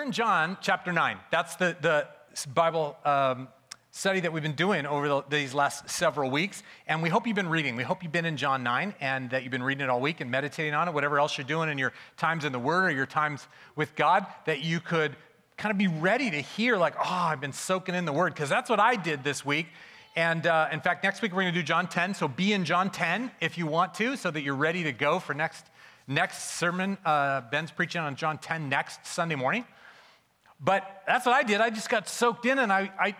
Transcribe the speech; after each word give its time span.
We're 0.00 0.06
in 0.06 0.12
John 0.12 0.56
chapter 0.62 0.94
9. 0.94 1.18
That's 1.30 1.56
the, 1.56 1.76
the 1.78 2.08
Bible 2.54 2.96
um, 3.04 3.48
study 3.90 4.20
that 4.20 4.32
we've 4.32 4.42
been 4.42 4.54
doing 4.54 4.86
over 4.86 5.06
the, 5.08 5.24
these 5.28 5.52
last 5.52 5.90
several 5.90 6.30
weeks. 6.30 6.62
And 6.86 7.02
we 7.02 7.10
hope 7.10 7.26
you've 7.26 7.36
been 7.36 7.50
reading. 7.50 7.76
We 7.76 7.82
hope 7.82 8.02
you've 8.02 8.10
been 8.10 8.24
in 8.24 8.38
John 8.38 8.62
9 8.62 8.94
and 9.02 9.28
that 9.28 9.42
you've 9.42 9.50
been 9.50 9.62
reading 9.62 9.84
it 9.84 9.90
all 9.90 10.00
week 10.00 10.22
and 10.22 10.30
meditating 10.30 10.72
on 10.72 10.88
it, 10.88 10.94
whatever 10.94 11.18
else 11.18 11.36
you're 11.36 11.46
doing 11.46 11.68
in 11.68 11.76
your 11.76 11.92
times 12.16 12.46
in 12.46 12.52
the 12.52 12.58
Word 12.58 12.84
or 12.86 12.90
your 12.92 13.04
times 13.04 13.46
with 13.76 13.94
God, 13.94 14.24
that 14.46 14.62
you 14.62 14.80
could 14.80 15.16
kind 15.58 15.70
of 15.70 15.76
be 15.76 15.88
ready 15.88 16.30
to 16.30 16.40
hear, 16.40 16.78
like, 16.78 16.94
oh, 16.96 17.02
I've 17.04 17.42
been 17.42 17.52
soaking 17.52 17.94
in 17.94 18.06
the 18.06 18.12
Word. 18.14 18.32
Because 18.32 18.48
that's 18.48 18.70
what 18.70 18.80
I 18.80 18.96
did 18.96 19.22
this 19.22 19.44
week. 19.44 19.66
And 20.16 20.46
uh, 20.46 20.68
in 20.72 20.80
fact, 20.80 21.04
next 21.04 21.20
week 21.20 21.32
we're 21.32 21.42
going 21.42 21.52
to 21.52 21.60
do 21.60 21.62
John 21.62 21.86
10. 21.86 22.14
So 22.14 22.26
be 22.26 22.54
in 22.54 22.64
John 22.64 22.88
10 22.88 23.32
if 23.42 23.58
you 23.58 23.66
want 23.66 23.92
to, 23.96 24.16
so 24.16 24.30
that 24.30 24.40
you're 24.40 24.54
ready 24.54 24.82
to 24.84 24.92
go 24.92 25.18
for 25.18 25.34
next, 25.34 25.66
next 26.08 26.52
sermon. 26.58 26.96
Uh, 27.04 27.42
Ben's 27.42 27.70
preaching 27.70 28.00
on 28.00 28.16
John 28.16 28.38
10 28.38 28.70
next 28.70 29.04
Sunday 29.04 29.34
morning. 29.34 29.66
But 30.60 31.02
that's 31.06 31.24
what 31.24 31.34
I 31.34 31.42
did. 31.42 31.60
I 31.60 31.70
just 31.70 31.88
got 31.88 32.08
soaked 32.08 32.44
in, 32.44 32.58
and 32.58 32.72
I, 32.72 32.90
I 32.98 33.16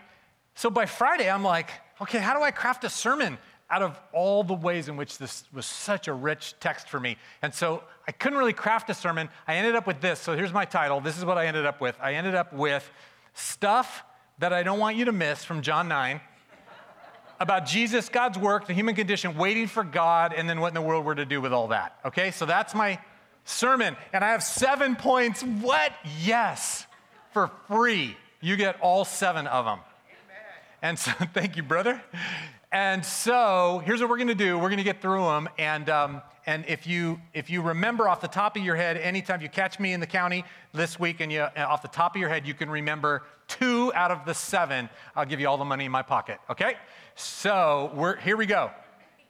so 0.54 0.68
by 0.68 0.86
Friday, 0.86 1.30
I'm 1.30 1.42
like, 1.42 1.70
okay, 2.02 2.18
how 2.18 2.36
do 2.36 2.42
I 2.42 2.50
craft 2.50 2.84
a 2.84 2.90
sermon 2.90 3.38
out 3.70 3.82
of 3.82 3.98
all 4.12 4.42
the 4.42 4.54
ways 4.54 4.88
in 4.88 4.96
which 4.96 5.16
this 5.16 5.44
was 5.52 5.64
such 5.64 6.08
a 6.08 6.12
rich 6.12 6.54
text 6.60 6.88
for 6.88 7.00
me? 7.00 7.16
And 7.40 7.54
so 7.54 7.82
I 8.06 8.12
couldn't 8.12 8.38
really 8.38 8.52
craft 8.52 8.90
a 8.90 8.94
sermon. 8.94 9.30
I 9.48 9.54
ended 9.54 9.74
up 9.74 9.86
with 9.86 10.00
this. 10.00 10.20
So 10.20 10.36
here's 10.36 10.52
my 10.52 10.64
title. 10.64 11.00
This 11.00 11.16
is 11.16 11.24
what 11.24 11.38
I 11.38 11.46
ended 11.46 11.64
up 11.64 11.80
with. 11.80 11.96
I 12.00 12.14
ended 12.14 12.34
up 12.34 12.52
with 12.52 12.88
stuff 13.32 14.04
that 14.38 14.52
I 14.52 14.62
don't 14.62 14.78
want 14.78 14.96
you 14.96 15.06
to 15.06 15.12
miss 15.12 15.44
from 15.44 15.62
John 15.62 15.88
9 15.88 16.20
about 17.38 17.64
Jesus, 17.64 18.10
God's 18.10 18.38
work, 18.38 18.66
the 18.66 18.74
human 18.74 18.94
condition, 18.94 19.34
waiting 19.38 19.66
for 19.66 19.82
God, 19.82 20.34
and 20.34 20.46
then 20.46 20.60
what 20.60 20.68
in 20.68 20.74
the 20.74 20.82
world 20.82 21.06
we're 21.06 21.14
to 21.14 21.24
do 21.24 21.40
with 21.40 21.54
all 21.54 21.68
that. 21.68 21.98
Okay, 22.04 22.32
so 22.32 22.44
that's 22.44 22.74
my 22.74 22.98
sermon. 23.46 23.96
And 24.12 24.22
I 24.22 24.32
have 24.32 24.42
seven 24.42 24.94
points. 24.94 25.42
What? 25.42 25.92
Yes 26.20 26.86
for 27.32 27.50
free. 27.68 28.16
You 28.40 28.56
get 28.56 28.80
all 28.80 29.04
seven 29.04 29.46
of 29.46 29.64
them. 29.64 29.80
And 30.82 30.98
so, 30.98 31.12
thank 31.34 31.56
you, 31.56 31.62
brother. 31.62 32.02
And 32.72 33.04
so, 33.04 33.82
here's 33.84 34.00
what 34.00 34.08
we're 34.08 34.16
going 34.16 34.28
to 34.28 34.34
do. 34.34 34.56
We're 34.56 34.68
going 34.68 34.78
to 34.78 34.84
get 34.84 35.02
through 35.02 35.24
them. 35.24 35.48
And, 35.58 35.90
um, 35.90 36.22
and 36.46 36.64
if, 36.66 36.86
you, 36.86 37.20
if 37.34 37.50
you 37.50 37.62
remember 37.62 38.08
off 38.08 38.20
the 38.20 38.28
top 38.28 38.56
of 38.56 38.64
your 38.64 38.76
head, 38.76 38.96
anytime 38.96 39.40
you 39.40 39.48
catch 39.48 39.78
me 39.78 39.92
in 39.92 40.00
the 40.00 40.06
county 40.06 40.44
this 40.72 40.98
week 40.98 41.20
and 41.20 41.30
you, 41.30 41.40
uh, 41.40 41.50
off 41.56 41.82
the 41.82 41.88
top 41.88 42.14
of 42.14 42.20
your 42.20 42.30
head, 42.30 42.46
you 42.46 42.54
can 42.54 42.70
remember 42.70 43.22
two 43.48 43.92
out 43.94 44.10
of 44.10 44.24
the 44.24 44.34
seven, 44.34 44.88
I'll 45.16 45.26
give 45.26 45.40
you 45.40 45.48
all 45.48 45.58
the 45.58 45.64
money 45.64 45.84
in 45.84 45.92
my 45.92 46.02
pocket. 46.02 46.38
Okay? 46.48 46.76
So, 47.16 47.90
we're, 47.94 48.16
here 48.16 48.36
we 48.36 48.46
go. 48.46 48.70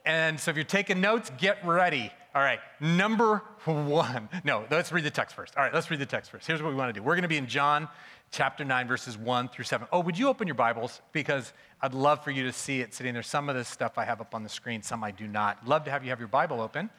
And 0.05 0.39
so, 0.39 0.51
if 0.51 0.57
you're 0.57 0.63
taking 0.63 1.01
notes, 1.01 1.31
get 1.37 1.65
ready. 1.65 2.11
All 2.33 2.41
right, 2.41 2.59
number 2.79 3.43
one. 3.65 4.29
No, 4.45 4.65
let's 4.71 4.93
read 4.93 5.03
the 5.03 5.11
text 5.11 5.35
first. 5.35 5.57
All 5.57 5.63
right, 5.63 5.73
let's 5.73 5.91
read 5.91 5.99
the 5.99 6.05
text 6.05 6.31
first. 6.31 6.47
Here's 6.47 6.61
what 6.61 6.69
we 6.69 6.75
want 6.75 6.93
to 6.93 6.97
do. 6.97 7.03
We're 7.03 7.15
going 7.15 7.23
to 7.23 7.27
be 7.27 7.37
in 7.37 7.47
John 7.47 7.89
chapter 8.31 8.63
9, 8.63 8.87
verses 8.87 9.17
1 9.17 9.49
through 9.49 9.65
7. 9.65 9.85
Oh, 9.91 9.99
would 9.99 10.17
you 10.17 10.29
open 10.29 10.47
your 10.47 10.55
Bibles? 10.55 11.01
Because 11.11 11.51
I'd 11.81 11.93
love 11.93 12.23
for 12.23 12.31
you 12.31 12.43
to 12.43 12.53
see 12.53 12.79
it 12.79 12.93
sitting 12.93 13.13
there. 13.13 13.21
Some 13.21 13.49
of 13.49 13.55
this 13.55 13.67
stuff 13.67 13.97
I 13.97 14.05
have 14.05 14.21
up 14.21 14.33
on 14.33 14.43
the 14.43 14.49
screen, 14.49 14.81
some 14.81 15.03
I 15.03 15.11
do 15.11 15.27
not. 15.27 15.67
Love 15.67 15.83
to 15.85 15.91
have 15.91 16.05
you 16.05 16.09
have 16.09 16.19
your 16.19 16.29
Bible 16.29 16.61
open. 16.61 16.89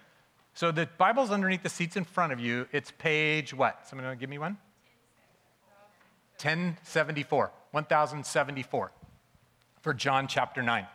So 0.52 0.70
the 0.70 0.86
Bible's 0.98 1.30
underneath 1.30 1.62
the 1.62 1.70
seats 1.70 1.96
in 1.96 2.04
front 2.04 2.34
of 2.34 2.38
you. 2.38 2.68
It's 2.70 2.90
page 2.90 3.54
what? 3.54 3.88
Someone 3.88 4.04
want 4.04 4.18
to 4.18 4.20
give 4.20 4.28
me 4.28 4.36
one? 4.36 4.58
1074. 6.42 7.52
1074 7.70 8.92
for 9.80 9.94
John 9.94 10.26
chapter 10.28 10.62
9. 10.62 10.86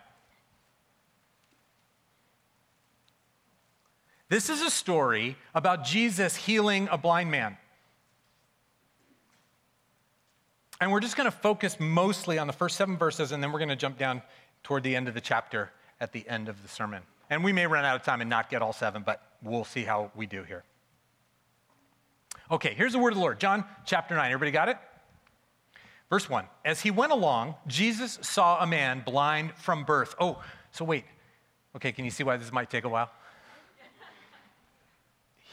This 4.29 4.49
is 4.49 4.61
a 4.61 4.69
story 4.69 5.37
about 5.55 5.85
Jesus 5.85 6.35
healing 6.35 6.89
a 6.91 6.97
blind 6.97 7.31
man. 7.31 7.57
And 10.81 10.91
we're 10.91 10.99
just 10.99 11.15
going 11.15 11.29
to 11.29 11.35
focus 11.35 11.79
mostly 11.79 12.37
on 12.37 12.45
the 12.45 12.53
first 12.53 12.75
seven 12.75 12.97
verses, 12.97 13.31
and 13.31 13.41
then 13.41 13.51
we're 13.51 13.59
going 13.59 13.69
to 13.69 13.75
jump 13.75 13.97
down 13.97 14.21
toward 14.63 14.83
the 14.83 14.95
end 14.95 15.07
of 15.07 15.13
the 15.13 15.21
chapter 15.21 15.71
at 15.99 16.11
the 16.11 16.27
end 16.27 16.49
of 16.49 16.61
the 16.61 16.67
sermon. 16.67 17.01
And 17.29 17.43
we 17.43 17.51
may 17.51 17.65
run 17.67 17.85
out 17.85 17.95
of 17.95 18.03
time 18.03 18.21
and 18.21 18.29
not 18.29 18.49
get 18.49 18.61
all 18.61 18.73
seven, 18.73 19.01
but 19.05 19.21
we'll 19.41 19.63
see 19.63 19.83
how 19.83 20.11
we 20.15 20.27
do 20.27 20.43
here. 20.43 20.63
Okay, 22.51 22.73
here's 22.73 22.93
the 22.93 22.99
word 22.99 23.09
of 23.09 23.15
the 23.15 23.21
Lord. 23.21 23.39
John 23.39 23.65
chapter 23.85 24.15
9. 24.15 24.31
Everybody 24.31 24.51
got 24.51 24.69
it? 24.69 24.77
Verse 26.09 26.29
1. 26.29 26.45
As 26.63 26.81
he 26.81 26.91
went 26.91 27.11
along, 27.11 27.55
Jesus 27.65 28.19
saw 28.21 28.61
a 28.61 28.67
man 28.67 29.01
blind 29.05 29.53
from 29.55 29.83
birth. 29.83 30.15
Oh, 30.19 30.41
so 30.71 30.85
wait. 30.85 31.05
Okay, 31.75 31.91
can 31.91 32.05
you 32.05 32.11
see 32.11 32.23
why 32.23 32.37
this 32.37 32.51
might 32.51 32.69
take 32.69 32.83
a 32.83 32.89
while? 32.89 33.09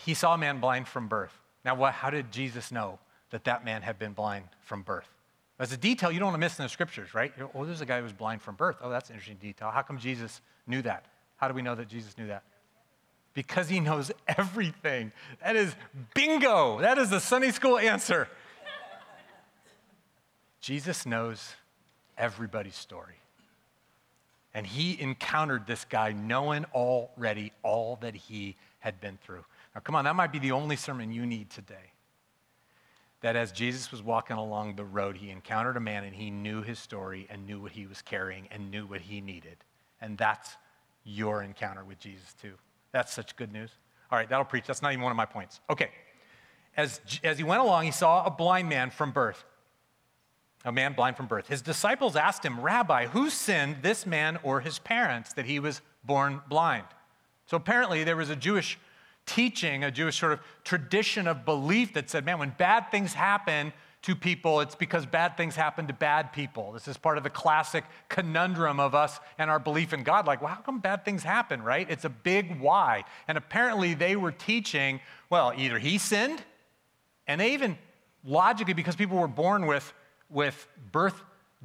He 0.05 0.15
saw 0.15 0.35
a 0.35 0.39
man 0.39 0.61
blind 0.61 0.87
from 0.87 1.09
birth. 1.09 1.33
Now, 1.65 1.75
what, 1.75 1.95
how 1.95 2.11
did 2.11 2.31
Jesus 2.31 2.71
know 2.71 2.99
that 3.31 3.45
that 3.45 3.65
man 3.65 3.83
had 3.83 3.99
been 3.99 4.13
blind 4.13 4.45
from 4.61 4.83
birth? 4.83 5.09
That's 5.59 5.73
a 5.73 5.77
detail 5.77 6.11
you 6.11 6.19
don't 6.19 6.27
want 6.27 6.35
to 6.35 6.41
miss 6.41 6.59
in 6.59 6.65
the 6.65 6.69
scriptures, 6.69 7.15
right? 7.15 7.33
Oh, 7.55 7.65
there's 7.65 7.81
a 7.81 7.87
guy 7.87 7.99
who 7.99 8.03
was 8.03 8.13
blind 8.13 8.43
from 8.43 8.57
birth. 8.57 8.77
Oh, 8.83 8.91
that's 8.91 9.09
an 9.09 9.15
interesting 9.15 9.39
detail. 9.41 9.71
How 9.71 9.83
come 9.83 9.99
Jesus 9.99 10.41
knew 10.67 10.83
that? 10.83 11.07
How 11.37 11.49
do 11.49 11.55
we 11.55 11.63
know 11.63 11.75
that 11.75 11.89
Jesus 11.89 12.19
knew 12.19 12.27
that? 12.27 12.43
Because 13.33 13.69
he 13.69 13.81
knows 13.81 14.13
everything. 14.29 15.13
That 15.43 15.57
is 15.57 15.75
bingo. 16.15 16.81
That 16.81 16.99
is 16.99 17.11
the 17.11 17.21
Sunday 17.21 17.51
school 17.51 17.79
answer. 17.79 18.29
Jesus 20.61 21.07
knows 21.07 21.55
everybody's 22.19 22.77
story. 22.77 23.17
And 24.55 24.67
he 24.67 25.01
encountered 25.01 25.67
this 25.67 25.85
guy 25.85 26.13
knowing 26.13 26.65
already 26.75 27.53
all 27.63 27.99
that 28.03 28.15
he 28.15 28.57
had 28.79 29.01
been 29.01 29.19
through. 29.25 29.45
Now, 29.75 29.81
come 29.81 29.97
on, 29.97 30.05
that 30.05 30.15
might 30.15 30.33
be 30.33 30.39
the 30.39 30.53
only 30.53 30.77
sermon 30.77 31.13
you 31.13 31.27
need 31.27 31.51
today. 31.51 31.93
That 33.21 33.37
as 33.37 33.53
Jesus 33.53 33.91
was 33.91 34.03
walking 34.03 34.37
along 34.37 34.77
the 34.77 34.85
road, 34.85 35.17
he 35.17 35.31
encountered 35.31 35.77
a 35.77 35.81
man 35.81 36.05
and 36.05 36.15
he 36.15 36.31
knew 36.31 36.63
his 36.63 36.79
story 36.79 37.27
and 37.31 37.47
knew 37.47 37.61
what 37.61 37.73
he 37.73 37.87
was 37.87 38.03
carrying 38.03 38.47
and 38.51 38.71
knew 38.71 38.87
what 38.87 39.01
he 39.01 39.21
needed. 39.21 39.57
And 40.01 40.19
that's 40.19 40.57
your 41.05 41.43
encounter 41.43 41.85
with 41.85 41.99
Jesus, 41.99 42.35
too. 42.41 42.55
That's 42.93 43.13
such 43.13 43.35
good 43.37 43.53
news. 43.53 43.71
All 44.13 44.19
right, 44.19 44.29
that'll 44.29 44.45
preach. 44.45 44.67
That's 44.67 44.83
not 44.83 44.93
even 44.93 45.03
one 45.03 45.11
of 45.11 45.17
my 45.17 45.27
points. 45.27 45.61
Okay. 45.71 45.91
As, 46.77 47.01
as 47.23 47.39
he 47.39 47.45
went 47.45 47.63
along, 47.63 47.85
he 47.85 47.91
saw 47.91 48.25
a 48.25 48.31
blind 48.31 48.69
man 48.69 48.91
from 48.91 49.11
birth, 49.11 49.45
a 50.65 50.73
man 50.73 50.93
blind 50.93 51.17
from 51.17 51.27
birth. 51.27 51.49
His 51.49 51.63
disciples 51.63 52.17
asked 52.17 52.45
him, 52.45 52.61
Rabbi, 52.61 53.07
who 53.07 53.31
sinned, 53.31 53.79
this 53.83 54.07
man 54.07 54.39
or 54.43 54.61
his 54.61 54.79
parents, 54.79 55.33
that 55.33 55.47
he 55.47 55.59
was 55.61 55.81
born 56.05 56.43
blind? 56.49 56.87
So 57.47 57.57
apparently, 57.57 58.05
there 58.05 58.17
was 58.17 58.31
a 58.31 58.37
Jewish 58.37 58.79
teaching, 59.27 59.85
a 59.85 59.91
Jewish 59.91 60.19
sort 60.19 60.33
of 60.33 60.41
tradition 60.65 61.27
of 61.27 61.45
belief 61.45 61.95
that 61.95 62.11
said, 62.11 62.25
man, 62.25 62.39
when 62.39 62.51
bad 62.57 62.91
things 62.91 63.15
happen 63.15 63.73
to 64.03 64.15
people, 64.15 64.61
it's 64.61 64.75
because 64.75 65.07
bad 65.07 65.37
things 65.37 65.57
happen 65.57 65.87
to 65.87 65.95
bad 65.95 66.33
people. 66.33 66.73
This 66.73 66.89
is 66.89 66.99
part 66.99 67.17
of 67.17 67.25
the 67.25 67.31
classic 67.31 67.85
conundrum 68.11 68.79
of 68.79 68.95
us 68.95 69.19
and 69.39 69.51
our 69.51 69.59
belief 69.59 69.95
in 69.95 70.03
God. 70.03 70.27
Like, 70.27 70.43
well, 70.43 70.55
how 70.55 70.61
come 70.61 70.79
bad 70.79 71.05
things 71.05 71.23
happen, 71.23 71.63
right? 71.63 71.89
It's 71.89 72.05
a 72.05 72.11
big 72.11 72.61
why. 72.61 73.05
And 73.29 73.39
apparently 73.39 73.95
they 73.95 74.15
were 74.15 74.33
teaching, 74.33 75.01
well, 75.31 75.55
either 75.57 75.79
he 75.79 75.97
sinned, 75.97 76.43
and 77.27 77.41
they 77.41 77.55
even 77.55 77.79
logically, 78.25 78.75
because 78.75 78.95
people 78.95 79.17
were 79.17 79.27
born 79.27 79.65
with, 79.67 79.91
with 80.29 80.69
birth 80.93 81.23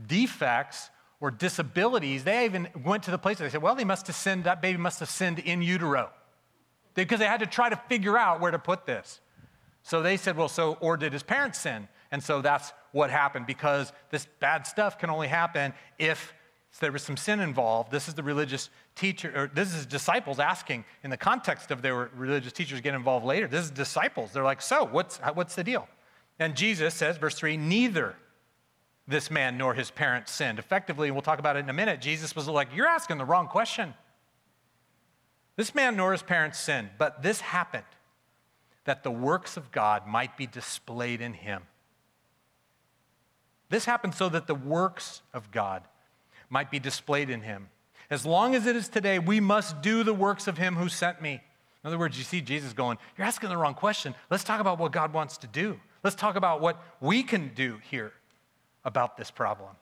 defects, 0.07 0.89
or 1.21 1.31
disabilities, 1.31 2.23
they 2.23 2.45
even 2.45 2.69
went 2.85 3.03
to 3.03 3.11
the 3.11 3.17
place 3.17 3.39
where 3.39 3.49
they 3.49 3.51
said, 3.51 3.61
well, 3.61 3.75
they 3.75 3.83
must 3.83 4.07
have 4.07 4.15
sinned, 4.15 4.45
that 4.45 4.61
baby 4.61 4.77
must 4.77 5.01
have 5.01 5.09
sinned 5.09 5.39
in 5.39 5.61
utero 5.61 6.09
because 7.03 7.19
they 7.19 7.25
had 7.25 7.39
to 7.39 7.45
try 7.45 7.69
to 7.69 7.75
figure 7.87 8.17
out 8.17 8.39
where 8.39 8.51
to 8.51 8.59
put 8.59 8.85
this. 8.85 9.19
So 9.83 10.01
they 10.01 10.17
said, 10.17 10.35
well, 10.37 10.49
so, 10.49 10.73
or 10.81 10.97
did 10.97 11.13
his 11.13 11.23
parents 11.23 11.59
sin? 11.59 11.87
And 12.11 12.23
so 12.23 12.41
that's 12.41 12.73
what 12.91 13.09
happened 13.09 13.45
because 13.45 13.93
this 14.09 14.27
bad 14.39 14.65
stuff 14.65 14.97
can 14.97 15.09
only 15.09 15.27
happen 15.27 15.73
if 15.97 16.33
there 16.79 16.91
was 16.91 17.03
some 17.03 17.17
sin 17.17 17.39
involved. 17.39 17.91
This 17.91 18.07
is 18.07 18.13
the 18.13 18.23
religious 18.23 18.69
teacher, 18.95 19.31
or 19.35 19.51
this 19.53 19.73
is 19.73 19.85
disciples 19.85 20.39
asking 20.39 20.85
in 21.03 21.09
the 21.09 21.17
context 21.17 21.71
of 21.71 21.81
their 21.81 22.09
religious 22.15 22.53
teachers 22.53 22.81
get 22.81 22.93
involved 22.93 23.25
later. 23.25 23.47
This 23.47 23.65
is 23.65 23.71
disciples. 23.71 24.31
They're 24.31 24.43
like, 24.43 24.61
so 24.61 24.85
what's, 24.85 25.17
what's 25.33 25.55
the 25.55 25.63
deal? 25.63 25.87
And 26.39 26.55
Jesus 26.55 26.93
says, 26.93 27.17
verse 27.17 27.35
3, 27.35 27.57
neither 27.57 28.15
this 29.07 29.31
man 29.31 29.57
nor 29.57 29.73
his 29.73 29.91
parents 29.91 30.31
sinned. 30.31 30.59
Effectively, 30.59 31.07
and 31.07 31.15
we'll 31.15 31.23
talk 31.23 31.39
about 31.39 31.55
it 31.55 31.59
in 31.59 31.69
a 31.69 31.73
minute, 31.73 31.99
Jesus 31.99 32.35
was 32.35 32.47
like, 32.47 32.69
you're 32.73 32.87
asking 32.87 33.17
the 33.17 33.25
wrong 33.25 33.47
question. 33.47 33.93
This 35.59 35.75
man 35.75 35.97
nor 35.97 36.13
his 36.13 36.21
parents 36.21 36.57
sinned, 36.57 36.91
but 36.97 37.21
this 37.21 37.41
happened 37.41 37.83
that 38.85 39.03
the 39.03 39.11
works 39.11 39.57
of 39.57 39.73
God 39.73 40.07
might 40.07 40.37
be 40.37 40.47
displayed 40.47 41.19
in 41.19 41.33
him. 41.33 41.63
This 43.67 43.83
happened 43.83 44.15
so 44.15 44.29
that 44.29 44.47
the 44.47 44.55
works 44.55 45.21
of 45.33 45.51
God 45.51 45.83
might 46.49 46.71
be 46.71 46.79
displayed 46.79 47.29
in 47.29 47.41
him. 47.41 47.67
As 48.09 48.25
long 48.25 48.55
as 48.55 48.67
it 48.67 48.77
is 48.77 48.87
today, 48.87 49.19
we 49.19 49.41
must 49.41 49.81
do 49.81 50.01
the 50.05 50.13
works 50.13 50.47
of 50.47 50.57
him 50.57 50.77
who 50.77 50.87
sent 50.87 51.21
me. 51.21 51.41
In 51.83 51.87
other 51.89 51.99
words, 51.99 52.17
you 52.17 52.23
see 52.23 52.39
Jesus 52.39 52.71
going, 52.71 52.97
You're 53.17 53.27
asking 53.27 53.49
the 53.49 53.57
wrong 53.57 53.73
question. 53.73 54.15
Let's 54.29 54.45
talk 54.45 54.61
about 54.61 54.79
what 54.79 54.93
God 54.93 55.11
wants 55.11 55.39
to 55.39 55.47
do. 55.47 55.77
Let's 56.05 56.15
talk 56.15 56.37
about 56.37 56.61
what 56.61 56.81
we 57.01 57.21
can 57.21 57.51
do 57.53 57.79
here 57.91 58.13
about 58.85 59.17
this 59.17 59.29
problem. 59.29 59.75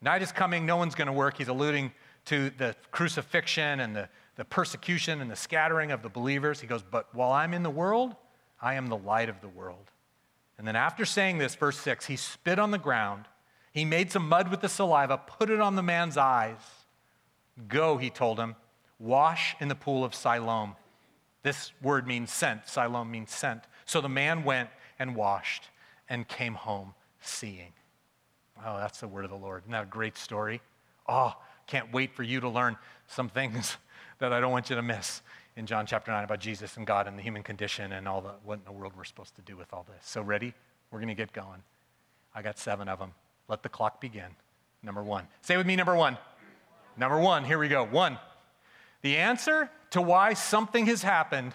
Night 0.00 0.22
is 0.22 0.30
coming, 0.30 0.66
no 0.66 0.76
one's 0.76 0.94
going 0.94 1.08
to 1.08 1.12
work. 1.12 1.38
He's 1.38 1.48
alluding 1.48 1.90
to 2.26 2.50
the 2.50 2.74
crucifixion 2.90 3.80
and 3.80 3.94
the 3.94 4.08
the 4.36 4.44
persecution 4.44 5.20
and 5.20 5.30
the 5.30 5.36
scattering 5.36 5.92
of 5.92 6.02
the 6.02 6.08
believers. 6.08 6.60
He 6.60 6.66
goes, 6.66 6.82
But 6.82 7.14
while 7.14 7.32
I'm 7.32 7.54
in 7.54 7.62
the 7.62 7.70
world, 7.70 8.16
I 8.60 8.74
am 8.74 8.88
the 8.88 8.96
light 8.96 9.28
of 9.28 9.40
the 9.40 9.48
world. 9.48 9.90
And 10.58 10.66
then 10.66 10.76
after 10.76 11.04
saying 11.04 11.38
this, 11.38 11.54
verse 11.54 11.78
6, 11.78 12.06
he 12.06 12.16
spit 12.16 12.58
on 12.58 12.70
the 12.70 12.78
ground. 12.78 13.26
He 13.72 13.84
made 13.84 14.12
some 14.12 14.28
mud 14.28 14.50
with 14.50 14.60
the 14.60 14.68
saliva, 14.68 15.18
put 15.18 15.50
it 15.50 15.60
on 15.60 15.74
the 15.74 15.82
man's 15.82 16.16
eyes. 16.16 16.58
Go, 17.68 17.96
he 17.96 18.10
told 18.10 18.38
him, 18.38 18.56
wash 18.98 19.56
in 19.60 19.68
the 19.68 19.74
pool 19.74 20.04
of 20.04 20.14
Siloam. 20.14 20.76
This 21.42 21.72
word 21.82 22.06
means 22.06 22.32
sent. 22.32 22.68
Siloam 22.68 23.10
means 23.10 23.32
sent. 23.32 23.62
So 23.84 24.00
the 24.00 24.08
man 24.08 24.44
went 24.44 24.70
and 24.98 25.14
washed 25.14 25.68
and 26.08 26.26
came 26.26 26.54
home 26.54 26.94
seeing. 27.20 27.72
Oh, 28.64 28.78
that's 28.78 29.00
the 29.00 29.08
word 29.08 29.24
of 29.24 29.30
the 29.30 29.36
Lord. 29.36 29.62
Isn't 29.62 29.72
that 29.72 29.82
a 29.82 29.86
great 29.86 30.16
story? 30.16 30.60
Oh, 31.08 31.34
can't 31.66 31.92
wait 31.92 32.14
for 32.14 32.22
you 32.22 32.40
to 32.40 32.48
learn 32.48 32.76
some 33.06 33.28
things 33.28 33.76
that 34.18 34.32
I 34.32 34.40
don't 34.40 34.52
want 34.52 34.70
you 34.70 34.76
to 34.76 34.82
miss 34.82 35.22
in 35.56 35.66
John 35.66 35.86
chapter 35.86 36.10
9 36.10 36.24
about 36.24 36.40
Jesus 36.40 36.76
and 36.76 36.86
God 36.86 37.06
and 37.06 37.18
the 37.18 37.22
human 37.22 37.42
condition 37.42 37.92
and 37.92 38.08
all 38.08 38.20
the, 38.20 38.32
what 38.44 38.58
in 38.58 38.64
the 38.64 38.72
world 38.72 38.92
we're 38.96 39.04
supposed 39.04 39.36
to 39.36 39.42
do 39.42 39.56
with 39.56 39.72
all 39.72 39.86
this. 39.88 40.08
So, 40.08 40.22
ready? 40.22 40.52
We're 40.90 40.98
going 40.98 41.08
to 41.08 41.14
get 41.14 41.32
going. 41.32 41.62
I 42.34 42.42
got 42.42 42.58
seven 42.58 42.88
of 42.88 42.98
them. 42.98 43.12
Let 43.48 43.62
the 43.62 43.68
clock 43.68 44.00
begin. 44.00 44.30
Number 44.82 45.02
one. 45.02 45.26
Say 45.42 45.56
with 45.56 45.66
me, 45.66 45.76
number 45.76 45.94
one. 45.94 46.18
Number 46.96 47.18
one, 47.18 47.44
here 47.44 47.58
we 47.58 47.68
go. 47.68 47.84
One. 47.84 48.18
The 49.02 49.16
answer 49.16 49.70
to 49.90 50.00
why 50.00 50.34
something 50.34 50.86
has 50.86 51.02
happened 51.02 51.52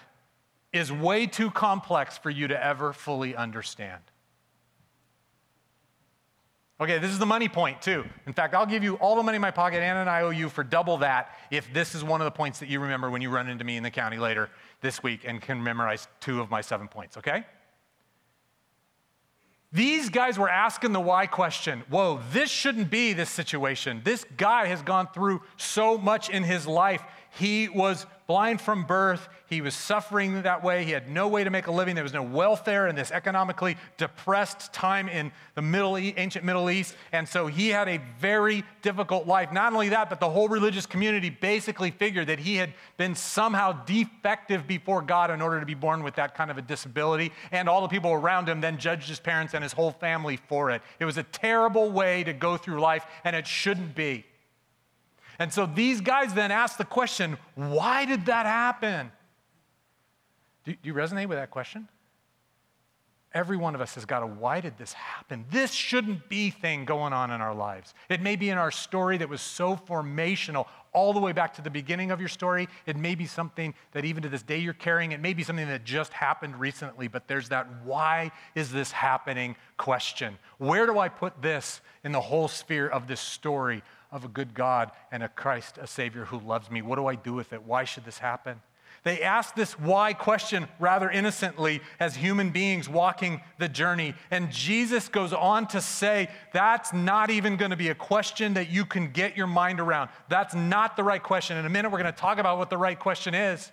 is 0.72 0.92
way 0.92 1.26
too 1.26 1.50
complex 1.50 2.16
for 2.16 2.30
you 2.30 2.48
to 2.48 2.64
ever 2.64 2.92
fully 2.92 3.34
understand. 3.34 4.02
Okay, 6.80 6.98
this 6.98 7.10
is 7.10 7.18
the 7.18 7.26
money 7.26 7.46
point 7.46 7.82
too. 7.82 8.06
In 8.26 8.32
fact, 8.32 8.54
I'll 8.54 8.64
give 8.64 8.82
you 8.82 8.94
all 8.94 9.14
the 9.14 9.22
money 9.22 9.36
in 9.36 9.42
my 9.42 9.50
pocket 9.50 9.82
and 9.82 9.98
an 9.98 10.08
IOU 10.08 10.48
for 10.48 10.64
double 10.64 10.96
that 10.98 11.36
if 11.50 11.70
this 11.74 11.94
is 11.94 12.02
one 12.02 12.22
of 12.22 12.24
the 12.24 12.30
points 12.30 12.58
that 12.60 12.70
you 12.70 12.80
remember 12.80 13.10
when 13.10 13.20
you 13.20 13.28
run 13.28 13.48
into 13.48 13.64
me 13.64 13.76
in 13.76 13.82
the 13.82 13.90
county 13.90 14.16
later 14.16 14.48
this 14.80 15.02
week 15.02 15.24
and 15.26 15.42
can 15.42 15.62
memorize 15.62 16.08
two 16.20 16.40
of 16.40 16.50
my 16.50 16.62
seven 16.62 16.88
points, 16.88 17.18
okay? 17.18 17.44
These 19.72 20.08
guys 20.08 20.38
were 20.38 20.48
asking 20.48 20.92
the 20.92 21.00
why 21.00 21.26
question. 21.26 21.84
Whoa, 21.90 22.20
this 22.32 22.50
shouldn't 22.50 22.90
be 22.90 23.12
this 23.12 23.30
situation. 23.30 24.00
This 24.02 24.24
guy 24.36 24.66
has 24.66 24.82
gone 24.82 25.08
through 25.14 25.42
so 25.58 25.96
much 25.98 26.30
in 26.30 26.42
his 26.42 26.66
life. 26.66 27.02
He 27.30 27.68
was 27.68 28.06
blind 28.26 28.60
from 28.60 28.84
birth. 28.84 29.28
He 29.48 29.60
was 29.60 29.74
suffering 29.74 30.42
that 30.42 30.62
way. 30.62 30.84
He 30.84 30.92
had 30.92 31.10
no 31.10 31.26
way 31.26 31.42
to 31.42 31.50
make 31.50 31.66
a 31.66 31.72
living. 31.72 31.96
There 31.96 32.04
was 32.04 32.12
no 32.12 32.22
welfare 32.22 32.86
in 32.86 32.94
this 32.94 33.10
economically 33.10 33.76
depressed 33.96 34.72
time 34.72 35.08
in 35.08 35.32
the 35.56 35.62
Middle 35.62 35.98
e- 35.98 36.14
ancient 36.16 36.44
Middle 36.44 36.70
East. 36.70 36.94
And 37.10 37.28
so 37.28 37.48
he 37.48 37.68
had 37.68 37.88
a 37.88 38.00
very 38.20 38.62
difficult 38.82 39.26
life. 39.26 39.52
Not 39.52 39.72
only 39.72 39.88
that, 39.88 40.08
but 40.08 40.20
the 40.20 40.30
whole 40.30 40.48
religious 40.48 40.86
community 40.86 41.28
basically 41.28 41.90
figured 41.90 42.28
that 42.28 42.38
he 42.38 42.54
had 42.54 42.72
been 42.96 43.16
somehow 43.16 43.72
defective 43.84 44.66
before 44.66 45.02
God 45.02 45.32
in 45.32 45.42
order 45.42 45.58
to 45.58 45.66
be 45.66 45.74
born 45.74 46.04
with 46.04 46.14
that 46.14 46.36
kind 46.36 46.52
of 46.52 46.58
a 46.58 46.62
disability. 46.62 47.32
And 47.50 47.68
all 47.68 47.82
the 47.82 47.88
people 47.88 48.12
around 48.12 48.48
him 48.48 48.60
then 48.60 48.78
judged 48.78 49.08
his 49.08 49.18
parents 49.18 49.54
and 49.54 49.64
his 49.64 49.72
whole 49.72 49.90
family 49.92 50.36
for 50.36 50.70
it. 50.70 50.82
It 51.00 51.04
was 51.04 51.16
a 51.16 51.24
terrible 51.24 51.90
way 51.90 52.22
to 52.22 52.32
go 52.32 52.56
through 52.56 52.80
life, 52.80 53.04
and 53.24 53.34
it 53.34 53.46
shouldn't 53.46 53.96
be. 53.96 54.24
And 55.40 55.50
so 55.52 55.64
these 55.64 56.02
guys 56.02 56.34
then 56.34 56.52
ask 56.52 56.76
the 56.76 56.84
question 56.84 57.38
why 57.56 58.04
did 58.04 58.26
that 58.26 58.46
happen? 58.46 59.10
Do, 60.64 60.72
do 60.72 60.78
you 60.82 60.94
resonate 60.94 61.26
with 61.28 61.38
that 61.38 61.50
question? 61.50 61.88
Every 63.32 63.56
one 63.56 63.76
of 63.76 63.80
us 63.80 63.94
has 63.94 64.04
got 64.04 64.24
a 64.24 64.26
why 64.26 64.60
did 64.60 64.76
this 64.76 64.92
happen? 64.92 65.46
This 65.50 65.72
shouldn't 65.72 66.28
be 66.28 66.50
thing 66.50 66.84
going 66.84 67.12
on 67.12 67.30
in 67.30 67.40
our 67.40 67.54
lives. 67.54 67.94
It 68.08 68.20
may 68.20 68.34
be 68.34 68.50
in 68.50 68.58
our 68.58 68.72
story 68.72 69.18
that 69.18 69.28
was 69.28 69.40
so 69.40 69.76
formational 69.76 70.66
all 70.92 71.12
the 71.12 71.20
way 71.20 71.32
back 71.32 71.54
to 71.54 71.62
the 71.62 71.70
beginning 71.70 72.10
of 72.10 72.18
your 72.18 72.28
story. 72.28 72.68
It 72.86 72.96
may 72.96 73.14
be 73.14 73.26
something 73.26 73.72
that 73.92 74.04
even 74.04 74.24
to 74.24 74.28
this 74.28 74.42
day 74.42 74.58
you're 74.58 74.74
carrying. 74.74 75.12
It 75.12 75.20
may 75.20 75.32
be 75.32 75.44
something 75.44 75.68
that 75.68 75.84
just 75.84 76.12
happened 76.12 76.58
recently, 76.58 77.06
but 77.06 77.28
there's 77.28 77.48
that 77.50 77.68
why 77.84 78.32
is 78.56 78.72
this 78.72 78.90
happening 78.90 79.54
question. 79.76 80.36
Where 80.58 80.86
do 80.86 80.98
I 80.98 81.08
put 81.08 81.40
this 81.40 81.80
in 82.02 82.10
the 82.10 82.20
whole 82.20 82.48
sphere 82.48 82.88
of 82.88 83.06
this 83.06 83.20
story 83.20 83.82
of 84.12 84.24
a 84.24 84.28
good 84.28 84.54
God 84.54 84.90
and 85.12 85.22
a 85.22 85.28
Christ, 85.28 85.78
a 85.78 85.86
Savior 85.86 86.24
who 86.24 86.38
loves 86.40 86.70
me. 86.70 86.82
What 86.82 86.96
do 86.96 87.06
I 87.06 87.14
do 87.14 87.32
with 87.32 87.52
it? 87.52 87.62
Why 87.62 87.84
should 87.84 88.04
this 88.04 88.18
happen? 88.18 88.60
They 89.02 89.22
ask 89.22 89.54
this 89.54 89.78
why 89.78 90.12
question 90.12 90.68
rather 90.78 91.08
innocently 91.08 91.80
as 91.98 92.16
human 92.16 92.50
beings 92.50 92.86
walking 92.86 93.40
the 93.58 93.68
journey. 93.68 94.14
And 94.30 94.50
Jesus 94.50 95.08
goes 95.08 95.32
on 95.32 95.68
to 95.68 95.80
say, 95.80 96.28
that's 96.52 96.92
not 96.92 97.30
even 97.30 97.56
going 97.56 97.70
to 97.70 97.78
be 97.78 97.88
a 97.88 97.94
question 97.94 98.54
that 98.54 98.68
you 98.68 98.84
can 98.84 99.10
get 99.10 99.38
your 99.38 99.46
mind 99.46 99.80
around. 99.80 100.10
That's 100.28 100.54
not 100.54 100.96
the 100.96 101.04
right 101.04 101.22
question. 101.22 101.56
In 101.56 101.64
a 101.64 101.70
minute, 101.70 101.90
we're 101.90 102.02
going 102.02 102.12
to 102.12 102.20
talk 102.20 102.38
about 102.38 102.58
what 102.58 102.68
the 102.68 102.76
right 102.76 102.98
question 102.98 103.34
is. 103.34 103.72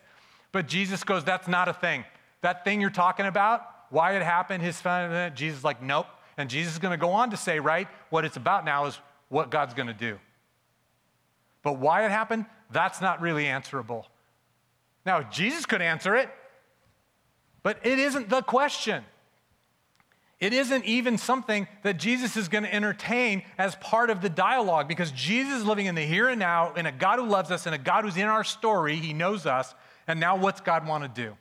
But 0.54 0.68
Jesus 0.68 1.04
goes, 1.04 1.26
that's 1.26 1.48
not 1.48 1.68
a 1.68 1.74
thing. 1.74 2.06
That 2.42 2.64
thing 2.64 2.80
you're 2.80 2.90
talking 2.90 3.26
about, 3.26 3.64
why 3.90 4.16
it 4.16 4.24
happened, 4.24 4.64
his 4.64 4.78
son, 4.78 5.34
Jesus 5.36 5.60
is 5.60 5.64
like, 5.66 5.82
nope. 5.82 6.08
And 6.38 6.50
Jesus 6.50 6.74
is 6.74 6.80
going 6.80 6.98
to 6.98 6.98
go 6.98 7.12
on 7.12 7.32
to 7.32 7.38
say, 7.38 7.60
right, 7.60 7.90
what 8.12 8.24
it's 8.24 8.38
about 8.38 8.64
now 8.64 8.86
is 8.86 8.98
what 9.28 9.52
God's 9.52 9.74
going 9.74 9.88
to 9.88 9.94
do. 9.94 10.20
But 11.68 11.80
why 11.80 12.06
it 12.06 12.12
happened, 12.12 12.46
that's 12.72 13.02
not 13.02 13.20
really 13.20 13.46
answerable. 13.46 14.08
Now, 15.06 15.22
Jesus 15.24 15.66
could 15.66 15.82
answer 15.82 16.16
it, 16.16 16.30
but 17.62 17.78
it 17.86 18.00
isn't 18.00 18.30
the 18.30 18.42
question. 18.42 19.04
It 20.40 20.54
isn't 20.54 20.86
even 20.86 21.18
something 21.18 21.68
that 21.84 21.98
Jesus 21.98 22.38
is 22.38 22.48
going 22.48 22.64
to 22.64 22.74
entertain 22.74 23.44
as 23.58 23.76
part 23.76 24.10
of 24.10 24.22
the 24.22 24.30
dialogue 24.30 24.88
because 24.88 25.12
Jesus 25.12 25.58
is 25.58 25.66
living 25.66 25.88
in 25.88 25.96
the 25.96 26.04
here 26.04 26.30
and 26.30 26.40
now 26.40 26.74
in 26.74 26.86
a 26.86 26.92
God 26.94 27.20
who 27.20 27.26
loves 27.26 27.52
us 27.52 27.66
and 27.66 27.76
a 27.76 27.78
God 27.78 28.06
who's 28.06 28.16
in 28.16 28.28
our 28.28 28.46
story. 28.46 28.96
He 28.96 29.12
knows 29.12 29.46
us. 29.46 29.76
And 30.08 30.22
now, 30.22 30.38
what's 30.38 30.62
God 30.62 30.88
want 30.88 31.04
to 31.04 31.22
do? 31.22 31.36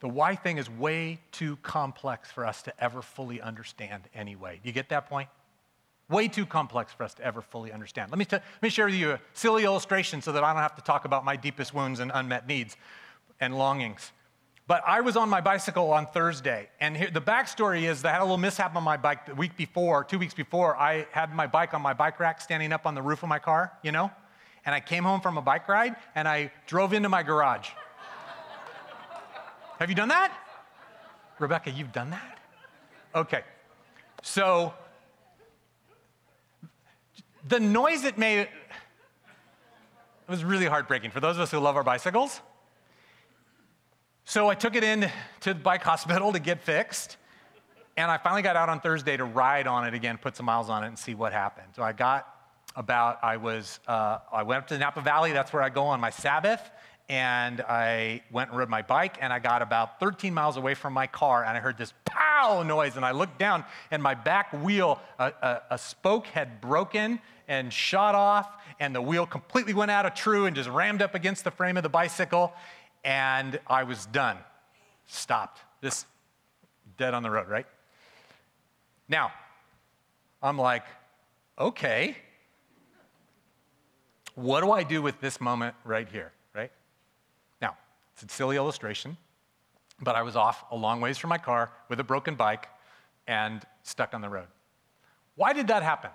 The 0.00 0.08
why 0.08 0.36
thing 0.36 0.56
is 0.56 0.70
way 0.70 1.20
too 1.32 1.56
complex 1.56 2.32
for 2.32 2.46
us 2.46 2.62
to 2.62 2.72
ever 2.82 3.02
fully 3.02 3.42
understand 3.42 4.04
anyway. 4.14 4.58
Do 4.62 4.70
you 4.70 4.72
get 4.72 4.88
that 4.88 5.10
point? 5.10 5.28
Way 6.12 6.28
too 6.28 6.44
complex 6.44 6.92
for 6.92 7.04
us 7.04 7.14
to 7.14 7.24
ever 7.24 7.40
fully 7.40 7.72
understand. 7.72 8.10
Let 8.10 8.18
me, 8.18 8.26
t- 8.26 8.36
let 8.36 8.62
me 8.62 8.68
share 8.68 8.84
with 8.84 8.94
you 8.94 9.12
a 9.12 9.20
silly 9.32 9.64
illustration 9.64 10.20
so 10.20 10.30
that 10.32 10.44
I 10.44 10.52
don't 10.52 10.60
have 10.60 10.76
to 10.76 10.82
talk 10.82 11.06
about 11.06 11.24
my 11.24 11.36
deepest 11.36 11.72
wounds 11.72 12.00
and 12.00 12.12
unmet 12.14 12.46
needs 12.46 12.76
and 13.40 13.56
longings. 13.56 14.12
But 14.66 14.82
I 14.86 15.00
was 15.00 15.16
on 15.16 15.30
my 15.30 15.40
bicycle 15.40 15.90
on 15.90 16.06
Thursday, 16.06 16.68
and 16.80 16.94
here, 16.94 17.10
the 17.10 17.20
backstory 17.20 17.82
is 17.82 18.02
that 18.02 18.10
I 18.10 18.12
had 18.12 18.20
a 18.20 18.24
little 18.24 18.36
mishap 18.36 18.76
on 18.76 18.84
my 18.84 18.98
bike 18.98 19.24
the 19.24 19.34
week 19.34 19.56
before, 19.56 20.04
two 20.04 20.18
weeks 20.18 20.34
before. 20.34 20.76
I 20.76 21.06
had 21.12 21.34
my 21.34 21.46
bike 21.46 21.72
on 21.72 21.80
my 21.80 21.94
bike 21.94 22.20
rack 22.20 22.42
standing 22.42 22.72
up 22.72 22.86
on 22.86 22.94
the 22.94 23.02
roof 23.02 23.22
of 23.22 23.30
my 23.30 23.38
car, 23.38 23.72
you 23.82 23.90
know? 23.90 24.10
And 24.66 24.74
I 24.74 24.80
came 24.80 25.04
home 25.04 25.22
from 25.22 25.38
a 25.38 25.42
bike 25.42 25.66
ride 25.66 25.96
and 26.14 26.28
I 26.28 26.52
drove 26.66 26.92
into 26.92 27.08
my 27.08 27.22
garage. 27.22 27.70
Have 29.78 29.88
you 29.88 29.96
done 29.96 30.10
that? 30.10 30.32
Rebecca, 31.38 31.70
you've 31.70 31.92
done 31.92 32.10
that? 32.10 32.38
Okay. 33.14 33.42
So 34.22 34.72
the 37.48 37.60
noise 37.60 38.04
it 38.04 38.18
made, 38.18 38.40
it 38.40 38.48
was 40.28 40.44
really 40.44 40.66
heartbreaking 40.66 41.10
for 41.10 41.20
those 41.20 41.36
of 41.36 41.42
us 41.42 41.50
who 41.50 41.58
love 41.58 41.76
our 41.76 41.82
bicycles. 41.82 42.40
So 44.24 44.48
I 44.48 44.54
took 44.54 44.76
it 44.76 44.84
in 44.84 45.10
to 45.40 45.54
the 45.54 45.60
bike 45.60 45.82
hospital 45.82 46.32
to 46.32 46.38
get 46.38 46.62
fixed. 46.62 47.16
And 47.96 48.10
I 48.10 48.16
finally 48.16 48.42
got 48.42 48.56
out 48.56 48.68
on 48.68 48.80
Thursday 48.80 49.16
to 49.16 49.24
ride 49.24 49.66
on 49.66 49.86
it 49.86 49.92
again, 49.92 50.16
put 50.16 50.36
some 50.36 50.46
miles 50.46 50.70
on 50.70 50.84
it, 50.84 50.88
and 50.88 50.98
see 50.98 51.14
what 51.14 51.32
happened. 51.32 51.66
So 51.76 51.82
I 51.82 51.92
got 51.92 52.26
about, 52.74 53.22
I 53.22 53.36
was, 53.36 53.80
uh, 53.86 54.18
I 54.32 54.44
went 54.44 54.62
up 54.62 54.68
to 54.68 54.74
the 54.74 54.80
Napa 54.80 55.02
Valley, 55.02 55.32
that's 55.32 55.52
where 55.52 55.62
I 55.62 55.68
go 55.68 55.84
on 55.84 56.00
my 56.00 56.08
Sabbath, 56.08 56.70
and 57.10 57.60
I 57.60 58.22
went 58.30 58.48
and 58.50 58.58
rode 58.58 58.70
my 58.70 58.80
bike, 58.80 59.18
and 59.20 59.30
I 59.30 59.40
got 59.40 59.60
about 59.60 60.00
13 60.00 60.32
miles 60.32 60.56
away 60.56 60.74
from 60.74 60.94
my 60.94 61.06
car, 61.06 61.44
and 61.44 61.54
I 61.54 61.60
heard 61.60 61.76
this 61.76 61.92
pow 62.06 62.21
noise, 62.64 62.96
and 62.96 63.04
I 63.04 63.12
looked 63.12 63.38
down, 63.38 63.64
and 63.90 64.02
my 64.02 64.14
back 64.14 64.52
wheel, 64.52 65.00
a, 65.18 65.32
a, 65.42 65.62
a 65.70 65.78
spoke 65.78 66.26
had 66.26 66.60
broken, 66.60 67.20
and 67.48 67.72
shot 67.72 68.14
off, 68.14 68.48
and 68.80 68.94
the 68.94 69.02
wheel 69.02 69.26
completely 69.26 69.74
went 69.74 69.90
out 69.90 70.06
of 70.06 70.14
true 70.14 70.46
and 70.46 70.56
just 70.56 70.68
rammed 70.68 71.02
up 71.02 71.14
against 71.14 71.44
the 71.44 71.50
frame 71.50 71.76
of 71.76 71.82
the 71.82 71.88
bicycle, 71.88 72.52
and 73.04 73.58
I 73.66 73.82
was 73.82 74.06
done. 74.06 74.38
Stopped. 75.06 75.60
This 75.80 76.06
dead 76.96 77.14
on 77.14 77.22
the 77.22 77.30
road, 77.30 77.48
right? 77.48 77.66
Now, 79.08 79.32
I'm 80.42 80.58
like, 80.58 80.84
okay, 81.58 82.16
what 84.34 84.62
do 84.62 84.70
I 84.70 84.82
do 84.82 85.02
with 85.02 85.20
this 85.20 85.40
moment 85.40 85.74
right 85.84 86.08
here, 86.08 86.32
right? 86.54 86.70
Now, 87.60 87.76
it's 88.14 88.22
a 88.22 88.28
silly 88.28 88.56
illustration, 88.56 89.16
but 90.02 90.16
I 90.16 90.22
was 90.22 90.36
off 90.36 90.64
a 90.70 90.76
long 90.76 91.00
ways 91.00 91.16
from 91.16 91.30
my 91.30 91.38
car 91.38 91.70
with 91.88 92.00
a 92.00 92.04
broken 92.04 92.34
bike 92.34 92.68
and 93.26 93.62
stuck 93.82 94.14
on 94.14 94.20
the 94.20 94.28
road. 94.28 94.48
Why 95.36 95.52
did 95.52 95.68
that 95.68 95.82
happen? 95.82 96.10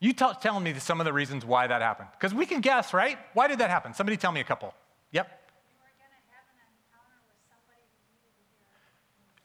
You 0.00 0.12
tell, 0.12 0.34
telling 0.34 0.64
me 0.64 0.74
some 0.78 1.00
of 1.00 1.04
the 1.04 1.12
reasons 1.12 1.44
why 1.44 1.66
that 1.66 1.82
happened. 1.82 2.08
Because 2.12 2.32
we 2.32 2.46
can 2.46 2.60
guess, 2.60 2.94
right? 2.94 3.18
Why 3.34 3.48
did 3.48 3.58
that 3.58 3.70
happen? 3.70 3.94
Somebody 3.94 4.16
tell 4.16 4.32
me 4.32 4.40
a 4.40 4.44
couple. 4.44 4.74
Yep. 5.12 5.28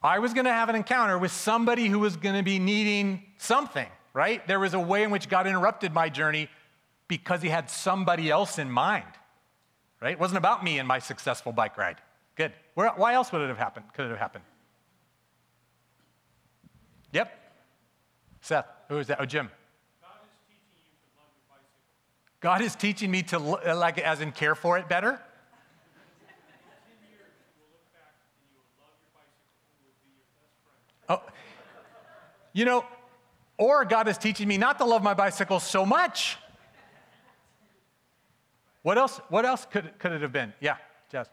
I 0.02 0.20
was 0.20 0.34
going 0.34 0.46
to 0.46 0.52
have 0.52 0.70
an 0.70 0.76
encounter 0.76 1.18
with 1.18 1.32
somebody 1.32 1.88
who 1.88 2.00
was 2.00 2.18
going 2.18 2.36
to 2.36 2.44
be 2.44 2.60
needing 2.60 3.24
something, 3.38 3.88
right? 4.14 4.46
There 4.48 4.60
was 4.60 4.74
a 4.74 4.80
way 4.80 5.04
in 5.04 5.12
which 5.12 5.30
God 5.30 5.48
interrupted 5.48 5.94
my 5.94 6.10
journey 6.10 6.50
because 7.08 7.42
he 7.42 7.50
had 7.50 7.70
somebody 7.70 8.30
else 8.30 8.60
in 8.60 8.70
mind, 8.70 9.06
right? 10.02 10.12
It 10.12 10.20
wasn't 10.20 10.40
about 10.40 10.64
me 10.64 10.78
and 10.78 10.88
my 10.88 11.00
successful 11.00 11.54
bike 11.54 11.78
ride. 11.78 11.98
Good. 12.36 12.54
Where, 12.74 12.90
why 12.90 13.14
else 13.14 13.32
would 13.32 13.42
it 13.42 13.48
have 13.48 13.58
happened? 13.58 13.86
Could 13.94 14.06
it 14.06 14.10
have 14.10 14.20
happened? 14.20 14.44
Yep. 17.12 17.32
Seth, 18.42 18.66
who 18.90 18.98
is 18.98 19.08
that? 19.08 19.22
Oh, 19.22 19.26
Jim. 19.26 19.50
God 20.02 20.12
is 20.26 20.36
teaching 20.42 20.72
you 20.84 20.92
to 21.02 21.18
love 21.18 21.30
your 21.36 21.46
bicycle. 21.50 22.40
God 22.42 22.62
is 22.62 22.76
teaching 22.76 23.12
me 23.12 23.24
to, 23.24 23.76
like, 23.76 24.00
as 24.00 24.22
in 24.22 24.32
care 24.32 24.56
for 24.56 24.78
it 24.78 24.90
better? 24.90 25.22
Oh, 31.10 31.22
you 32.54 32.66
know, 32.66 32.86
or 33.58 33.84
God 33.86 34.08
is 34.08 34.18
teaching 34.18 34.48
me 34.48 34.58
not 34.58 34.78
to 34.80 34.86
love 34.86 35.04
my 35.04 35.14
bicycle 35.14 35.60
so 35.60 35.86
much. 35.86 36.38
What 38.84 38.98
else? 38.98 39.20
What 39.30 39.46
else 39.46 39.68
could, 39.70 39.98
could 40.00 40.14
it 40.14 40.22
have 40.22 40.32
been? 40.32 40.54
Yeah, 40.60 40.78
Jess. 41.12 41.28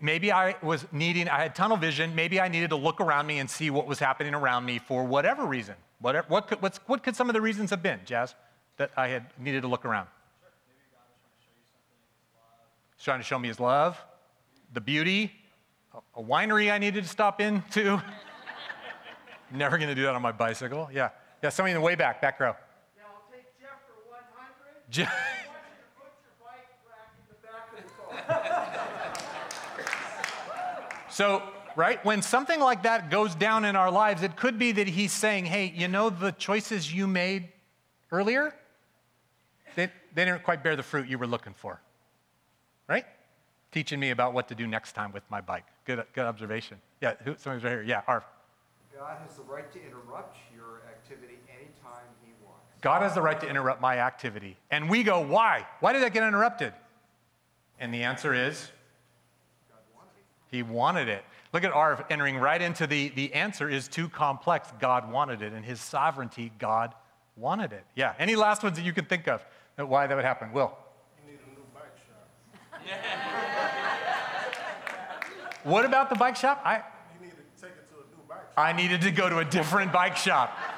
Maybe 0.00 0.32
I 0.32 0.56
was 0.60 0.84
needing, 0.90 1.28
I 1.28 1.40
had 1.40 1.54
tunnel 1.54 1.76
vision. 1.76 2.14
Maybe 2.14 2.40
I 2.40 2.48
needed 2.48 2.70
to 2.70 2.76
look 2.76 3.00
around 3.00 3.26
me 3.26 3.38
and 3.38 3.48
see 3.48 3.70
what 3.70 3.86
was 3.86 4.00
happening 4.00 4.34
around 4.34 4.64
me 4.64 4.78
for 4.78 5.04
whatever 5.04 5.46
reason. 5.46 5.76
Whatever, 6.00 6.26
what, 6.28 6.48
could, 6.48 6.58
what 6.86 7.02
could 7.02 7.14
some 7.14 7.30
of 7.30 7.34
the 7.34 7.40
reasons 7.40 7.70
have 7.70 7.82
been, 7.82 8.00
Jazz, 8.04 8.34
that 8.76 8.90
I 8.96 9.08
had 9.08 9.26
needed 9.38 9.62
to 9.62 9.68
look 9.68 9.84
around? 9.84 10.08
He's 12.96 13.04
trying 13.04 13.20
to 13.20 13.24
show 13.24 13.38
me 13.38 13.46
his 13.46 13.60
love, 13.60 13.96
the 14.72 14.80
beauty, 14.80 15.32
a 16.16 16.22
winery 16.22 16.72
I 16.72 16.78
needed 16.78 17.04
to 17.04 17.08
stop 17.08 17.40
into. 17.40 18.02
Never 19.52 19.78
going 19.78 19.88
to 19.88 19.94
do 19.94 20.02
that 20.02 20.14
on 20.14 20.22
my 20.22 20.32
bicycle. 20.32 20.90
Yeah. 20.92 21.10
Yeah, 21.42 21.50
somebody 21.50 21.72
in 21.72 21.76
the 21.76 21.84
way 21.84 21.94
back, 21.94 22.20
back 22.20 22.40
row. 22.40 22.54
Yeah, 22.96 23.04
I'll 23.06 23.22
take 23.32 23.46
Jeff 23.60 23.78
for 23.86 24.10
100. 24.10 24.90
Jeff. 24.90 25.47
So, 31.18 31.42
right, 31.74 31.98
when 32.04 32.22
something 32.22 32.60
like 32.60 32.84
that 32.84 33.10
goes 33.10 33.34
down 33.34 33.64
in 33.64 33.74
our 33.74 33.90
lives, 33.90 34.22
it 34.22 34.36
could 34.36 34.56
be 34.56 34.70
that 34.70 34.86
he's 34.86 35.10
saying, 35.10 35.46
hey, 35.46 35.72
you 35.74 35.88
know 35.88 36.10
the 36.10 36.30
choices 36.30 36.94
you 36.94 37.08
made 37.08 37.48
earlier? 38.12 38.54
They, 39.74 39.90
they 40.14 40.24
didn't 40.26 40.44
quite 40.44 40.62
bear 40.62 40.76
the 40.76 40.84
fruit 40.84 41.08
you 41.08 41.18
were 41.18 41.26
looking 41.26 41.54
for, 41.54 41.80
right? 42.88 43.04
Teaching 43.72 43.98
me 43.98 44.10
about 44.10 44.32
what 44.32 44.46
to 44.46 44.54
do 44.54 44.68
next 44.68 44.92
time 44.92 45.10
with 45.10 45.24
my 45.28 45.40
bike. 45.40 45.64
Good, 45.86 46.04
good 46.12 46.24
observation. 46.24 46.78
Yeah, 47.00 47.14
who, 47.24 47.34
somebody's 47.36 47.64
right 47.64 47.70
here. 47.72 47.82
Yeah, 47.82 48.02
Arv. 48.06 48.22
God 48.96 49.16
has 49.26 49.34
the 49.34 49.42
right 49.42 49.72
to 49.72 49.84
interrupt 49.84 50.36
your 50.54 50.82
activity 50.88 51.38
anytime 51.48 52.06
he 52.24 52.30
wants. 52.46 52.62
God 52.80 53.02
has 53.02 53.16
the 53.16 53.22
right 53.22 53.40
to 53.40 53.48
interrupt 53.48 53.80
my 53.80 53.98
activity. 53.98 54.56
And 54.70 54.88
we 54.88 55.02
go, 55.02 55.26
why? 55.26 55.66
Why 55.80 55.92
did 55.92 56.04
that 56.04 56.12
get 56.12 56.22
interrupted? 56.22 56.74
And 57.80 57.92
the 57.92 58.04
answer 58.04 58.32
is 58.32 58.70
he 60.50 60.62
wanted 60.62 61.08
it. 61.08 61.24
Look 61.52 61.64
at 61.64 61.72
Arv 61.72 62.04
entering 62.10 62.36
right 62.36 62.60
into 62.60 62.86
the, 62.86 63.08
the 63.10 63.32
answer 63.32 63.68
is 63.68 63.88
too 63.88 64.08
complex. 64.08 64.68
God 64.78 65.10
wanted 65.10 65.42
it. 65.42 65.52
And 65.52 65.64
his 65.64 65.80
sovereignty, 65.80 66.52
God 66.58 66.94
wanted 67.36 67.72
it. 67.72 67.84
Yeah. 67.94 68.14
Any 68.18 68.36
last 68.36 68.62
ones 68.62 68.76
that 68.76 68.84
you 68.84 68.92
can 68.92 69.04
think 69.06 69.28
of 69.28 69.44
that 69.76 69.86
why 69.88 70.06
that 70.06 70.14
would 70.14 70.24
happen? 70.24 70.52
Will? 70.52 70.76
You 71.24 71.32
need 71.32 71.40
a 71.46 71.50
new 71.50 71.64
bike 71.72 71.94
shop. 72.06 72.84
what 75.64 75.84
about 75.84 76.10
the 76.10 76.16
bike 76.16 76.36
shop? 76.36 76.60
I, 76.64 76.76
you 76.76 77.26
need 77.26 77.32
to 77.32 77.62
take 77.62 77.70
it 77.70 77.88
to 77.90 77.96
a 77.96 78.16
new 78.16 78.22
bike 78.28 78.38
shop. 78.38 78.52
I 78.56 78.72
needed 78.72 79.00
to 79.02 79.10
go 79.10 79.28
to 79.28 79.38
a 79.38 79.44
different 79.44 79.92
bike 79.92 80.16
shop. 80.16 80.56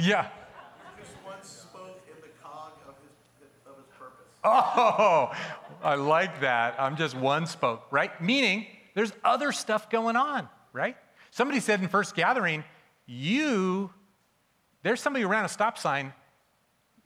Yeah. 0.00 0.28
Just 0.96 1.10
once 1.26 1.48
spoke 1.48 2.06
in 2.06 2.20
the 2.20 2.28
cog 2.40 2.70
of 2.86 2.94
his, 3.02 3.50
of 3.66 3.76
his 3.76 3.86
purpose. 3.98 4.28
Oh, 4.44 5.32
I 5.82 5.94
like 5.94 6.40
that. 6.40 6.76
I'm 6.78 6.96
just 6.96 7.14
one 7.14 7.46
spoke, 7.46 7.86
right? 7.90 8.20
Meaning 8.20 8.66
there's 8.94 9.12
other 9.24 9.52
stuff 9.52 9.90
going 9.90 10.16
on, 10.16 10.48
right? 10.72 10.96
Somebody 11.30 11.60
said 11.60 11.80
in 11.80 11.88
first 11.88 12.14
gathering, 12.14 12.64
you, 13.06 13.90
there's 14.82 15.00
somebody 15.00 15.22
who 15.22 15.28
ran 15.28 15.44
a 15.44 15.48
stop 15.48 15.78
sign 15.78 16.12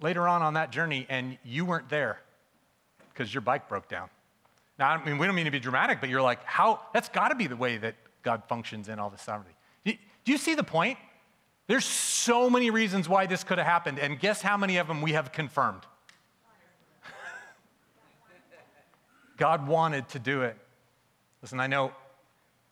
later 0.01 0.27
on 0.27 0.43
on 0.43 0.55
that 0.55 0.71
journey 0.73 1.07
and 1.09 1.39
you 1.45 1.65
weren't 1.65 1.89
there 1.89 2.21
because 3.11 3.33
your 3.33 3.41
bike 3.41 3.69
broke 3.69 3.89
down. 3.89 4.09
Now, 4.79 4.91
I 4.91 5.05
mean, 5.05 5.19
we 5.19 5.27
don't 5.27 5.35
mean 5.37 5.45
to 5.45 5.51
be 5.51 5.61
dramatic, 5.61 6.01
but 6.01 6.09
you're 6.09 6.23
like, 6.23 6.43
how, 6.45 6.81
that's 6.93 7.09
got 7.09 7.29
to 7.29 7.35
be 7.35 7.47
the 7.47 7.57
way 7.57 7.77
that 7.77 7.95
God 8.23 8.43
functions 8.49 8.89
in 8.89 8.99
all 8.99 9.11
this 9.11 9.23
sovereignty. 9.23 9.55
Do 9.85 10.33
you 10.33 10.39
see 10.39 10.55
the 10.55 10.65
point? 10.65 10.99
There's 11.67 11.85
so 11.85 12.49
many 12.49 12.71
reasons 12.71 13.09
why 13.09 13.27
this 13.27 13.45
could 13.45 13.59
have 13.59 13.67
happened, 13.67 13.99
and 13.99 14.19
guess 14.19 14.43
how 14.43 14.57
many 14.57 14.77
of 14.77 14.89
them 14.89 15.03
we 15.03 15.13
have 15.13 15.33
confirmed? 15.33 15.83
God 19.43 19.67
wanted 19.67 20.09
to 20.11 20.21
do 20.21 20.43
it. 20.43 20.57
Listen, 21.43 21.59
I 21.59 21.67
know 21.67 21.91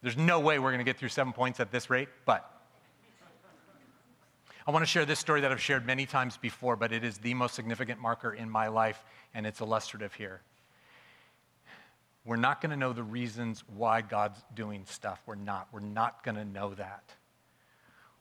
there's 0.03 0.17
no 0.17 0.39
way 0.39 0.61
we're 0.61 0.71
going 0.71 0.79
to 0.79 0.85
get 0.85 0.99
through 0.99 1.09
seven 1.09 1.33
points 1.33 1.59
at 1.59 1.73
this 1.73 1.91
rate, 1.91 2.09
but 2.25 2.49
I 4.65 4.71
want 4.71 4.85
to 4.85 4.87
share 4.87 5.05
this 5.05 5.19
story 5.19 5.41
that 5.41 5.51
I've 5.51 5.61
shared 5.61 5.85
many 5.85 6.07
times 6.07 6.37
before, 6.37 6.77
but 6.77 6.93
it 6.93 7.03
is 7.03 7.19
the 7.19 7.35
most 7.35 7.57
significant 7.57 7.99
marker 7.99 8.33
in 8.33 8.49
my 8.49 8.69
life, 8.69 9.03
and 9.35 9.49
it's 9.49 9.61
illustrative 9.61 10.15
here. 10.15 10.43
We're 12.25 12.37
not 12.37 12.61
going 12.61 12.71
to 12.71 12.77
know 12.77 12.93
the 12.93 13.03
reasons 13.03 13.65
why 13.75 14.01
God's 14.03 14.39
doing 14.55 14.85
stuff. 14.87 15.21
We're 15.27 15.35
not. 15.35 15.67
We're 15.73 15.81
not 15.81 16.23
going 16.23 16.37
to 16.37 16.45
know 16.45 16.75
that. 16.75 17.03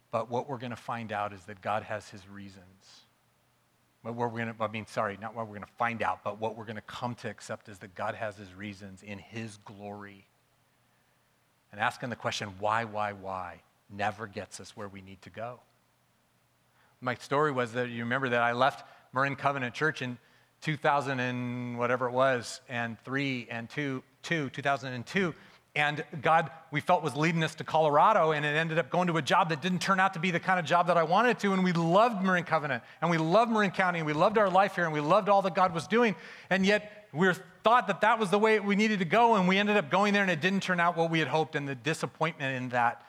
But 0.10 0.32
what 0.32 0.50
we're 0.50 0.58
going 0.58 0.72
to 0.72 0.75
find 0.75 1.12
out 1.12 1.34
is 1.34 1.44
that 1.44 1.62
God 1.62 1.84
has 1.84 2.10
his 2.10 2.27
reasons. 2.27 3.03
But 4.03 4.15
what 4.15 4.32
we're 4.32 4.44
going 4.44 4.56
to, 4.56 4.63
I 4.63 4.68
mean, 4.68 4.86
sorry, 4.86 5.18
not 5.22 5.36
what 5.36 5.48
we're 5.48 5.56
going 5.56 5.68
to 5.68 5.74
find 5.77 6.01
out, 6.01 6.24
but 6.24 6.39
what 6.39 6.56
we're 6.56 6.65
going 6.65 6.77
to 6.77 6.82
come 6.82 7.15
to 7.15 7.29
accept 7.29 7.68
is 7.68 7.79
that 7.79 7.96
God 7.96 8.15
has 8.15 8.38
his 8.38 8.53
reasons 8.53 9.03
in 9.03 9.20
his 9.20 9.58
glory. 9.65 10.25
And 11.72 11.82
asking 11.82 12.10
the 12.10 12.15
question, 12.15 12.53
why, 12.60 12.86
why, 12.86 13.13
why, 13.13 13.62
never 13.89 14.25
gets 14.25 14.60
us 14.60 14.75
where 14.75 14.88
we 14.88 15.01
need 15.01 15.22
to 15.24 15.29
go. 15.29 15.60
My 17.01 17.15
story 17.15 17.51
was 17.51 17.74
that 17.74 17.89
you 17.89 18.03
remember 18.03 18.29
that 18.29 18.41
I 18.41 18.53
left 18.53 18.86
Marin 19.13 19.36
Covenant 19.36 19.74
Church 19.74 20.01
in 20.01 20.18
2000 20.62 21.20
and 21.20 21.77
whatever 21.77 22.08
it 22.08 22.12
was, 22.12 22.62
and 22.68 22.98
three 23.06 23.48
and 23.50 23.70
two, 23.70 24.03
two 24.24 24.50
2002 24.50 25.34
and 25.80 26.04
God, 26.22 26.52
we 26.72 26.82
felt, 26.82 27.04
was 27.04 27.16
leading 27.16 27.42
us 27.42 27.56
to 27.56 27.64
Colorado, 27.64 28.32
and 28.34 28.46
it 28.46 28.50
ended 28.50 28.78
up 28.78 28.90
going 28.90 29.08
to 29.08 29.16
a 29.16 29.22
job 29.22 29.48
that 29.48 29.62
didn't 29.62 29.80
turn 29.80 29.98
out 29.98 30.14
to 30.14 30.20
be 30.20 30.30
the 30.30 30.40
kind 30.40 30.60
of 30.60 30.66
job 30.66 30.88
that 30.88 30.98
I 30.98 31.04
wanted 31.04 31.30
it 31.30 31.40
to. 31.40 31.54
And 31.54 31.64
we 31.64 31.72
loved 31.72 32.22
Marin 32.22 32.44
Covenant, 32.44 32.84
and 33.02 33.10
we 33.10 33.18
loved 33.18 33.50
Marin 33.50 33.72
County, 33.72 34.00
and 34.00 34.06
we 34.06 34.12
loved 34.12 34.38
our 34.38 34.50
life 34.50 34.76
here, 34.76 34.84
and 34.84 34.94
we 34.94 35.00
loved 35.00 35.30
all 35.30 35.42
that 35.44 35.56
God 35.56 35.74
was 35.74 35.88
doing. 35.88 36.16
And 36.50 36.66
yet, 36.66 37.08
we 37.14 37.28
were 37.28 37.36
thought 37.64 37.88
that 37.88 38.02
that 38.02 38.20
was 38.20 38.30
the 38.30 38.38
way 38.38 38.60
we 38.60 38.76
needed 38.76 39.00
to 39.00 39.06
go, 39.06 39.36
and 39.36 39.48
we 39.48 39.58
ended 39.58 39.78
up 39.78 39.90
going 39.90 40.14
there, 40.14 40.22
and 40.22 40.32
it 40.32 40.42
didn't 40.42 40.64
turn 40.64 40.82
out 40.82 40.98
what 40.98 41.10
we 41.10 41.20
had 41.20 41.30
hoped. 41.30 41.56
And 41.56 41.66
the 41.66 41.76
disappointment 41.76 42.58
in 42.58 42.70
that 42.70 43.02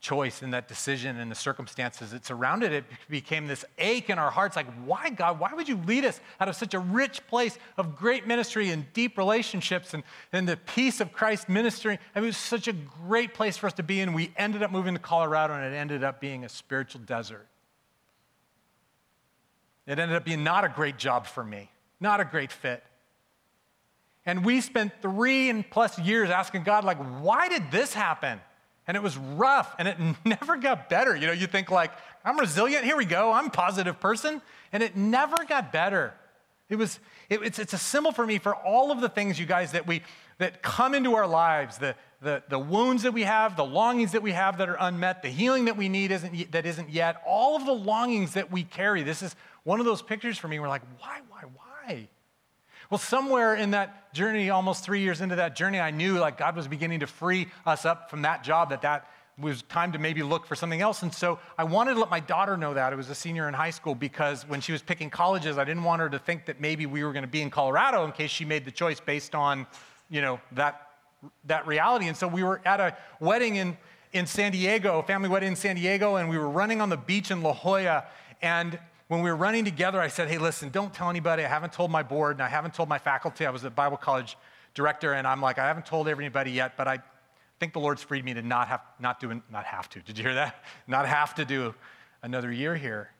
choice 0.00 0.42
and 0.42 0.54
that 0.54 0.68
decision 0.68 1.18
and 1.18 1.30
the 1.30 1.34
circumstances 1.34 2.12
that 2.12 2.24
surrounded 2.24 2.72
it 2.72 2.84
became 3.10 3.48
this 3.48 3.64
ache 3.78 4.10
in 4.10 4.18
our 4.18 4.30
hearts 4.30 4.54
like, 4.54 4.66
why, 4.84 5.10
God? 5.10 5.40
Why 5.40 5.52
would 5.52 5.68
you 5.68 5.76
lead 5.76 6.04
us 6.04 6.20
out 6.40 6.48
of 6.48 6.54
such 6.54 6.74
a 6.74 6.78
rich 6.78 7.26
place 7.26 7.58
of 7.76 7.96
great 7.96 8.26
ministry 8.26 8.70
and 8.70 8.90
deep 8.92 9.18
relationships 9.18 9.94
and, 9.94 10.04
and 10.32 10.48
the 10.48 10.56
peace 10.56 11.00
of 11.00 11.12
Christ 11.12 11.48
ministry? 11.48 11.98
I 12.14 12.20
mean, 12.20 12.26
it 12.26 12.28
was 12.28 12.36
such 12.36 12.68
a 12.68 12.72
great 12.72 13.34
place 13.34 13.56
for 13.56 13.66
us 13.66 13.72
to 13.74 13.82
be 13.82 14.00
in. 14.00 14.12
We 14.12 14.32
ended 14.36 14.62
up 14.62 14.70
moving 14.70 14.94
to 14.94 15.00
Colorado 15.00 15.54
and 15.54 15.64
it 15.64 15.76
ended 15.76 16.04
up 16.04 16.20
being 16.20 16.44
a 16.44 16.48
spiritual 16.48 17.00
desert. 17.00 17.46
It 19.86 19.98
ended 19.98 20.16
up 20.16 20.24
being 20.24 20.44
not 20.44 20.64
a 20.64 20.68
great 20.68 20.96
job 20.96 21.26
for 21.26 21.42
me, 21.42 21.70
not 21.98 22.20
a 22.20 22.24
great 22.24 22.52
fit. 22.52 22.84
And 24.24 24.44
we 24.44 24.60
spent 24.60 24.92
three 25.00 25.48
and 25.48 25.68
plus 25.68 25.98
years 25.98 26.30
asking 26.30 26.62
God, 26.62 26.84
like, 26.84 26.98
why 27.20 27.48
did 27.48 27.70
this 27.70 27.94
happen? 27.94 28.40
And 28.88 28.96
it 28.96 29.02
was 29.02 29.16
rough 29.16 29.76
and 29.78 29.86
it 29.86 29.96
never 30.24 30.56
got 30.56 30.88
better. 30.88 31.14
You 31.14 31.28
know, 31.28 31.32
you 31.32 31.46
think 31.46 31.70
like, 31.70 31.92
I'm 32.24 32.38
resilient, 32.38 32.84
here 32.84 32.96
we 32.96 33.04
go, 33.04 33.30
I'm 33.30 33.46
a 33.46 33.50
positive 33.50 34.00
person, 34.00 34.42
and 34.72 34.82
it 34.82 34.96
never 34.96 35.44
got 35.44 35.72
better. 35.72 36.14
It 36.68 36.76
was, 36.76 36.98
it, 37.30 37.40
it's, 37.42 37.58
it's 37.58 37.72
a 37.72 37.78
symbol 37.78 38.12
for 38.12 38.26
me 38.26 38.38
for 38.38 38.54
all 38.54 38.90
of 38.90 39.00
the 39.00 39.08
things, 39.08 39.38
you 39.38 39.46
guys, 39.46 39.72
that 39.72 39.86
we, 39.86 40.02
that 40.38 40.62
come 40.62 40.94
into 40.94 41.14
our 41.14 41.26
lives, 41.26 41.78
the, 41.78 41.94
the, 42.20 42.42
the 42.48 42.58
wounds 42.58 43.04
that 43.04 43.12
we 43.12 43.22
have, 43.22 43.56
the 43.56 43.64
longings 43.64 44.12
that 44.12 44.22
we 44.22 44.32
have 44.32 44.58
that 44.58 44.68
are 44.68 44.76
unmet, 44.80 45.22
the 45.22 45.28
healing 45.28 45.66
that 45.66 45.76
we 45.76 45.88
need 45.88 46.10
isn't, 46.10 46.50
that 46.52 46.66
isn't 46.66 46.90
yet, 46.90 47.22
all 47.26 47.56
of 47.56 47.64
the 47.64 47.72
longings 47.72 48.34
that 48.34 48.50
we 48.50 48.64
carry. 48.64 49.02
This 49.02 49.22
is 49.22 49.34
one 49.64 49.80
of 49.80 49.86
those 49.86 50.02
pictures 50.02 50.36
for 50.36 50.48
me. 50.48 50.58
We're 50.58 50.68
like, 50.68 50.82
why, 50.98 51.20
why, 51.28 51.42
why? 51.54 52.08
Well, 52.90 52.98
somewhere 52.98 53.54
in 53.54 53.72
that 53.72 54.14
journey, 54.14 54.48
almost 54.48 54.82
three 54.82 55.00
years 55.00 55.20
into 55.20 55.36
that 55.36 55.54
journey, 55.54 55.78
I 55.78 55.90
knew 55.90 56.18
like 56.18 56.38
God 56.38 56.56
was 56.56 56.66
beginning 56.66 57.00
to 57.00 57.06
free 57.06 57.48
us 57.66 57.84
up 57.84 58.08
from 58.08 58.22
that 58.22 58.42
job, 58.42 58.70
that 58.70 58.80
that 58.80 59.06
was 59.38 59.60
time 59.62 59.92
to 59.92 59.98
maybe 59.98 60.22
look 60.22 60.46
for 60.46 60.56
something 60.56 60.80
else. 60.80 61.02
And 61.02 61.12
so 61.14 61.38
I 61.58 61.64
wanted 61.64 61.94
to 61.94 62.00
let 62.00 62.10
my 62.10 62.20
daughter 62.20 62.56
know 62.56 62.72
that. 62.72 62.92
I 62.92 62.96
was 62.96 63.10
a 63.10 63.14
senior 63.14 63.46
in 63.46 63.52
high 63.52 63.70
school 63.70 63.94
because 63.94 64.48
when 64.48 64.62
she 64.62 64.72
was 64.72 64.80
picking 64.80 65.10
colleges, 65.10 65.58
I 65.58 65.64
didn't 65.64 65.84
want 65.84 66.00
her 66.00 66.08
to 66.08 66.18
think 66.18 66.46
that 66.46 66.62
maybe 66.62 66.86
we 66.86 67.04
were 67.04 67.12
going 67.12 67.24
to 67.24 67.28
be 67.28 67.42
in 67.42 67.50
Colorado 67.50 68.06
in 68.06 68.12
case 68.12 68.30
she 68.30 68.46
made 68.46 68.64
the 68.64 68.70
choice 68.70 69.00
based 69.00 69.34
on, 69.34 69.66
you 70.08 70.22
know, 70.22 70.40
that, 70.52 70.88
that 71.44 71.66
reality. 71.66 72.08
And 72.08 72.16
so 72.16 72.26
we 72.26 72.42
were 72.42 72.62
at 72.64 72.80
a 72.80 72.96
wedding 73.20 73.56
in, 73.56 73.76
in 74.14 74.26
San 74.26 74.50
Diego, 74.52 74.98
a 74.98 75.02
family 75.02 75.28
wedding 75.28 75.50
in 75.50 75.56
San 75.56 75.76
Diego, 75.76 76.16
and 76.16 76.30
we 76.30 76.38
were 76.38 76.48
running 76.48 76.80
on 76.80 76.88
the 76.88 76.96
beach 76.96 77.30
in 77.30 77.42
La 77.42 77.52
Jolla. 77.52 78.06
And 78.40 78.78
when 79.08 79.22
we 79.22 79.30
were 79.30 79.36
running 79.36 79.64
together, 79.64 80.00
I 80.00 80.08
said, 80.08 80.28
hey, 80.28 80.38
listen, 80.38 80.68
don't 80.68 80.92
tell 80.92 81.08
anybody. 81.10 81.44
I 81.44 81.48
haven't 81.48 81.72
told 81.72 81.90
my 81.90 82.02
board 82.02 82.36
and 82.36 82.42
I 82.42 82.48
haven't 82.48 82.74
told 82.74 82.88
my 82.88 82.98
faculty. 82.98 83.46
I 83.46 83.50
was 83.50 83.64
a 83.64 83.70
Bible 83.70 83.96
college 83.96 84.36
director, 84.74 85.14
and 85.14 85.26
I'm 85.26 85.40
like, 85.40 85.58
I 85.58 85.66
haven't 85.66 85.86
told 85.86 86.08
everybody 86.08 86.52
yet, 86.52 86.76
but 86.76 86.86
I 86.86 86.98
think 87.58 87.72
the 87.72 87.80
Lord's 87.80 88.02
freed 88.02 88.24
me 88.24 88.34
to 88.34 88.42
not 88.42 88.68
have, 88.68 88.82
not 89.00 89.18
do, 89.18 89.42
not 89.50 89.64
have 89.64 89.88
to. 89.90 90.00
Did 90.00 90.18
you 90.18 90.24
hear 90.24 90.34
that? 90.34 90.62
Not 90.86 91.08
have 91.08 91.34
to 91.36 91.44
do 91.44 91.74
another 92.22 92.52
year 92.52 92.76
here. 92.76 93.10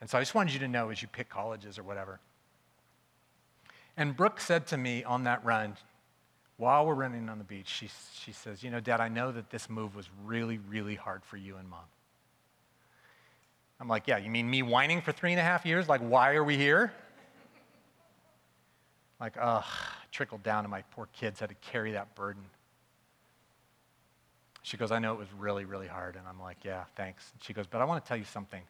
And 0.00 0.08
so 0.08 0.18
I 0.18 0.20
just 0.20 0.34
wanted 0.34 0.54
you 0.54 0.60
to 0.60 0.68
know 0.68 0.90
as 0.90 1.02
you 1.02 1.08
pick 1.08 1.28
colleges 1.28 1.78
or 1.78 1.82
whatever. 1.82 2.20
And 3.96 4.16
Brooke 4.16 4.40
said 4.40 4.66
to 4.68 4.76
me 4.76 5.04
on 5.04 5.24
that 5.24 5.44
run, 5.44 5.76
while 6.58 6.86
we're 6.86 6.94
running 6.94 7.28
on 7.28 7.38
the 7.38 7.44
beach, 7.44 7.68
she, 7.68 7.88
she 8.14 8.32
says, 8.32 8.62
You 8.62 8.70
know, 8.70 8.80
Dad, 8.80 9.00
I 9.00 9.08
know 9.08 9.32
that 9.32 9.50
this 9.50 9.68
move 9.68 9.94
was 9.94 10.08
really, 10.24 10.58
really 10.58 10.94
hard 10.94 11.24
for 11.24 11.36
you 11.36 11.56
and 11.56 11.68
mom. 11.68 11.80
I'm 13.80 13.88
like, 13.88 14.06
Yeah, 14.06 14.18
you 14.18 14.30
mean 14.30 14.48
me 14.48 14.62
whining 14.62 15.00
for 15.00 15.12
three 15.12 15.32
and 15.32 15.40
a 15.40 15.44
half 15.44 15.66
years? 15.66 15.88
Like, 15.88 16.00
why 16.00 16.34
are 16.34 16.44
we 16.44 16.56
here? 16.56 16.92
Like, 19.20 19.36
ugh, 19.40 19.64
trickled 20.12 20.42
down 20.42 20.64
to 20.64 20.68
my 20.68 20.82
poor 20.90 21.08
kids 21.12 21.40
had 21.40 21.48
to 21.48 21.54
carry 21.56 21.92
that 21.92 22.14
burden. 22.14 22.42
She 24.62 24.76
goes, 24.76 24.90
I 24.90 24.98
know 24.98 25.12
it 25.12 25.18
was 25.18 25.32
really, 25.38 25.64
really 25.64 25.86
hard. 25.86 26.16
And 26.16 26.26
I'm 26.26 26.40
like, 26.40 26.58
Yeah, 26.64 26.84
thanks. 26.96 27.30
And 27.32 27.42
she 27.42 27.52
goes, 27.52 27.66
But 27.66 27.80
I 27.80 27.84
want 27.84 28.04
to 28.04 28.08
tell 28.08 28.16
you 28.16 28.24
something. 28.24 28.62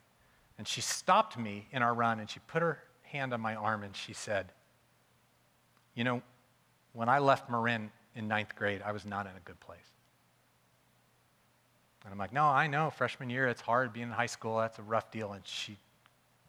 And 0.58 0.66
she 0.66 0.80
stopped 0.80 1.38
me 1.38 1.68
in 1.72 1.82
our 1.82 1.94
run 1.94 2.20
and 2.20 2.28
she 2.28 2.40
put 2.40 2.62
her 2.62 2.78
hand 3.02 3.32
on 3.32 3.40
my 3.40 3.54
arm 3.54 3.82
and 3.82 3.96
she 3.96 4.12
said, 4.12 4.52
You 5.94 6.04
know, 6.04 6.22
when 6.92 7.08
I 7.08 7.18
left 7.18 7.48
Marin 7.50 7.90
in 8.14 8.28
ninth 8.28 8.54
grade, 8.56 8.82
I 8.84 8.92
was 8.92 9.04
not 9.04 9.26
in 9.26 9.32
a 9.36 9.40
good 9.44 9.58
place. 9.60 9.95
And 12.06 12.12
I'm 12.12 12.18
like, 12.18 12.32
no, 12.32 12.44
I 12.44 12.68
know, 12.68 12.88
freshman 12.90 13.30
year, 13.30 13.48
it's 13.48 13.60
hard 13.60 13.92
being 13.92 14.06
in 14.06 14.12
high 14.12 14.26
school, 14.26 14.58
that's 14.58 14.78
a 14.78 14.82
rough 14.82 15.10
deal. 15.10 15.32
And 15.32 15.44
she 15.44 15.76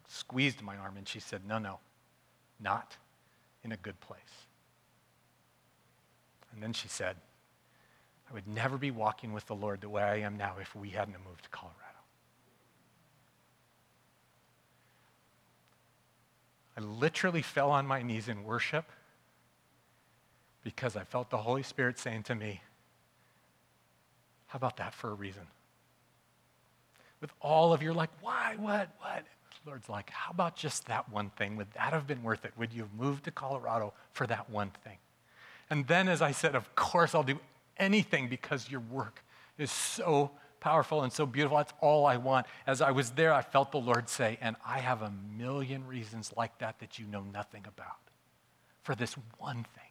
squeezed 0.06 0.62
my 0.62 0.76
arm 0.76 0.96
and 0.96 1.06
she 1.06 1.18
said, 1.18 1.42
no, 1.44 1.58
no, 1.58 1.80
not 2.60 2.96
in 3.64 3.72
a 3.72 3.76
good 3.76 3.98
place. 3.98 4.20
And 6.52 6.62
then 6.62 6.72
she 6.72 6.86
said, 6.86 7.16
I 8.30 8.34
would 8.34 8.46
never 8.46 8.78
be 8.78 8.92
walking 8.92 9.32
with 9.32 9.46
the 9.46 9.56
Lord 9.56 9.80
the 9.80 9.88
way 9.88 10.02
I 10.02 10.18
am 10.18 10.36
now 10.36 10.54
if 10.60 10.76
we 10.76 10.90
hadn't 10.90 11.16
moved 11.26 11.42
to 11.42 11.50
Colorado. 11.50 11.74
I 16.76 16.80
literally 16.82 17.42
fell 17.42 17.72
on 17.72 17.84
my 17.84 18.02
knees 18.02 18.28
in 18.28 18.44
worship 18.44 18.84
because 20.62 20.94
I 20.94 21.02
felt 21.02 21.30
the 21.30 21.38
Holy 21.38 21.64
Spirit 21.64 21.98
saying 21.98 22.22
to 22.24 22.36
me, 22.36 22.60
How 24.48 24.56
about 24.56 24.78
that 24.78 24.94
for 24.94 25.10
a 25.10 25.14
reason? 25.14 25.46
With 27.20 27.30
all 27.40 27.72
of 27.72 27.82
your 27.82 27.94
like, 27.94 28.10
why, 28.20 28.56
what, 28.58 28.90
what? 28.98 29.24
The 29.64 29.70
Lord's 29.70 29.88
like, 29.88 30.10
How 30.10 30.30
about 30.30 30.56
just 30.56 30.86
that 30.86 31.10
one 31.10 31.30
thing? 31.30 31.56
Would 31.56 31.70
that 31.72 31.92
have 31.92 32.06
been 32.06 32.22
worth 32.22 32.44
it? 32.44 32.52
Would 32.56 32.72
you 32.72 32.82
have 32.82 32.94
moved 32.94 33.24
to 33.24 33.30
Colorado 33.30 33.92
for 34.12 34.26
that 34.26 34.50
one 34.50 34.70
thing? 34.84 34.98
And 35.70 35.86
then, 35.86 36.08
as 36.08 36.22
I 36.22 36.32
said, 36.32 36.54
Of 36.54 36.74
course, 36.74 37.14
I'll 37.14 37.22
do 37.22 37.38
anything 37.76 38.28
because 38.28 38.70
your 38.70 38.80
work 38.80 39.22
is 39.58 39.70
so 39.70 40.30
powerful 40.60 41.02
and 41.02 41.12
so 41.12 41.26
beautiful. 41.26 41.58
That's 41.58 41.72
all 41.80 42.06
I 42.06 42.16
want. 42.16 42.46
As 42.66 42.80
I 42.80 42.90
was 42.90 43.10
there, 43.10 43.32
I 43.32 43.42
felt 43.42 43.72
the 43.72 43.78
Lord 43.78 44.08
say, 44.08 44.38
And 44.40 44.56
I 44.66 44.78
have 44.78 45.02
a 45.02 45.12
million 45.36 45.86
reasons 45.86 46.32
like 46.36 46.58
that 46.58 46.78
that 46.80 46.98
you 46.98 47.06
know 47.06 47.22
nothing 47.22 47.64
about 47.66 47.98
for 48.82 48.94
this 48.94 49.14
one 49.38 49.66
thing. 49.74 49.87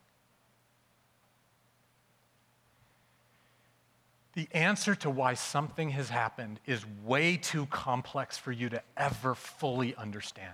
The 4.38 4.48
answer 4.54 4.94
to 4.94 5.10
why 5.10 5.34
something 5.34 5.90
has 5.90 6.12
happened 6.12 6.60
is 6.68 6.86
way 7.04 7.38
too 7.38 7.66
complex 7.72 8.38
for 8.38 8.52
you 8.52 8.70
to 8.70 8.84
ever 8.96 9.34
fully 9.34 9.96
understand. 9.96 10.54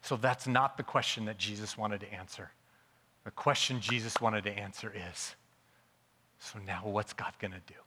So 0.00 0.16
that's 0.16 0.46
not 0.46 0.78
the 0.78 0.82
question 0.82 1.26
that 1.26 1.36
Jesus 1.36 1.76
wanted 1.76 2.00
to 2.00 2.10
answer. 2.10 2.50
The 3.24 3.30
question 3.30 3.78
Jesus 3.78 4.22
wanted 4.22 4.44
to 4.44 4.58
answer 4.58 4.90
is 5.10 5.34
so 6.38 6.58
now 6.66 6.80
what's 6.84 7.12
God 7.12 7.34
going 7.40 7.52
to 7.52 7.60
do? 7.66 7.78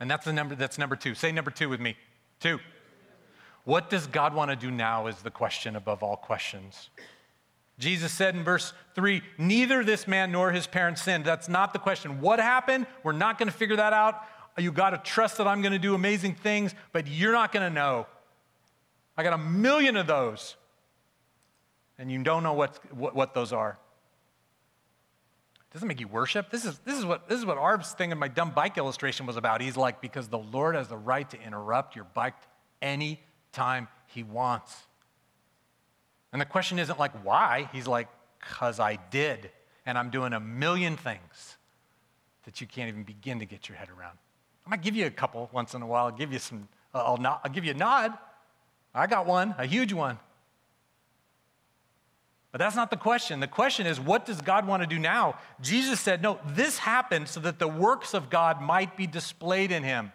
And 0.00 0.10
that's 0.10 0.24
the 0.24 0.32
number 0.32 0.56
that's 0.56 0.76
number 0.76 0.96
2. 0.96 1.14
Say 1.14 1.30
number 1.30 1.52
2 1.52 1.68
with 1.68 1.78
me. 1.78 1.96
2. 2.40 2.58
What 3.62 3.90
does 3.90 4.08
God 4.08 4.34
want 4.34 4.50
to 4.50 4.56
do 4.56 4.72
now 4.72 5.06
is 5.06 5.22
the 5.22 5.30
question 5.30 5.76
above 5.76 6.02
all 6.02 6.16
questions. 6.16 6.90
Jesus 7.78 8.12
said 8.12 8.34
in 8.34 8.44
verse 8.44 8.72
3 8.94 9.22
Neither 9.38 9.84
this 9.84 10.06
man 10.06 10.32
nor 10.32 10.52
his 10.52 10.66
parents 10.66 11.02
sinned. 11.02 11.24
That's 11.24 11.48
not 11.48 11.72
the 11.72 11.78
question. 11.78 12.20
What 12.20 12.38
happened? 12.38 12.86
We're 13.02 13.12
not 13.12 13.38
going 13.38 13.48
to 13.48 13.54
figure 13.56 13.76
that 13.76 13.92
out. 13.92 14.22
You 14.56 14.70
got 14.70 14.90
to 14.90 14.98
trust 14.98 15.38
that 15.38 15.48
I'm 15.48 15.62
going 15.62 15.72
to 15.72 15.78
do 15.78 15.94
amazing 15.94 16.36
things, 16.36 16.74
but 16.92 17.08
you're 17.08 17.32
not 17.32 17.52
going 17.52 17.68
to 17.68 17.74
know. 17.74 18.06
I 19.16 19.22
got 19.22 19.32
a 19.32 19.38
million 19.38 19.96
of 19.96 20.06
those, 20.06 20.56
and 21.98 22.10
you 22.10 22.22
don't 22.22 22.42
know 22.42 22.52
what, 22.52 22.78
what, 22.94 23.14
what 23.14 23.34
those 23.34 23.52
are. 23.52 23.78
doesn't 25.72 25.88
make 25.88 26.00
you 26.00 26.08
worship. 26.08 26.50
This 26.50 26.64
is, 26.64 26.78
this, 26.84 26.96
is 26.96 27.04
what, 27.04 27.28
this 27.28 27.38
is 27.38 27.46
what 27.46 27.58
Arv's 27.58 27.92
thing 27.92 28.12
in 28.12 28.18
my 28.18 28.28
dumb 28.28 28.50
bike 28.50 28.78
illustration 28.78 29.26
was 29.26 29.36
about. 29.36 29.60
He's 29.60 29.76
like, 29.76 30.00
because 30.00 30.28
the 30.28 30.38
Lord 30.38 30.76
has 30.76 30.86
the 30.86 30.96
right 30.96 31.28
to 31.30 31.40
interrupt 31.40 31.96
your 31.96 32.06
bike 32.14 32.34
any 32.80 33.20
time 33.52 33.88
he 34.06 34.22
wants. 34.22 34.74
And 36.34 36.40
the 36.40 36.46
question 36.46 36.80
isn't 36.80 36.98
like, 36.98 37.12
why? 37.24 37.70
He's 37.72 37.86
like, 37.86 38.08
because 38.40 38.80
I 38.80 38.98
did. 39.12 39.52
And 39.86 39.96
I'm 39.96 40.10
doing 40.10 40.32
a 40.32 40.40
million 40.40 40.96
things 40.96 41.56
that 42.44 42.60
you 42.60 42.66
can't 42.66 42.88
even 42.88 43.04
begin 43.04 43.38
to 43.38 43.46
get 43.46 43.68
your 43.68 43.78
head 43.78 43.88
around. 43.88 44.18
I 44.66 44.70
might 44.70 44.82
give 44.82 44.96
you 44.96 45.06
a 45.06 45.10
couple 45.10 45.48
once 45.52 45.74
in 45.74 45.82
a 45.82 45.86
while. 45.86 46.06
I'll 46.06 46.10
give 46.10 46.32
you 46.32 46.40
some, 46.40 46.66
I'll, 46.92 47.24
I'll 47.24 47.52
give 47.52 47.64
you 47.64 47.70
a 47.70 47.76
nod. 47.76 48.18
I 48.92 49.06
got 49.06 49.26
one, 49.26 49.54
a 49.58 49.64
huge 49.64 49.92
one. 49.92 50.18
But 52.50 52.58
that's 52.58 52.74
not 52.74 52.90
the 52.90 52.96
question. 52.96 53.38
The 53.38 53.46
question 53.46 53.86
is, 53.86 54.00
what 54.00 54.26
does 54.26 54.40
God 54.40 54.66
want 54.66 54.82
to 54.82 54.88
do 54.88 54.98
now? 54.98 55.38
Jesus 55.60 56.00
said, 56.00 56.20
no, 56.20 56.40
this 56.48 56.78
happened 56.78 57.28
so 57.28 57.38
that 57.40 57.60
the 57.60 57.68
works 57.68 58.12
of 58.12 58.28
God 58.28 58.60
might 58.60 58.96
be 58.96 59.06
displayed 59.06 59.70
in 59.70 59.84
him. 59.84 60.10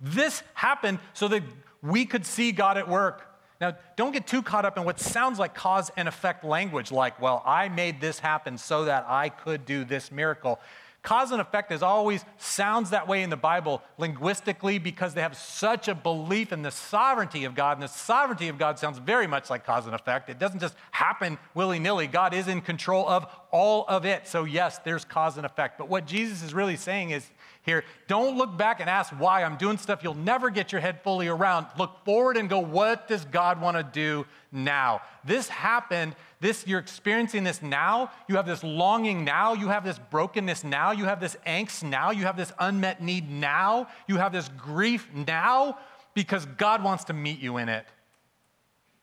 This 0.00 0.42
happened 0.54 1.00
so 1.12 1.28
that 1.28 1.42
we 1.82 2.06
could 2.06 2.24
see 2.24 2.50
God 2.50 2.78
at 2.78 2.88
work. 2.88 3.30
Now, 3.60 3.76
don't 3.96 4.12
get 4.12 4.26
too 4.26 4.42
caught 4.42 4.64
up 4.64 4.76
in 4.76 4.84
what 4.84 4.98
sounds 4.98 5.38
like 5.38 5.54
cause 5.54 5.90
and 5.96 6.08
effect 6.08 6.44
language, 6.44 6.90
like, 6.90 7.20
well, 7.20 7.42
I 7.46 7.68
made 7.68 8.00
this 8.00 8.18
happen 8.18 8.58
so 8.58 8.86
that 8.86 9.06
I 9.08 9.28
could 9.28 9.64
do 9.64 9.84
this 9.84 10.10
miracle. 10.10 10.60
Cause 11.04 11.32
and 11.32 11.40
effect 11.40 11.70
is 11.70 11.82
always 11.82 12.24
sounds 12.38 12.88
that 12.90 13.06
way 13.06 13.22
in 13.22 13.28
the 13.28 13.36
Bible 13.36 13.82
linguistically 13.98 14.78
because 14.78 15.12
they 15.12 15.20
have 15.20 15.36
such 15.36 15.86
a 15.86 15.94
belief 15.94 16.50
in 16.50 16.62
the 16.62 16.70
sovereignty 16.70 17.44
of 17.44 17.54
God. 17.54 17.76
And 17.76 17.82
the 17.82 17.88
sovereignty 17.88 18.48
of 18.48 18.56
God 18.56 18.78
sounds 18.78 18.96
very 18.96 19.26
much 19.26 19.50
like 19.50 19.66
cause 19.66 19.84
and 19.84 19.94
effect. 19.94 20.30
It 20.30 20.38
doesn't 20.38 20.60
just 20.60 20.74
happen 20.92 21.36
willy 21.54 21.78
nilly. 21.78 22.06
God 22.06 22.32
is 22.32 22.48
in 22.48 22.62
control 22.62 23.06
of 23.06 23.26
all 23.50 23.84
of 23.86 24.06
it. 24.06 24.26
So, 24.26 24.44
yes, 24.44 24.78
there's 24.78 25.04
cause 25.04 25.36
and 25.36 25.44
effect. 25.44 25.76
But 25.76 25.90
what 25.90 26.06
Jesus 26.06 26.42
is 26.42 26.54
really 26.54 26.76
saying 26.76 27.10
is 27.10 27.30
here. 27.64 27.82
Don't 28.08 28.36
look 28.36 28.56
back 28.56 28.80
and 28.80 28.88
ask 28.88 29.12
why 29.18 29.42
I'm 29.42 29.56
doing 29.56 29.78
stuff 29.78 30.04
you'll 30.04 30.14
never 30.14 30.50
get 30.50 30.70
your 30.70 30.80
head 30.80 31.02
fully 31.02 31.28
around. 31.28 31.66
Look 31.78 32.04
forward 32.04 32.36
and 32.36 32.48
go, 32.48 32.60
what 32.60 33.08
does 33.08 33.24
God 33.24 33.60
want 33.60 33.76
to 33.76 33.82
do 33.82 34.26
now? 34.52 35.00
This 35.24 35.48
happened. 35.48 36.14
This 36.40 36.66
you're 36.66 36.78
experiencing 36.78 37.42
this 37.42 37.62
now. 37.62 38.10
You 38.28 38.36
have 38.36 38.46
this 38.46 38.62
longing 38.62 39.24
now. 39.24 39.54
You 39.54 39.68
have 39.68 39.82
this 39.82 39.98
brokenness 39.98 40.62
now. 40.62 40.92
You 40.92 41.06
have 41.06 41.20
this 41.20 41.36
angst 41.46 41.82
now. 41.82 42.10
You 42.10 42.24
have 42.24 42.36
this 42.36 42.52
unmet 42.58 43.02
need 43.02 43.30
now. 43.30 43.88
You 44.06 44.18
have 44.18 44.32
this 44.32 44.48
grief 44.56 45.08
now 45.12 45.78
because 46.12 46.44
God 46.44 46.84
wants 46.84 47.04
to 47.04 47.12
meet 47.12 47.40
you 47.40 47.56
in 47.56 47.68
it. 47.68 47.86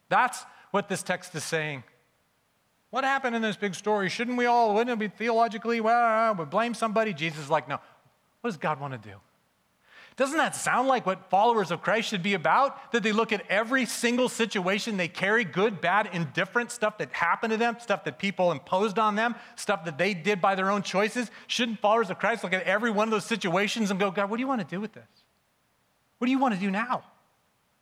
That's 0.08 0.44
what 0.70 0.88
this 0.88 1.04
text 1.04 1.34
is 1.36 1.44
saying. 1.44 1.84
What 2.92 3.06
happened 3.06 3.38
in 3.38 3.42
this 3.42 3.56
big 3.56 3.74
story? 3.74 4.10
Shouldn't 4.10 4.38
we 4.38 4.46
all, 4.46 4.74
wouldn't 4.74 4.90
it 4.90 5.00
be 5.00 5.08
theologically, 5.08 5.80
well, 5.80 6.36
we 6.36 6.44
blame 6.44 6.74
somebody? 6.74 7.14
Jesus 7.14 7.40
is 7.40 7.50
like, 7.50 7.70
no, 7.70 7.80
what 8.42 8.50
does 8.50 8.58
God 8.58 8.80
want 8.80 9.02
to 9.02 9.10
do? 9.10 9.16
Doesn't 10.18 10.38
that 10.38 10.56
sound 10.56 10.88
like 10.88 11.06
what 11.06 11.30
followers 11.30 11.72
of 11.72 11.82
Christ 11.82 12.10
should 12.10 12.22
be 12.22 12.34
about? 12.34 12.92
That 12.92 13.02
they 13.02 13.14
look 13.14 13.32
at 13.32 13.46
every 13.50 13.86
single 13.86 14.28
situation 14.28 14.98
they 14.98 15.08
carry, 15.08 15.46
good, 15.46 15.80
bad, 15.80 16.10
indifferent, 16.12 16.70
stuff 16.70 16.98
that 16.98 17.14
happened 17.14 17.52
to 17.52 17.58
them, 17.58 17.78
stuff 17.80 18.04
that 18.04 18.20
people 18.20 18.52
imposed 18.52 19.00
on 19.00 19.16
them, 19.16 19.36
stuff 19.56 19.86
that 19.86 19.98
they 19.98 20.14
did 20.14 20.42
by 20.42 20.56
their 20.56 20.70
own 20.70 20.84
choices. 20.84 21.32
Shouldn't 21.48 21.80
followers 21.80 22.10
of 22.10 22.20
Christ 22.20 22.44
look 22.44 22.54
at 22.54 22.64
every 22.64 22.92
one 22.92 23.08
of 23.08 23.12
those 23.12 23.26
situations 23.26 23.90
and 23.90 24.00
go, 24.00 24.12
God, 24.12 24.30
what 24.30 24.38
do 24.38 24.42
you 24.42 24.48
want 24.48 24.62
to 24.62 24.68
do 24.68 24.82
with 24.82 24.94
this? 24.94 25.08
What 26.18 26.26
do 26.26 26.32
you 26.32 26.40
want 26.40 26.54
to 26.54 26.60
do 26.60 26.70
now 26.70 27.04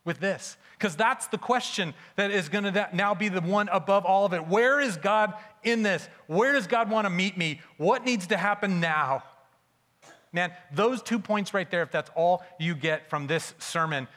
with 0.06 0.20
this? 0.20 0.56
Because 0.78 0.96
that's 0.96 1.28
the 1.28 1.38
question 1.38 1.94
that 2.16 2.32
is 2.32 2.48
going 2.48 2.64
to 2.64 2.90
now 2.94 3.16
be 3.16 3.28
the 3.28 3.42
one 3.42 3.70
above 3.70 4.06
all 4.06 4.26
of 4.26 4.34
it. 4.34 4.48
Where 4.48 4.80
is 4.80 4.98
God 4.98 5.34
in 5.64 5.84
this? 5.84 6.08
Where 6.28 6.54
does 6.54 6.68
God 6.68 6.90
want 6.90 7.06
to 7.06 7.10
meet 7.10 7.38
me? 7.38 7.60
What 7.78 8.06
needs 8.06 8.28
to 8.28 8.38
happen 8.38 8.80
now? 8.80 9.24
Man, 10.32 10.52
those 10.74 11.02
two 11.02 11.20
points 11.20 11.54
right 11.54 11.70
there, 11.70 11.82
if 11.82 11.92
that's 11.92 12.12
all 12.16 12.44
you 12.60 12.76
get 12.76 13.10
from 13.10 13.28
this 13.28 13.54
sermon, 13.58 14.08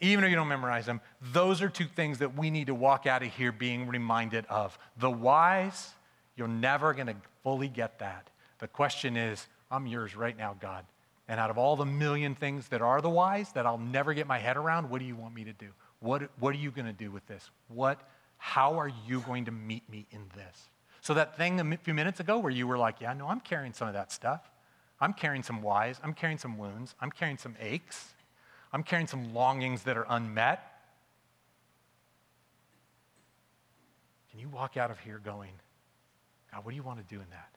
even 0.00 0.24
if 0.24 0.30
you 0.30 0.36
don't 0.36 0.48
memorize 0.48 0.86
them, 0.86 1.00
those 1.32 1.62
are 1.62 1.68
two 1.68 1.86
things 1.86 2.18
that 2.18 2.36
we 2.36 2.50
need 2.50 2.66
to 2.66 2.74
walk 2.74 3.06
out 3.06 3.22
of 3.22 3.32
here 3.32 3.52
being 3.52 3.86
reminded 3.86 4.44
of. 4.46 4.76
The 4.98 5.10
whys, 5.10 5.92
you're 6.36 6.48
never 6.48 6.92
going 6.92 7.06
to 7.06 7.16
fully 7.42 7.68
get 7.68 8.00
that. 8.00 8.28
The 8.58 8.68
question 8.68 9.16
is, 9.16 9.46
I'm 9.70 9.86
yours 9.86 10.16
right 10.16 10.36
now, 10.36 10.56
God. 10.60 10.84
And 11.28 11.40
out 11.40 11.50
of 11.50 11.56
all 11.56 11.76
the 11.76 11.86
million 11.86 12.34
things 12.34 12.68
that 12.68 12.82
are 12.82 13.00
the 13.00 13.08
whys 13.08 13.52
that 13.52 13.64
I'll 13.64 13.78
never 13.78 14.12
get 14.12 14.26
my 14.26 14.38
head 14.38 14.56
around, 14.56 14.90
what 14.90 14.98
do 14.98 15.06
you 15.06 15.16
want 15.16 15.34
me 15.34 15.44
to 15.44 15.52
do? 15.52 15.68
What, 16.00 16.28
what 16.38 16.54
are 16.54 16.58
you 16.58 16.70
going 16.70 16.86
to 16.86 16.92
do 16.92 17.10
with 17.10 17.26
this? 17.26 17.50
What, 17.68 18.00
how 18.36 18.78
are 18.78 18.90
you 19.06 19.20
going 19.20 19.46
to 19.46 19.52
meet 19.52 19.88
me 19.88 20.06
in 20.10 20.26
this? 20.34 20.68
So, 21.00 21.14
that 21.14 21.36
thing 21.36 21.60
a 21.60 21.76
few 21.78 21.94
minutes 21.94 22.20
ago 22.20 22.38
where 22.38 22.52
you 22.52 22.66
were 22.66 22.78
like, 22.78 23.00
yeah, 23.00 23.12
no, 23.12 23.28
I'm 23.28 23.40
carrying 23.40 23.72
some 23.72 23.88
of 23.88 23.94
that 23.94 24.12
stuff. 24.12 24.40
I'm 25.04 25.12
carrying 25.12 25.42
some 25.42 25.60
whys. 25.60 26.00
I'm 26.02 26.14
carrying 26.14 26.38
some 26.38 26.56
wounds. 26.56 26.94
I'm 26.98 27.10
carrying 27.10 27.36
some 27.36 27.54
aches. 27.60 28.14
I'm 28.72 28.82
carrying 28.82 29.06
some 29.06 29.34
longings 29.34 29.82
that 29.82 29.98
are 29.98 30.06
unmet. 30.08 30.62
Can 34.30 34.40
you 34.40 34.48
walk 34.48 34.78
out 34.78 34.90
of 34.90 34.98
here 34.98 35.20
going, 35.22 35.50
God, 36.50 36.64
what 36.64 36.70
do 36.70 36.76
you 36.76 36.82
want 36.82 37.06
to 37.06 37.14
do 37.14 37.20
in 37.20 37.28
that? 37.32 37.50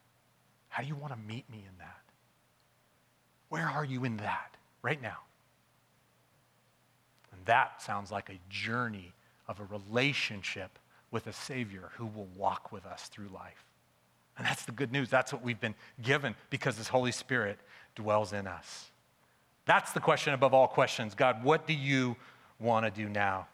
How 0.67 0.83
do 0.83 0.89
you 0.89 0.95
want 0.95 1.13
to 1.13 1.19
meet 1.19 1.49
me 1.49 1.59
in 1.59 1.77
that? 1.79 2.01
Where 3.47 3.65
are 3.65 3.85
you 3.85 4.03
in 4.03 4.17
that 4.17 4.57
right 4.81 5.01
now? 5.01 5.19
And 7.31 7.45
that 7.45 7.81
sounds 7.81 8.11
like 8.11 8.29
a 8.29 8.39
journey 8.49 9.13
of 9.47 9.61
a 9.61 9.63
relationship 9.63 10.77
with 11.11 11.27
a 11.27 11.33
Savior 11.33 11.91
who 11.95 12.07
will 12.07 12.27
walk 12.35 12.73
with 12.73 12.85
us 12.85 13.07
through 13.07 13.29
life. 13.29 13.63
And 14.37 14.45
that's 14.45 14.65
the 14.65 14.71
good 14.71 14.91
news. 14.91 15.09
That's 15.09 15.33
what 15.33 15.43
we've 15.43 15.59
been 15.59 15.75
given 16.01 16.35
because 16.49 16.77
His 16.77 16.87
Holy 16.87 17.11
Spirit 17.11 17.59
dwells 17.95 18.33
in 18.33 18.47
us. 18.47 18.91
That's 19.65 19.91
the 19.91 19.99
question 19.99 20.33
above 20.33 20.53
all 20.53 20.67
questions. 20.67 21.15
God, 21.15 21.43
what 21.43 21.67
do 21.67 21.73
you 21.73 22.15
want 22.59 22.85
to 22.85 22.91
do 22.91 23.09
now? 23.09 23.47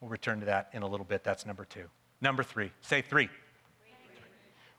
We'll 0.00 0.10
return 0.10 0.40
to 0.40 0.46
that 0.46 0.70
in 0.72 0.82
a 0.82 0.86
little 0.86 1.04
bit. 1.04 1.24
That's 1.24 1.44
number 1.44 1.64
two. 1.64 1.84
Number 2.20 2.42
three, 2.42 2.70
say 2.80 3.02
three. 3.02 3.28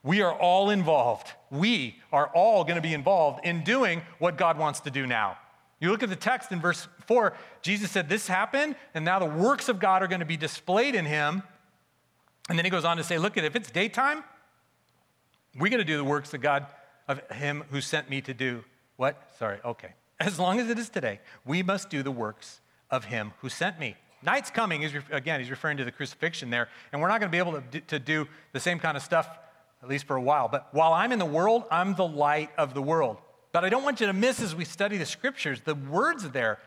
We 0.02 0.22
are 0.22 0.34
all 0.34 0.70
involved. 0.70 1.34
We 1.50 1.96
are 2.14 2.28
all 2.28 2.64
going 2.64 2.76
to 2.76 2.82
be 2.82 2.94
involved 2.94 3.44
in 3.44 3.64
doing 3.64 4.04
what 4.20 4.38
God 4.38 4.58
wants 4.60 4.82
to 4.82 4.92
do 4.92 5.08
now. 5.08 5.38
You 5.80 5.90
look 5.90 6.04
at 6.04 6.10
the 6.10 6.16
text 6.16 6.52
in 6.52 6.62
verse 6.62 6.88
4, 7.08 7.34
Jesus 7.62 7.92
said, 7.92 8.08
This 8.08 8.28
happened, 8.28 8.76
and 8.94 9.04
now 9.04 9.20
the 9.20 9.26
works 9.26 9.68
of 9.68 9.80
God 9.80 10.04
are 10.04 10.08
going 10.08 10.20
to 10.20 10.26
be 10.26 10.38
displayed 10.38 10.96
in 10.96 11.06
him. 11.06 11.44
And 12.50 12.58
then 12.58 12.66
he 12.66 12.72
goes 12.72 12.86
on 12.86 12.98
to 12.98 13.04
say, 13.04 13.18
Look 13.18 13.36
at 13.38 13.44
if 13.44 13.56
it's 13.56 13.72
daytime, 13.72 14.24
we're 15.58 15.70
going 15.70 15.80
to 15.80 15.86
do 15.86 15.98
the 15.98 16.04
works 16.04 16.34
of 16.34 16.42
God, 16.42 16.66
of 17.08 17.20
him 17.32 17.64
who 17.72 17.82
sent 17.82 18.10
me 18.10 18.22
to 18.22 18.34
do. 18.34 18.64
What? 18.98 19.22
Sorry, 19.38 19.60
okay. 19.64 19.94
As 20.20 20.40
long 20.40 20.60
as 20.60 20.70
it 20.70 20.80
is 20.80 20.90
today, 20.90 21.20
we 21.46 21.64
must 21.64 21.90
do 21.90 22.04
the 22.04 22.12
works 22.12 22.62
of 22.90 23.06
him 23.06 23.34
who 23.42 23.50
sent 23.50 23.80
me. 23.80 23.96
Night's 24.24 24.50
coming, 24.50 24.82
he's, 24.82 24.94
again, 25.12 25.40
he's 25.40 25.50
referring 25.50 25.78
to 25.78 25.86
the 25.86 25.92
crucifixion 25.92 26.50
there, 26.50 26.70
and 26.92 27.02
we're 27.02 27.10
not 27.10 27.20
going 27.20 27.30
to 27.30 27.36
be 27.36 27.38
able 27.38 27.62
to 27.62 27.82
to 27.82 28.00
do 28.00 28.28
the 28.54 28.60
same 28.60 28.80
kind 28.80 28.98
of 28.98 29.04
stuff 29.04 29.28
at 29.86 29.90
least 29.90 30.08
for 30.08 30.16
a 30.16 30.22
while. 30.22 30.48
But 30.48 30.68
while 30.72 30.94
I'm 30.94 31.12
in 31.12 31.20
the 31.20 31.26
world, 31.26 31.64
I'm 31.70 31.94
the 31.94 32.08
light 32.08 32.50
of 32.58 32.74
the 32.74 32.82
world. 32.82 33.18
But 33.52 33.64
I 33.64 33.70
don't 33.70 33.84
want 33.84 34.02
you 34.02 34.08
to 34.08 34.14
miss 34.14 34.42
as 34.42 34.56
we 34.56 34.66
study 34.66 34.98
the 34.98 35.06
scriptures 35.06 35.62
the 35.62 35.76
words 35.76 36.28
there. 36.32 36.60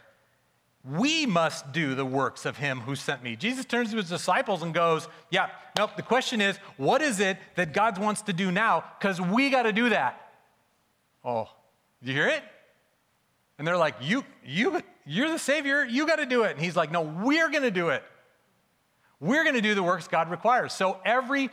We 0.84 1.26
must 1.26 1.72
do 1.72 1.94
the 1.94 2.04
works 2.04 2.46
of 2.46 2.56
him 2.56 2.80
who 2.80 2.94
sent 2.94 3.22
me. 3.22 3.36
Jesus 3.36 3.64
turns 3.64 3.90
to 3.90 3.96
his 3.96 4.08
disciples 4.08 4.62
and 4.62 4.72
goes, 4.72 5.08
Yeah, 5.30 5.50
nope, 5.76 5.90
the 5.96 6.02
question 6.02 6.40
is, 6.40 6.56
what 6.76 7.02
is 7.02 7.20
it 7.20 7.36
that 7.56 7.72
God 7.72 7.98
wants 7.98 8.22
to 8.22 8.32
do 8.32 8.50
now? 8.50 8.84
Because 8.98 9.20
we 9.20 9.50
got 9.50 9.64
to 9.64 9.72
do 9.72 9.88
that. 9.90 10.30
Oh, 11.24 11.48
you 12.00 12.12
hear 12.12 12.28
it? 12.28 12.42
And 13.58 13.66
they're 13.66 13.76
like, 13.76 13.96
You, 14.00 14.24
you, 14.44 14.80
you're 15.04 15.30
the 15.30 15.38
Savior, 15.38 15.84
you 15.84 16.06
got 16.06 16.16
to 16.16 16.26
do 16.26 16.44
it. 16.44 16.52
And 16.52 16.60
he's 16.60 16.76
like, 16.76 16.92
No, 16.92 17.02
we're 17.02 17.50
going 17.50 17.64
to 17.64 17.70
do 17.70 17.88
it. 17.88 18.04
We're 19.20 19.42
going 19.42 19.56
to 19.56 19.62
do 19.62 19.74
the 19.74 19.82
works 19.82 20.06
God 20.06 20.30
requires. 20.30 20.72
So 20.72 21.00
every 21.04 21.50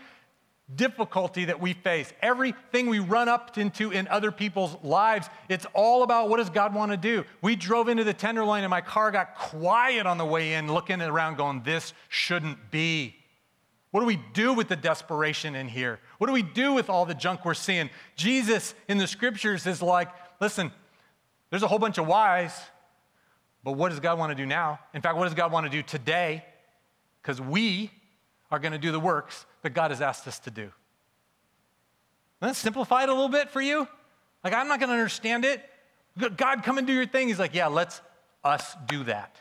difficulty 0.73 1.45
that 1.45 1.62
we 1.62 1.73
face, 1.73 2.12
everything 2.21 2.88
we 2.88 2.99
run 2.99 3.30
up 3.30 3.58
into 3.58 3.91
in 3.91 4.08
other 4.08 4.32
people's 4.32 4.75
lives, 4.84 5.30
it's 5.47 5.65
all 5.73 6.01
about 6.01 6.30
what 6.30 6.38
does 6.38 6.49
God 6.49 6.73
want 6.73 6.91
to 6.91 6.97
do. 6.97 7.23
We 7.41 7.56
drove 7.56 7.88
into 7.88 8.04
the 8.04 8.13
Tenderloin 8.13 8.63
and 8.63 8.71
my 8.71 8.82
car 8.82 9.12
got 9.12 9.36
quiet 9.36 10.08
on 10.08 10.17
the 10.17 10.25
way 10.25 10.54
in, 10.54 10.71
looking 10.71 11.01
around 11.01 11.38
going, 11.38 11.62
this 11.63 11.93
shouldn't 12.10 12.71
be. 12.71 13.15
What 13.91 13.99
do 14.01 14.08
we 14.08 14.19
do 14.34 14.54
with 14.54 14.67
the 14.67 14.75
desperation 14.75 15.56
in 15.56 15.67
here? 15.67 15.99
What 16.17 16.28
do 16.28 16.34
we 16.34 16.41
do 16.41 16.73
with 16.73 16.89
all 16.89 17.06
the 17.06 17.13
junk 17.13 17.45
we're 17.45 17.54
seeing? 17.54 17.89
Jesus 18.15 18.73
in 18.88 18.97
the 18.97 19.08
scriptures 19.08 19.67
is 19.67 19.82
like, 19.82 20.10
listen, 20.41 20.71
there's 21.49 21.63
a 21.63 21.67
whole 21.67 21.80
bunch 21.80 21.97
of 21.97 22.08
whys, 22.08 22.60
but 23.63 23.73
what 23.73 23.89
does 23.89 23.99
God 23.99 24.17
want 24.17 24.32
to 24.32 24.36
do 24.36 24.45
now? 24.45 24.80
In 24.93 25.01
fact, 25.01 25.15
what 25.15 25.25
does 25.25 25.34
God 25.36 25.51
want 25.51 25.65
to 25.65 25.71
do 25.71 25.82
today? 25.82 26.43
Because 27.21 27.39
we 27.39 27.91
are 28.51 28.60
going 28.60 28.73
to 28.73 28.78
do 28.78 28.91
the 28.91 28.99
works 28.99 29.45
that 29.65 29.73
God 29.73 29.89
has 29.89 29.99
asked 29.99 30.28
us 30.28 30.38
to 30.39 30.51
do. 30.51 30.71
Let's 32.39 32.60
simplify 32.60 33.01
it 33.01 33.10
a 33.10 33.13
little 33.13 33.30
bit 33.30 33.49
for 33.49 33.62
you. 33.62 33.88
Like, 34.43 34.54
I'm 34.54 34.67
not 34.67 34.80
going 34.80 34.89
to 34.89 34.93
understand 34.93 35.43
it. 35.43 35.67
God, 36.38 36.63
come 36.63 36.78
and 36.78 36.86
do 36.86 36.93
your 36.93 37.08
thing. 37.08 37.30
He's 37.30 37.39
like, 37.39 37.56
yeah, 37.56 37.65
let's 37.65 37.99
us 38.43 38.75
do 38.86 39.04
that. 39.06 39.36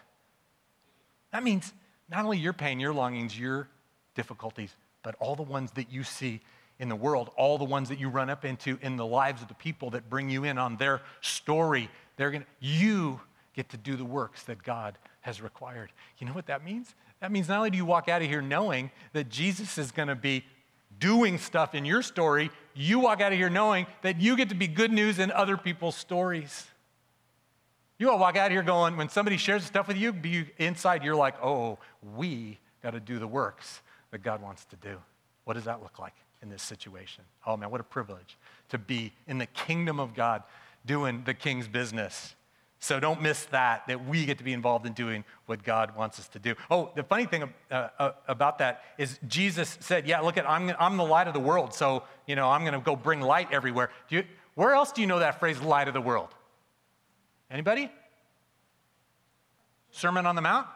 That 1.30 1.44
means 1.44 1.74
not 2.10 2.24
only 2.24 2.38
your 2.38 2.54
pain, 2.54 2.80
your 2.80 2.94
longings, 2.94 3.38
your 3.38 3.68
difficulties, 4.14 4.74
but 5.02 5.14
all 5.20 5.36
the 5.36 5.42
ones 5.42 5.72
that 5.72 5.92
you 5.92 6.02
see 6.04 6.40
in 6.78 6.88
the 6.88 6.96
world, 6.96 7.30
all 7.36 7.58
the 7.58 7.64
ones 7.64 7.90
that 7.90 7.98
you 8.00 8.08
run 8.08 8.30
up 8.30 8.46
into 8.46 8.78
in 8.80 8.96
the 8.96 9.04
lives 9.04 9.42
of 9.42 9.48
the 9.48 9.54
people 9.54 9.90
that 9.90 10.08
bring 10.08 10.30
you 10.30 10.44
in 10.44 10.56
on 10.56 10.78
their 10.78 11.02
story. 11.20 11.90
They're 12.16 12.30
to, 12.30 12.44
you 12.60 13.20
get 13.54 13.68
to 13.68 13.76
do 13.76 13.94
the 13.94 14.06
works 14.06 14.44
that 14.44 14.62
God 14.62 14.96
has 15.20 15.42
required. 15.42 15.92
You 16.16 16.26
know 16.26 16.32
what 16.32 16.46
that 16.46 16.64
means? 16.64 16.94
That 17.20 17.32
means 17.32 17.48
not 17.48 17.58
only 17.58 17.70
do 17.70 17.76
you 17.76 17.84
walk 17.86 18.08
out 18.08 18.22
of 18.22 18.28
here 18.28 18.42
knowing 18.42 18.90
that 19.12 19.28
Jesus 19.28 19.78
is 19.78 19.90
going 19.92 20.08
to 20.08 20.14
be 20.14 20.44
doing 20.98 21.38
stuff 21.38 21.74
in 21.74 21.84
your 21.84 22.02
story, 22.02 22.50
you 22.74 22.98
walk 22.98 23.20
out 23.20 23.32
of 23.32 23.38
here 23.38 23.50
knowing 23.50 23.86
that 24.02 24.20
you 24.20 24.36
get 24.36 24.50
to 24.50 24.54
be 24.54 24.66
good 24.66 24.92
news 24.92 25.18
in 25.18 25.30
other 25.30 25.56
people's 25.56 25.96
stories. 25.96 26.66
You 27.98 28.10
all 28.10 28.18
walk 28.18 28.36
out 28.36 28.46
of 28.46 28.52
here 28.52 28.62
going, 28.62 28.96
when 28.96 29.08
somebody 29.08 29.36
shares 29.36 29.64
stuff 29.64 29.88
with 29.88 29.96
you, 29.96 30.12
be 30.12 30.46
inside, 30.58 31.04
you're 31.04 31.14
like, 31.14 31.42
oh, 31.42 31.78
we 32.16 32.58
got 32.82 32.90
to 32.90 33.00
do 33.00 33.18
the 33.18 33.26
works 33.26 33.80
that 34.10 34.22
God 34.22 34.42
wants 34.42 34.64
to 34.66 34.76
do. 34.76 34.98
What 35.44 35.54
does 35.54 35.64
that 35.64 35.82
look 35.82 35.98
like 35.98 36.14
in 36.42 36.50
this 36.50 36.62
situation? 36.62 37.24
Oh 37.46 37.56
man, 37.56 37.70
what 37.70 37.80
a 37.80 37.84
privilege 37.84 38.36
to 38.70 38.78
be 38.78 39.12
in 39.26 39.38
the 39.38 39.46
kingdom 39.46 40.00
of 40.00 40.14
God 40.14 40.42
doing 40.84 41.22
the 41.24 41.34
king's 41.34 41.68
business. 41.68 42.34
So 42.84 43.00
don't 43.00 43.22
miss 43.22 43.46
that, 43.46 43.86
that 43.86 44.06
we 44.06 44.26
get 44.26 44.36
to 44.36 44.44
be 44.44 44.52
involved 44.52 44.84
in 44.84 44.92
doing 44.92 45.24
what 45.46 45.64
God 45.64 45.96
wants 45.96 46.18
us 46.18 46.28
to 46.28 46.38
do. 46.38 46.54
Oh, 46.70 46.92
the 46.94 47.02
funny 47.02 47.24
thing 47.24 47.50
uh, 47.70 47.88
uh, 47.98 48.10
about 48.28 48.58
that 48.58 48.82
is 48.98 49.18
Jesus 49.26 49.78
said, 49.80 50.06
yeah, 50.06 50.20
look 50.20 50.36
at, 50.36 50.46
I'm, 50.46 50.70
I'm 50.78 50.98
the 50.98 51.04
light 51.04 51.26
of 51.26 51.32
the 51.32 51.40
world. 51.40 51.72
So, 51.72 52.02
you 52.26 52.36
know, 52.36 52.50
I'm 52.50 52.60
going 52.60 52.74
to 52.74 52.80
go 52.80 52.94
bring 52.94 53.22
light 53.22 53.48
everywhere. 53.50 53.88
You, 54.10 54.24
where 54.54 54.74
else 54.74 54.92
do 54.92 55.00
you 55.00 55.06
know 55.06 55.20
that 55.20 55.40
phrase, 55.40 55.62
light 55.62 55.88
of 55.88 55.94
the 55.94 56.00
world? 56.02 56.28
Anybody? 57.50 57.90
Sermon 59.90 60.26
on 60.26 60.36
the 60.36 60.42
Mount? 60.42 60.66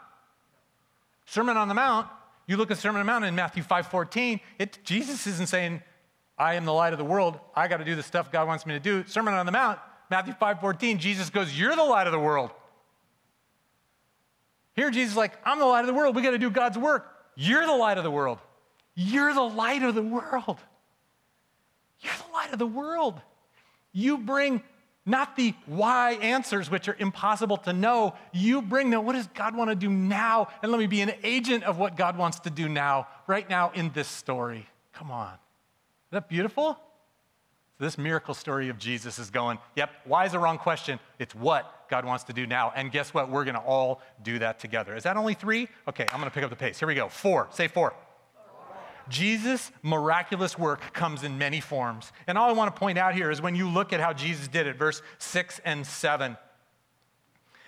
Sermon 1.26 1.58
on 1.58 1.68
the 1.68 1.74
Mount, 1.74 2.06
you 2.46 2.56
look 2.56 2.70
at 2.70 2.78
Sermon 2.78 3.00
on 3.00 3.06
the 3.06 3.12
Mount 3.12 3.26
in 3.26 3.34
Matthew 3.34 3.62
5.14, 3.62 4.40
it, 4.58 4.78
Jesus 4.82 5.26
isn't 5.26 5.50
saying, 5.50 5.82
I 6.38 6.54
am 6.54 6.64
the 6.64 6.72
light 6.72 6.94
of 6.94 6.98
the 6.98 7.04
world. 7.04 7.38
I 7.54 7.68
got 7.68 7.78
to 7.78 7.84
do 7.84 7.94
the 7.94 8.02
stuff 8.02 8.32
God 8.32 8.48
wants 8.48 8.64
me 8.64 8.72
to 8.72 8.80
do. 8.80 9.04
Sermon 9.06 9.34
on 9.34 9.44
the 9.44 9.52
Mount, 9.52 9.78
Matthew 10.10 10.34
5 10.34 10.60
14, 10.60 10.98
Jesus 10.98 11.30
goes, 11.30 11.58
You're 11.58 11.76
the 11.76 11.84
light 11.84 12.06
of 12.06 12.12
the 12.12 12.18
world. 12.18 12.50
Here, 14.74 14.90
Jesus 14.90 15.12
is 15.12 15.16
like, 15.16 15.32
I'm 15.44 15.58
the 15.58 15.66
light 15.66 15.80
of 15.80 15.86
the 15.86 15.94
world. 15.94 16.14
We 16.14 16.22
got 16.22 16.30
to 16.30 16.38
do 16.38 16.50
God's 16.50 16.78
work. 16.78 17.12
You're 17.34 17.66
the 17.66 17.74
light 17.74 17.98
of 17.98 18.04
the 18.04 18.10
world. 18.10 18.38
You're 18.94 19.34
the 19.34 19.42
light 19.42 19.82
of 19.82 19.94
the 19.94 20.02
world. 20.02 20.58
You're 22.00 22.14
the 22.26 22.32
light 22.32 22.52
of 22.52 22.58
the 22.58 22.66
world. 22.66 23.20
You 23.92 24.18
bring 24.18 24.62
not 25.04 25.36
the 25.36 25.54
why 25.66 26.12
answers, 26.12 26.70
which 26.70 26.88
are 26.88 26.96
impossible 26.98 27.56
to 27.58 27.72
know. 27.72 28.14
You 28.32 28.62
bring 28.62 28.90
the 28.90 29.00
what 29.00 29.14
does 29.14 29.26
God 29.28 29.56
want 29.56 29.70
to 29.70 29.74
do 29.74 29.88
now? 29.88 30.48
And 30.62 30.70
let 30.70 30.78
me 30.78 30.86
be 30.86 31.00
an 31.00 31.12
agent 31.24 31.64
of 31.64 31.78
what 31.78 31.96
God 31.96 32.16
wants 32.16 32.40
to 32.40 32.50
do 32.50 32.68
now, 32.68 33.08
right 33.26 33.48
now 33.48 33.72
in 33.74 33.90
this 33.94 34.06
story. 34.06 34.66
Come 34.92 35.10
on. 35.10 35.32
Is 35.32 36.12
that 36.12 36.28
beautiful? 36.28 36.78
This 37.78 37.96
miracle 37.96 38.34
story 38.34 38.68
of 38.68 38.78
Jesus 38.78 39.18
is 39.18 39.30
going, 39.30 39.58
yep, 39.76 39.90
why 40.04 40.24
is 40.26 40.32
the 40.32 40.38
wrong 40.38 40.58
question? 40.58 40.98
It's 41.18 41.34
what 41.34 41.88
God 41.88 42.04
wants 42.04 42.24
to 42.24 42.32
do 42.32 42.46
now. 42.46 42.72
And 42.74 42.90
guess 42.90 43.14
what? 43.14 43.30
We're 43.30 43.44
going 43.44 43.54
to 43.54 43.60
all 43.60 44.02
do 44.22 44.38
that 44.40 44.58
together. 44.58 44.96
Is 44.96 45.04
that 45.04 45.16
only 45.16 45.34
three? 45.34 45.68
Okay, 45.86 46.06
I'm 46.12 46.18
going 46.18 46.30
to 46.30 46.34
pick 46.34 46.42
up 46.42 46.50
the 46.50 46.56
pace. 46.56 46.78
Here 46.78 46.88
we 46.88 46.94
go. 46.94 47.08
Four. 47.08 47.48
Say 47.52 47.68
four. 47.68 47.94
Jesus' 49.08 49.70
miraculous 49.82 50.58
work 50.58 50.92
comes 50.92 51.22
in 51.22 51.38
many 51.38 51.60
forms. 51.60 52.12
And 52.26 52.36
all 52.36 52.50
I 52.50 52.52
want 52.52 52.74
to 52.74 52.78
point 52.78 52.98
out 52.98 53.14
here 53.14 53.30
is 53.30 53.40
when 53.40 53.54
you 53.54 53.68
look 53.68 53.92
at 53.92 54.00
how 54.00 54.12
Jesus 54.12 54.48
did 54.48 54.66
it, 54.66 54.76
verse 54.76 55.00
six 55.18 55.60
and 55.64 55.86
seven. 55.86 56.36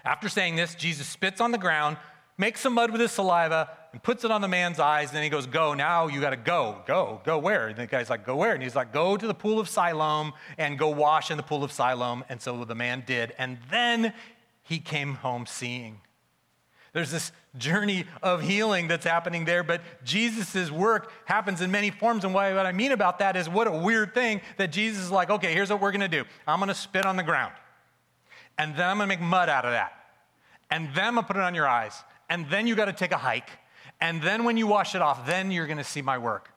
After 0.05 0.29
saying 0.29 0.57
this, 0.57 0.75
Jesus 0.75 1.07
spits 1.07 1.41
on 1.41 1.51
the 1.51 1.59
ground, 1.59 1.97
makes 2.37 2.61
some 2.61 2.75
mud 2.75 2.91
with 2.91 3.01
his 3.01 3.13
saliva, 3.13 3.71
and 3.93 4.03
puts 4.03 4.25
it 4.25 4.31
on 4.31 4.41
the 4.41 4.49
man's 4.49 4.79
eyes. 4.79 5.09
And 5.09 5.17
then 5.17 5.23
he 5.23 5.29
goes, 5.29 5.47
Go, 5.47 5.75
now 5.75 6.09
you 6.09 6.21
got 6.21 6.31
to 6.31 6.37
go. 6.37 6.83
Go, 6.87 7.21
go 7.25 7.39
where? 7.39 7.69
And 7.69 7.77
the 7.77 7.87
guy's 7.87 8.11
like, 8.11 8.25
Go 8.25 8.37
where? 8.37 8.55
And 8.55 8.63
he's 8.63 8.77
like, 8.77 8.93
Go 8.93 9.17
to 9.17 9.27
the 9.27 9.35
pool 9.35 9.59
of 9.59 9.69
Siloam 9.69 10.33
and 10.59 10.79
go 10.79 10.89
wash 10.89 11.31
in 11.31 11.37
the 11.37 11.43
pool 11.43 11.65
of 11.65 11.73
Siloam. 11.73 12.25
And 12.29 12.41
so 12.41 12.65
the 12.65 12.75
man 12.75 13.05
did. 13.07 13.33
And 13.39 13.59
then 13.71 14.13
he 14.63 14.79
came 14.79 15.15
home 15.15 15.47
seeing. 15.47 16.01
There's 16.93 17.11
this 17.13 17.31
journey 17.57 18.05
of 18.23 18.43
healing 18.43 18.89
that's 18.89 19.07
happening 19.07 19.45
there, 19.45 19.63
but 19.63 19.81
Jesus' 20.05 20.71
work 20.71 21.13
happens 21.25 21.61
in 21.61 21.71
many 21.71 21.91
forms. 21.91 22.25
And 22.25 22.35
what 22.35 22.45
I 22.45 22.73
mean 22.73 22.91
about 22.91 23.21
that 23.21 23.37
is 23.37 23.49
what 23.49 23.69
a 23.69 23.73
weird 23.73 24.13
thing 24.13 24.41
that 24.57 24.73
Jesus 24.73 25.05
is 25.05 25.11
like, 25.11 25.31
okay, 25.31 25.53
here's 25.55 25.71
what 25.71 25.81
we're 25.81 25.93
going 25.93 26.01
to 26.01 26.09
do 26.09 26.25
I'm 26.49 26.59
going 26.59 26.69
to 26.69 26.75
spit 26.75 27.07
on 27.07 27.17
the 27.17 27.23
ground. 27.23 27.53
and 28.59 28.77
then 28.77 28.89
I'm 28.89 28.99
gonna 28.99 29.07
make 29.07 29.21
mud 29.21 29.49
out 29.49 29.65
of 29.65 29.73
that. 29.73 29.93
And 30.71 30.89
then 30.95 31.05
I'm 31.07 31.15
gonna 31.15 31.27
put 31.27 31.37
it 31.37 31.43
on 31.43 31.55
your 31.55 31.67
eyes. 31.67 31.95
And 32.29 32.49
then 32.51 32.67
you 32.67 32.75
gotta 32.75 32.93
take 32.93 33.13
a 33.13 33.17
hike. 33.17 33.49
And 34.01 34.23
then 34.23 34.45
when 34.45 34.57
you 34.57 34.67
wash 34.67 34.95
it 34.95 35.03
off, 35.03 35.27
then 35.27 35.51
you're 35.51 35.67
gonna 35.67 35.85
see 35.85 36.03
my 36.03 36.19
work. 36.19 36.51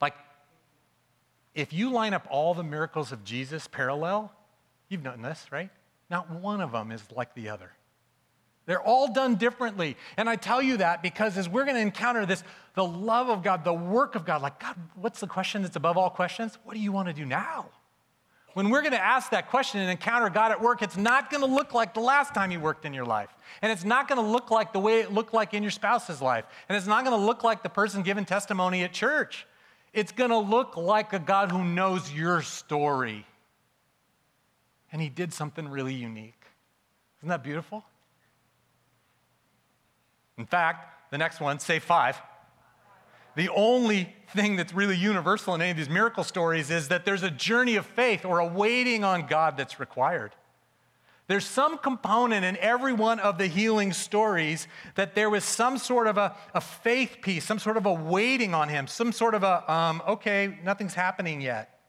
Like, 0.00 0.14
if 1.54 1.72
you 1.72 1.90
line 1.90 2.14
up 2.14 2.26
all 2.30 2.54
the 2.54 2.64
miracles 2.64 3.12
of 3.12 3.24
Jesus 3.24 3.66
parallel, 3.68 4.32
you've 4.88 5.02
done 5.02 5.22
this, 5.22 5.46
right? 5.50 5.70
Not 6.10 6.30
one 6.30 6.60
of 6.60 6.72
them 6.72 6.92
is 6.92 7.02
like 7.12 7.34
the 7.34 7.48
other. 7.48 7.72
They're 8.66 8.82
all 8.82 9.12
done 9.12 9.36
differently. 9.36 9.96
And 10.16 10.28
I 10.28 10.36
tell 10.36 10.60
you 10.60 10.78
that 10.78 11.02
because 11.02 11.38
as 11.38 11.48
we're 11.48 11.64
going 11.64 11.76
to 11.76 11.82
encounter 11.82 12.26
this, 12.26 12.42
the 12.74 12.84
love 12.84 13.28
of 13.28 13.42
God, 13.42 13.64
the 13.64 13.72
work 13.72 14.16
of 14.16 14.24
God, 14.24 14.42
like, 14.42 14.58
God, 14.58 14.76
what's 14.96 15.20
the 15.20 15.28
question 15.28 15.62
that's 15.62 15.76
above 15.76 15.96
all 15.96 16.10
questions? 16.10 16.58
What 16.64 16.74
do 16.74 16.80
you 16.80 16.90
want 16.90 17.06
to 17.08 17.14
do 17.14 17.24
now? 17.24 17.70
When 18.56 18.70
we're 18.70 18.80
going 18.80 18.92
to 18.92 19.04
ask 19.04 19.32
that 19.32 19.50
question 19.50 19.82
and 19.82 19.90
encounter 19.90 20.30
God 20.30 20.50
at 20.50 20.62
work, 20.62 20.80
it's 20.80 20.96
not 20.96 21.30
going 21.30 21.42
to 21.42 21.46
look 21.46 21.74
like 21.74 21.92
the 21.92 22.00
last 22.00 22.32
time 22.32 22.50
you 22.50 22.58
worked 22.58 22.86
in 22.86 22.94
your 22.94 23.04
life. 23.04 23.28
And 23.60 23.70
it's 23.70 23.84
not 23.84 24.08
going 24.08 24.18
to 24.18 24.26
look 24.26 24.50
like 24.50 24.72
the 24.72 24.78
way 24.78 25.00
it 25.00 25.12
looked 25.12 25.34
like 25.34 25.52
in 25.52 25.62
your 25.62 25.70
spouse's 25.70 26.22
life. 26.22 26.46
And 26.66 26.74
it's 26.74 26.86
not 26.86 27.04
going 27.04 27.14
to 27.14 27.22
look 27.22 27.44
like 27.44 27.62
the 27.62 27.68
person 27.68 28.02
giving 28.02 28.24
testimony 28.24 28.82
at 28.82 28.94
church. 28.94 29.46
It's 29.92 30.10
going 30.10 30.30
to 30.30 30.38
look 30.38 30.74
like 30.74 31.12
a 31.12 31.18
God 31.18 31.52
who 31.52 31.64
knows 31.64 32.10
your 32.10 32.40
story. 32.40 33.26
And 34.90 35.02
he 35.02 35.10
did 35.10 35.34
something 35.34 35.68
really 35.68 35.92
unique. 35.92 36.42
Isn't 37.18 37.28
that 37.28 37.44
beautiful? 37.44 37.84
In 40.38 40.46
fact, 40.46 41.10
the 41.10 41.18
next 41.18 41.40
one, 41.40 41.58
say 41.58 41.78
five. 41.78 42.18
The 43.36 43.50
only 43.50 44.14
thing 44.34 44.56
that's 44.56 44.72
really 44.72 44.96
universal 44.96 45.54
in 45.54 45.60
any 45.60 45.70
of 45.70 45.76
these 45.76 45.90
miracle 45.90 46.24
stories 46.24 46.70
is 46.70 46.88
that 46.88 47.04
there's 47.04 47.22
a 47.22 47.30
journey 47.30 47.76
of 47.76 47.86
faith 47.86 48.24
or 48.24 48.38
a 48.38 48.46
waiting 48.46 49.04
on 49.04 49.26
God 49.26 49.56
that's 49.56 49.78
required. 49.78 50.32
There's 51.28 51.44
some 51.44 51.76
component 51.76 52.44
in 52.44 52.56
every 52.58 52.94
one 52.94 53.20
of 53.20 53.36
the 53.36 53.46
healing 53.46 53.92
stories 53.92 54.66
that 54.94 55.14
there 55.14 55.28
was 55.28 55.44
some 55.44 55.76
sort 55.76 56.06
of 56.06 56.16
a, 56.16 56.34
a 56.54 56.60
faith 56.60 57.18
piece, 57.20 57.44
some 57.44 57.58
sort 57.58 57.76
of 57.76 57.84
a 57.84 57.92
waiting 57.92 58.54
on 58.54 58.68
him, 58.68 58.86
some 58.86 59.12
sort 59.12 59.34
of 59.34 59.42
a, 59.42 59.70
um, 59.70 60.02
okay, 60.08 60.58
nothing's 60.64 60.94
happening 60.94 61.40
yet. 61.40 61.80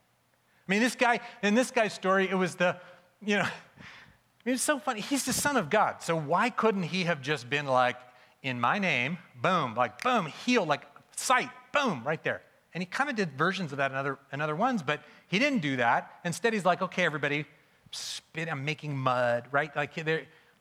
I 0.67 0.71
mean, 0.71 0.81
this 0.81 0.95
guy, 0.95 1.21
in 1.43 1.55
this 1.55 1.71
guy's 1.71 1.93
story, 1.93 2.27
it 2.29 2.35
was 2.35 2.55
the, 2.55 2.77
you 3.23 3.37
know, 3.37 3.47
it's 4.45 4.63
so 4.63 4.79
funny. 4.79 4.99
He's 4.99 5.23
the 5.23 5.33
son 5.33 5.55
of 5.55 5.69
God. 5.69 6.01
So 6.01 6.19
why 6.19 6.49
couldn't 6.49 6.83
he 6.83 7.03
have 7.03 7.21
just 7.21 7.49
been 7.49 7.67
like, 7.67 7.95
in 8.43 8.59
my 8.59 8.79
name, 8.79 9.17
boom, 9.41 9.75
like 9.75 10.03
boom, 10.03 10.25
heal, 10.25 10.65
like 10.65 10.83
sight, 11.19 11.49
boom, 11.73 12.01
right 12.05 12.23
there. 12.23 12.41
And 12.73 12.81
he 12.81 12.85
kind 12.85 13.09
of 13.09 13.15
did 13.15 13.31
versions 13.37 13.71
of 13.71 13.79
that 13.79 13.91
in 13.91 13.97
other, 13.97 14.19
in 14.31 14.41
other 14.41 14.55
ones, 14.55 14.83
but 14.83 15.01
he 15.27 15.39
didn't 15.39 15.59
do 15.59 15.77
that. 15.77 16.11
Instead, 16.23 16.53
he's 16.53 16.65
like, 16.65 16.81
okay, 16.81 17.05
everybody, 17.05 17.45
spit, 17.91 18.49
I'm 18.51 18.65
making 18.65 18.95
mud, 18.95 19.45
right? 19.51 19.75
Like, 19.75 19.95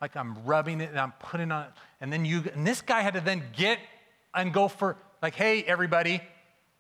like 0.01 0.17
I'm 0.17 0.45
rubbing 0.45 0.81
it 0.81 0.91
and 0.91 0.99
I'm 0.99 1.13
putting 1.19 1.53
on, 1.53 1.67
and 2.01 2.13
then 2.13 2.25
you, 2.25 2.45
and 2.55 2.67
this 2.67 2.81
guy 2.81 3.01
had 3.01 3.15
to 3.15 3.21
then 3.21 3.43
get 3.57 3.79
and 4.35 4.53
go 4.53 4.69
for, 4.69 4.97
like, 5.23 5.35
hey, 5.35 5.63
everybody, 5.63 6.21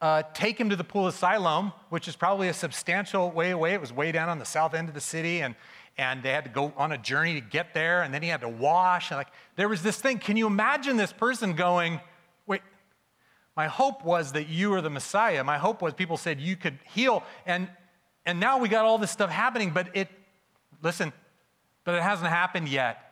uh, 0.00 0.22
take 0.34 0.60
him 0.60 0.70
to 0.70 0.76
the 0.76 0.84
pool 0.84 1.06
of 1.06 1.14
Siloam, 1.14 1.72
which 1.88 2.06
is 2.06 2.16
probably 2.16 2.48
a 2.48 2.54
substantial 2.54 3.30
way 3.30 3.50
away. 3.50 3.72
It 3.72 3.80
was 3.80 3.92
way 3.92 4.12
down 4.12 4.28
on 4.28 4.38
the 4.38 4.44
south 4.44 4.74
end 4.74 4.88
of 4.88 4.94
the 4.94 5.00
city, 5.00 5.40
and 5.40 5.54
and 5.98 6.22
they 6.22 6.30
had 6.30 6.44
to 6.44 6.50
go 6.50 6.74
on 6.76 6.92
a 6.92 6.98
journey 6.98 7.34
to 7.34 7.40
get 7.40 7.72
there, 7.72 8.02
and 8.02 8.12
then 8.12 8.22
he 8.22 8.28
had 8.28 8.42
to 8.42 8.48
wash. 8.48 9.10
And 9.10 9.16
like 9.16 9.28
there 9.56 9.68
was 9.68 9.82
this 9.82 9.98
thing. 9.98 10.18
Can 10.18 10.36
you 10.36 10.46
imagine 10.46 10.98
this 10.98 11.12
person 11.12 11.54
going, 11.54 12.00
my 13.56 13.66
hope 13.66 14.04
was 14.04 14.32
that 14.32 14.48
you 14.48 14.72
are 14.74 14.80
the 14.80 14.90
Messiah. 14.90 15.42
My 15.42 15.58
hope 15.58 15.80
was 15.80 15.94
people 15.94 16.16
said 16.16 16.40
you 16.40 16.56
could 16.56 16.78
heal, 16.84 17.22
and 17.46 17.68
and 18.24 18.40
now 18.40 18.58
we 18.58 18.68
got 18.68 18.84
all 18.84 18.98
this 18.98 19.10
stuff 19.10 19.30
happening, 19.30 19.70
but 19.70 19.88
it 19.94 20.08
listen, 20.82 21.12
but 21.84 21.94
it 21.94 22.02
hasn't 22.02 22.28
happened 22.28 22.68
yet. 22.68 23.02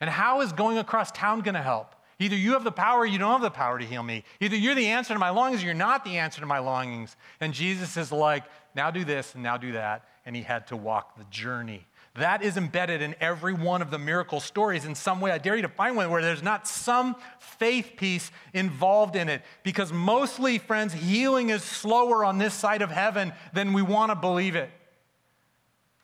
And 0.00 0.08
how 0.08 0.40
is 0.40 0.52
going 0.52 0.78
across 0.78 1.12
town 1.12 1.42
going 1.42 1.54
to 1.54 1.62
help? 1.62 1.94
Either 2.18 2.36
you 2.36 2.52
have 2.52 2.64
the 2.64 2.72
power 2.72 3.00
or 3.00 3.06
you 3.06 3.18
don't 3.18 3.32
have 3.32 3.42
the 3.42 3.50
power 3.50 3.78
to 3.78 3.84
heal 3.84 4.02
me. 4.02 4.24
Either 4.40 4.56
you're 4.56 4.74
the 4.74 4.86
answer 4.86 5.14
to 5.14 5.20
my 5.20 5.30
longings 5.30 5.62
or 5.62 5.66
you're 5.66 5.74
not 5.74 6.04
the 6.04 6.18
answer 6.18 6.40
to 6.40 6.46
my 6.46 6.58
longings. 6.58 7.16
And 7.40 7.52
Jesus 7.52 7.96
is 7.96 8.12
like, 8.12 8.44
now 8.74 8.90
do 8.90 9.04
this 9.04 9.34
and 9.34 9.42
now 9.42 9.56
do 9.56 9.72
that 9.72 10.06
and 10.26 10.36
he 10.36 10.42
had 10.42 10.66
to 10.68 10.76
walk 10.76 11.16
the 11.16 11.24
journey. 11.24 11.86
That 12.14 12.42
is 12.42 12.56
embedded 12.56 13.02
in 13.02 13.14
every 13.20 13.54
one 13.54 13.82
of 13.82 13.90
the 13.90 13.98
miracle 13.98 14.40
stories 14.40 14.84
in 14.84 14.96
some 14.96 15.20
way. 15.20 15.30
I 15.30 15.38
dare 15.38 15.54
you 15.54 15.62
to 15.62 15.68
find 15.68 15.96
one 15.96 16.10
where 16.10 16.22
there's 16.22 16.42
not 16.42 16.66
some 16.66 17.14
faith 17.38 17.92
piece 17.96 18.32
involved 18.52 19.14
in 19.14 19.28
it. 19.28 19.42
Because 19.62 19.92
mostly, 19.92 20.58
friends, 20.58 20.92
healing 20.92 21.50
is 21.50 21.62
slower 21.62 22.24
on 22.24 22.38
this 22.38 22.52
side 22.52 22.82
of 22.82 22.90
heaven 22.90 23.32
than 23.54 23.72
we 23.72 23.82
want 23.82 24.10
to 24.10 24.16
believe 24.16 24.56
it. 24.56 24.70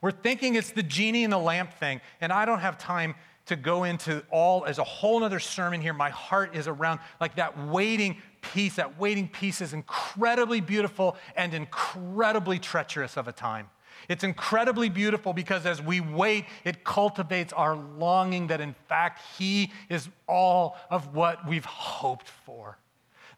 We're 0.01 0.13
thinking 0.13 0.55
it's 0.55 0.71
the 0.71 0.85
genie 0.85 1.25
in 1.25 1.31
the 1.31 1.39
lamp 1.39 1.75
thing, 1.75 2.01
and 2.21 2.33
I 2.33 2.45
don't 2.45 2.61
have 2.61 2.79
time 2.79 3.17
to 3.47 3.57
go 3.57 3.85
into 3.85 4.23
all 4.31 4.65
as 4.65 4.79
a 4.79 4.85
whole 4.85 5.25
other 5.25 5.41
sermon 5.41 5.81
here. 5.81 5.93
My 5.93 6.11
heart 6.11 6.55
is 6.55 6.69
around 6.69 7.01
like 7.21 7.37
that 7.37 7.67
waiting 7.67 8.19
piece. 8.43 8.77
That 8.77 8.99
waiting 8.99 9.29
piece 9.29 9.61
is 9.61 9.73
incredibly 9.73 10.61
beautiful 10.61 11.17
and 11.37 11.55
incredibly 11.55 12.59
treacherous 12.59 13.17
of 13.17 13.27
a 13.27 13.33
time. 13.33 13.69
It's 14.09 14.25
incredibly 14.25 14.89
beautiful 14.89 15.33
because 15.33 15.67
as 15.67 15.83
we 15.83 16.01
wait, 16.01 16.47
it 16.65 16.85
cultivates 16.85 17.53
our 17.53 17.77
longing 17.77 18.49
that 18.49 18.61
in 18.61 18.75
fact 18.89 19.21
He 19.39 19.73
is 19.89 20.09
all 20.29 20.77
of 20.91 21.15
what 21.15 21.47
we've 21.47 21.65
hoped 21.65 22.29
for. 22.29 22.79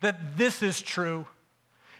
That 0.00 0.36
this 0.36 0.62
is 0.62 0.80
true. 0.80 1.26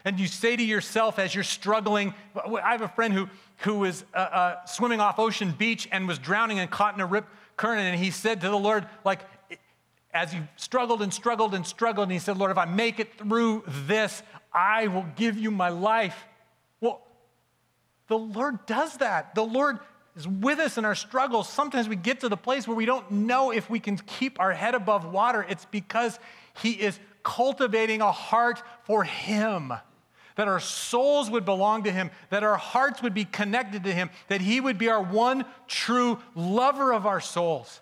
And 0.05 0.19
you 0.19 0.27
say 0.27 0.55
to 0.55 0.63
yourself 0.63 1.19
as 1.19 1.35
you're 1.35 1.43
struggling, 1.43 2.13
I 2.35 2.71
have 2.71 2.81
a 2.81 2.87
friend 2.87 3.13
who, 3.13 3.27
who 3.57 3.79
was 3.79 4.05
uh, 4.13 4.17
uh, 4.17 4.65
swimming 4.65 5.01
off 5.01 5.19
Ocean 5.19 5.51
Beach 5.51 5.87
and 5.91 6.07
was 6.07 6.17
drowning 6.17 6.59
and 6.59 6.71
caught 6.71 6.95
in 6.95 7.01
a 7.01 7.05
rip 7.05 7.25
current. 7.57 7.81
And 7.81 7.99
he 7.99 8.11
said 8.11 8.39
to 8.41 8.49
the 8.49 8.57
Lord, 8.57 8.87
like, 9.03 9.19
as 10.13 10.31
he 10.31 10.39
struggled 10.55 11.01
and 11.01 11.13
struggled 11.13 11.53
and 11.53 11.65
struggled, 11.65 12.05
and 12.05 12.13
he 12.13 12.19
said, 12.19 12.37
Lord, 12.37 12.51
if 12.51 12.57
I 12.57 12.65
make 12.65 12.99
it 12.99 13.17
through 13.17 13.63
this, 13.67 14.23
I 14.53 14.87
will 14.87 15.05
give 15.15 15.37
you 15.37 15.51
my 15.51 15.69
life. 15.69 16.15
The 18.09 18.17
Lord 18.17 18.65
does 18.65 18.97
that. 18.97 19.33
The 19.35 19.45
Lord 19.45 19.79
is 20.17 20.27
with 20.27 20.59
us 20.59 20.77
in 20.77 20.83
our 20.83 20.95
struggles. 20.95 21.47
Sometimes 21.47 21.87
we 21.87 21.95
get 21.95 22.19
to 22.21 22.29
the 22.29 22.35
place 22.35 22.67
where 22.67 22.75
we 22.75 22.85
don't 22.85 23.09
know 23.09 23.51
if 23.51 23.69
we 23.69 23.79
can 23.79 23.97
keep 23.97 24.39
our 24.39 24.51
head 24.51 24.75
above 24.75 25.05
water. 25.05 25.45
It's 25.47 25.65
because 25.65 26.19
He 26.61 26.71
is 26.71 26.99
cultivating 27.23 28.01
a 28.01 28.11
heart 28.11 28.61
for 28.83 29.03
Him. 29.03 29.71
That 30.35 30.47
our 30.47 30.59
souls 30.59 31.29
would 31.29 31.45
belong 31.45 31.83
to 31.83 31.91
Him, 31.91 32.11
that 32.31 32.43
our 32.43 32.57
hearts 32.57 33.03
would 33.03 33.13
be 33.13 33.25
connected 33.25 33.83
to 33.83 33.93
Him, 33.93 34.09
that 34.27 34.41
He 34.41 34.59
would 34.59 34.77
be 34.77 34.89
our 34.89 35.01
one 35.01 35.45
true 35.67 36.17
lover 36.33 36.91
of 36.91 37.05
our 37.05 37.21
souls. 37.21 37.81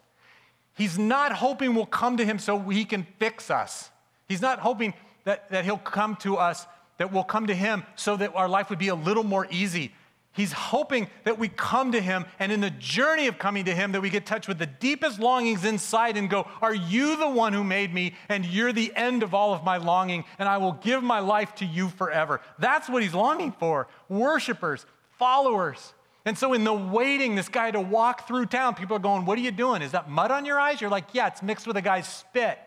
He's 0.75 0.99
not 0.99 1.31
hoping 1.31 1.73
we'll 1.73 1.85
come 1.85 2.17
to 2.17 2.25
Him 2.25 2.37
so 2.37 2.59
He 2.59 2.83
can 2.83 3.07
fix 3.17 3.49
us. 3.49 3.89
He's 4.27 4.41
not 4.41 4.59
hoping 4.59 4.93
that, 5.23 5.49
that 5.51 5.63
He'll 5.63 5.77
come 5.77 6.17
to 6.17 6.35
us, 6.35 6.67
that 6.97 7.13
we'll 7.13 7.23
come 7.23 7.47
to 7.47 7.55
Him 7.55 7.83
so 7.95 8.17
that 8.17 8.35
our 8.35 8.49
life 8.49 8.69
would 8.69 8.79
be 8.79 8.89
a 8.89 8.95
little 8.95 9.23
more 9.23 9.47
easy, 9.49 9.93
He's 10.37 10.51
hoping 10.51 11.09
that 11.23 11.39
we 11.39 11.47
come 11.47 11.93
to 11.93 11.99
him, 11.99 12.25
and 12.37 12.51
in 12.51 12.61
the 12.61 12.69
journey 12.69 13.25
of 13.25 13.39
coming 13.39 13.65
to 13.65 13.73
him, 13.73 13.93
that 13.93 14.01
we 14.01 14.11
get 14.11 14.27
touch 14.27 14.47
with 14.47 14.59
the 14.59 14.67
deepest 14.67 15.19
longings 15.19 15.65
inside 15.65 16.15
and 16.15 16.29
go, 16.29 16.47
Are 16.61 16.75
you 16.75 17.17
the 17.17 17.27
one 17.27 17.53
who 17.53 17.63
made 17.63 17.91
me? 17.91 18.13
And 18.29 18.45
you're 18.45 18.71
the 18.71 18.93
end 18.95 19.23
of 19.23 19.33
all 19.33 19.55
of 19.55 19.63
my 19.63 19.77
longing, 19.77 20.25
and 20.37 20.47
I 20.47 20.57
will 20.57 20.73
give 20.73 21.01
my 21.01 21.21
life 21.21 21.55
to 21.55 21.65
you 21.65 21.89
forever. 21.89 22.39
That's 22.59 22.87
what 22.87 23.01
he's 23.01 23.15
longing 23.15 23.51
for. 23.51 23.87
Worshippers, 24.09 24.85
followers. 25.17 25.95
And 26.23 26.37
so, 26.37 26.53
in 26.53 26.63
the 26.63 26.73
waiting, 26.73 27.33
this 27.33 27.49
guy 27.49 27.71
to 27.71 27.81
walk 27.81 28.27
through 28.27 28.45
town, 28.45 28.75
people 28.75 28.95
are 28.95 28.99
going, 28.99 29.25
What 29.25 29.39
are 29.39 29.41
you 29.41 29.49
doing? 29.49 29.81
Is 29.81 29.93
that 29.93 30.07
mud 30.07 30.29
on 30.29 30.45
your 30.45 30.59
eyes? 30.59 30.79
You're 30.79 30.91
like, 30.91 31.15
Yeah, 31.15 31.25
it's 31.25 31.41
mixed 31.41 31.65
with 31.65 31.77
a 31.77 31.81
guy's 31.81 32.07
spit. 32.07 32.59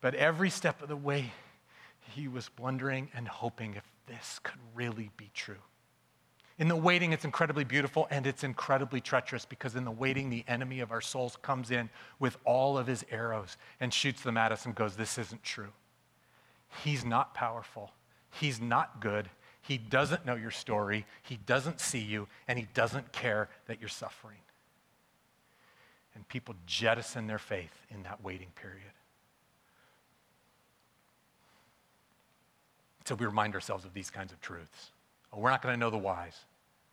but 0.00 0.14
every 0.14 0.48
step 0.48 0.80
of 0.80 0.88
the 0.88 0.96
way, 0.96 1.30
he 2.14 2.28
was 2.28 2.50
wondering 2.58 3.10
and 3.14 3.26
hoping 3.26 3.74
if 3.74 3.84
this 4.06 4.40
could 4.42 4.58
really 4.74 5.10
be 5.16 5.30
true. 5.34 5.62
In 6.58 6.68
the 6.68 6.76
waiting, 6.76 7.12
it's 7.12 7.24
incredibly 7.24 7.64
beautiful 7.64 8.06
and 8.10 8.26
it's 8.26 8.44
incredibly 8.44 9.00
treacherous 9.00 9.44
because 9.44 9.74
in 9.74 9.84
the 9.84 9.90
waiting, 9.90 10.28
the 10.28 10.44
enemy 10.46 10.80
of 10.80 10.92
our 10.92 11.00
souls 11.00 11.36
comes 11.42 11.70
in 11.70 11.88
with 12.18 12.36
all 12.44 12.76
of 12.76 12.86
his 12.86 13.04
arrows 13.10 13.56
and 13.80 13.92
shoots 13.92 14.22
them 14.22 14.36
at 14.36 14.52
us 14.52 14.66
and 14.66 14.74
goes, 14.74 14.94
This 14.94 15.18
isn't 15.18 15.42
true. 15.42 15.72
He's 16.84 17.04
not 17.04 17.34
powerful. 17.34 17.92
He's 18.30 18.60
not 18.60 19.00
good. 19.00 19.28
He 19.62 19.78
doesn't 19.78 20.26
know 20.26 20.34
your 20.34 20.50
story. 20.50 21.06
He 21.22 21.36
doesn't 21.46 21.80
see 21.80 22.00
you 22.00 22.28
and 22.48 22.58
he 22.58 22.66
doesn't 22.74 23.12
care 23.12 23.48
that 23.66 23.80
you're 23.80 23.88
suffering. 23.88 24.38
And 26.14 26.28
people 26.28 26.54
jettison 26.66 27.26
their 27.26 27.38
faith 27.38 27.86
in 27.90 28.02
that 28.02 28.22
waiting 28.22 28.50
period. 28.54 28.92
So 33.12 33.16
we 33.16 33.26
remind 33.26 33.54
ourselves 33.54 33.84
of 33.84 33.92
these 33.92 34.08
kinds 34.08 34.32
of 34.32 34.40
truths. 34.40 34.90
Oh, 35.34 35.38
we're 35.38 35.50
not 35.50 35.60
going 35.60 35.74
to 35.74 35.78
know 35.78 35.90
the 35.90 35.98
whys. 35.98 36.34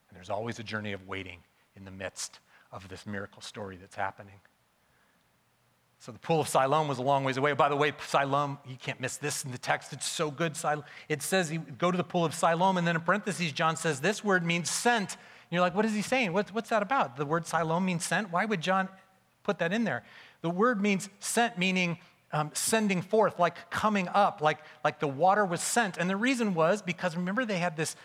And 0.10 0.18
there's 0.18 0.30
always 0.30 0.60
a 0.60 0.64
journey 0.64 0.92
of 0.92 1.08
waiting 1.08 1.38
in 1.78 1.86
the 1.86 1.92
midst 1.92 2.42
of 2.74 2.90
this 2.90 3.06
miracle 3.06 3.42
story 3.42 3.78
that's 3.78 3.96
happening. 3.96 4.42
So 6.00 6.12
the 6.12 6.20
pool 6.20 6.42
of 6.42 6.50
Siloam 6.50 6.90
was 6.90 6.98
a 6.98 7.04
long 7.04 7.24
ways 7.24 7.38
away. 7.38 7.54
By 7.54 7.70
the 7.70 7.78
way, 7.78 7.94
Siloam, 8.06 8.58
you 8.68 8.76
can't 8.76 9.00
miss 9.00 9.16
this 9.16 9.46
in 9.46 9.54
the 9.54 9.58
text. 9.58 9.94
It's 9.94 10.06
so 10.06 10.30
good. 10.30 10.58
It 11.08 11.22
says, 11.22 11.58
go 11.78 11.90
to 11.90 11.98
the 11.98 12.04
pool 12.04 12.26
of 12.26 12.34
Siloam, 12.34 12.76
and 12.76 12.86
then 12.86 12.98
in 12.98 13.02
parentheses, 13.02 13.54
John 13.54 13.78
says 13.78 14.02
this 14.02 14.22
word 14.22 14.46
means 14.46 14.70
sent. 14.70 15.14
And 15.14 15.52
you're 15.52 15.62
like, 15.62 15.74
what 15.74 15.86
is 15.86 15.94
he 15.94 16.02
saying? 16.02 16.34
What, 16.34 16.54
what's 16.54 16.68
that 16.68 16.82
about? 16.82 17.16
The 17.16 17.26
word 17.26 17.48
Siloam 17.48 17.86
means 17.86 18.04
sent. 18.04 18.30
Why 18.30 18.44
would 18.44 18.60
John 18.60 18.90
put 19.44 19.60
that 19.60 19.72
in 19.72 19.86
there? 19.86 20.04
The 20.42 20.50
word 20.50 20.82
means 20.82 21.08
sent, 21.22 21.58
meaning 21.58 21.98
um, 22.32 22.52
sending 22.54 23.02
forth, 23.02 23.40
like 23.40 23.70
coming 23.70 24.08
up, 24.10 24.42
like, 24.42 24.60
like 24.84 25.00
the 25.00 25.08
water 25.08 25.46
was 25.46 25.62
sent. 25.62 25.98
And 25.98 26.10
the 26.10 26.18
reason 26.18 26.54
was 26.54 26.82
because 26.82 27.16
remember, 27.16 27.46
they 27.46 27.58
had 27.58 27.76
this 27.76 27.96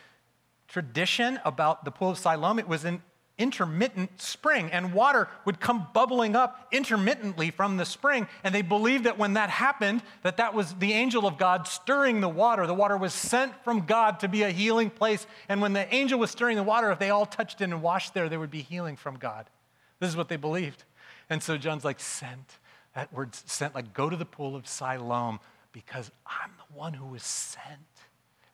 tradition 0.68 1.38
about 1.44 1.84
the 1.84 1.90
pool 1.90 2.10
of 2.10 2.18
Siloam. 2.18 2.58
It 2.58 2.68
was 2.68 2.84
an 2.84 3.02
intermittent 3.36 4.20
spring, 4.20 4.70
and 4.70 4.94
water 4.94 5.28
would 5.44 5.58
come 5.58 5.88
bubbling 5.92 6.36
up 6.36 6.68
intermittently 6.70 7.50
from 7.50 7.76
the 7.76 7.84
spring. 7.84 8.28
And 8.44 8.54
they 8.54 8.62
believed 8.62 9.04
that 9.04 9.18
when 9.18 9.34
that 9.34 9.50
happened, 9.50 10.02
that 10.22 10.36
that 10.36 10.54
was 10.54 10.72
the 10.74 10.92
angel 10.92 11.26
of 11.26 11.36
God 11.36 11.66
stirring 11.66 12.20
the 12.20 12.28
water. 12.28 12.66
The 12.66 12.74
water 12.74 12.96
was 12.96 13.12
sent 13.12 13.52
from 13.64 13.86
God 13.86 14.20
to 14.20 14.28
be 14.28 14.42
a 14.42 14.50
healing 14.50 14.88
place. 14.88 15.26
And 15.48 15.60
when 15.60 15.72
the 15.72 15.92
angel 15.92 16.18
was 16.18 16.30
stirring 16.30 16.56
the 16.56 16.62
water, 16.62 16.92
if 16.92 17.00
they 17.00 17.10
all 17.10 17.26
touched 17.26 17.60
it 17.60 17.64
and 17.64 17.82
washed 17.82 18.14
there, 18.14 18.28
there 18.28 18.38
would 18.38 18.52
be 18.52 18.62
healing 18.62 18.96
from 18.96 19.16
God. 19.16 19.50
This 19.98 20.10
is 20.10 20.16
what 20.16 20.28
they 20.28 20.36
believed. 20.36 20.84
And 21.28 21.42
so 21.42 21.56
John's 21.56 21.84
like, 21.84 21.98
sent. 21.98 22.58
That 22.94 23.12
word 23.12 23.34
sent, 23.34 23.74
like, 23.74 23.92
go 23.92 24.08
to 24.08 24.16
the 24.16 24.24
pool 24.24 24.54
of 24.54 24.66
Siloam 24.68 25.40
because 25.72 26.10
I'm 26.26 26.50
the 26.56 26.76
one 26.76 26.94
who 26.94 27.06
was 27.06 27.22
sent 27.22 27.80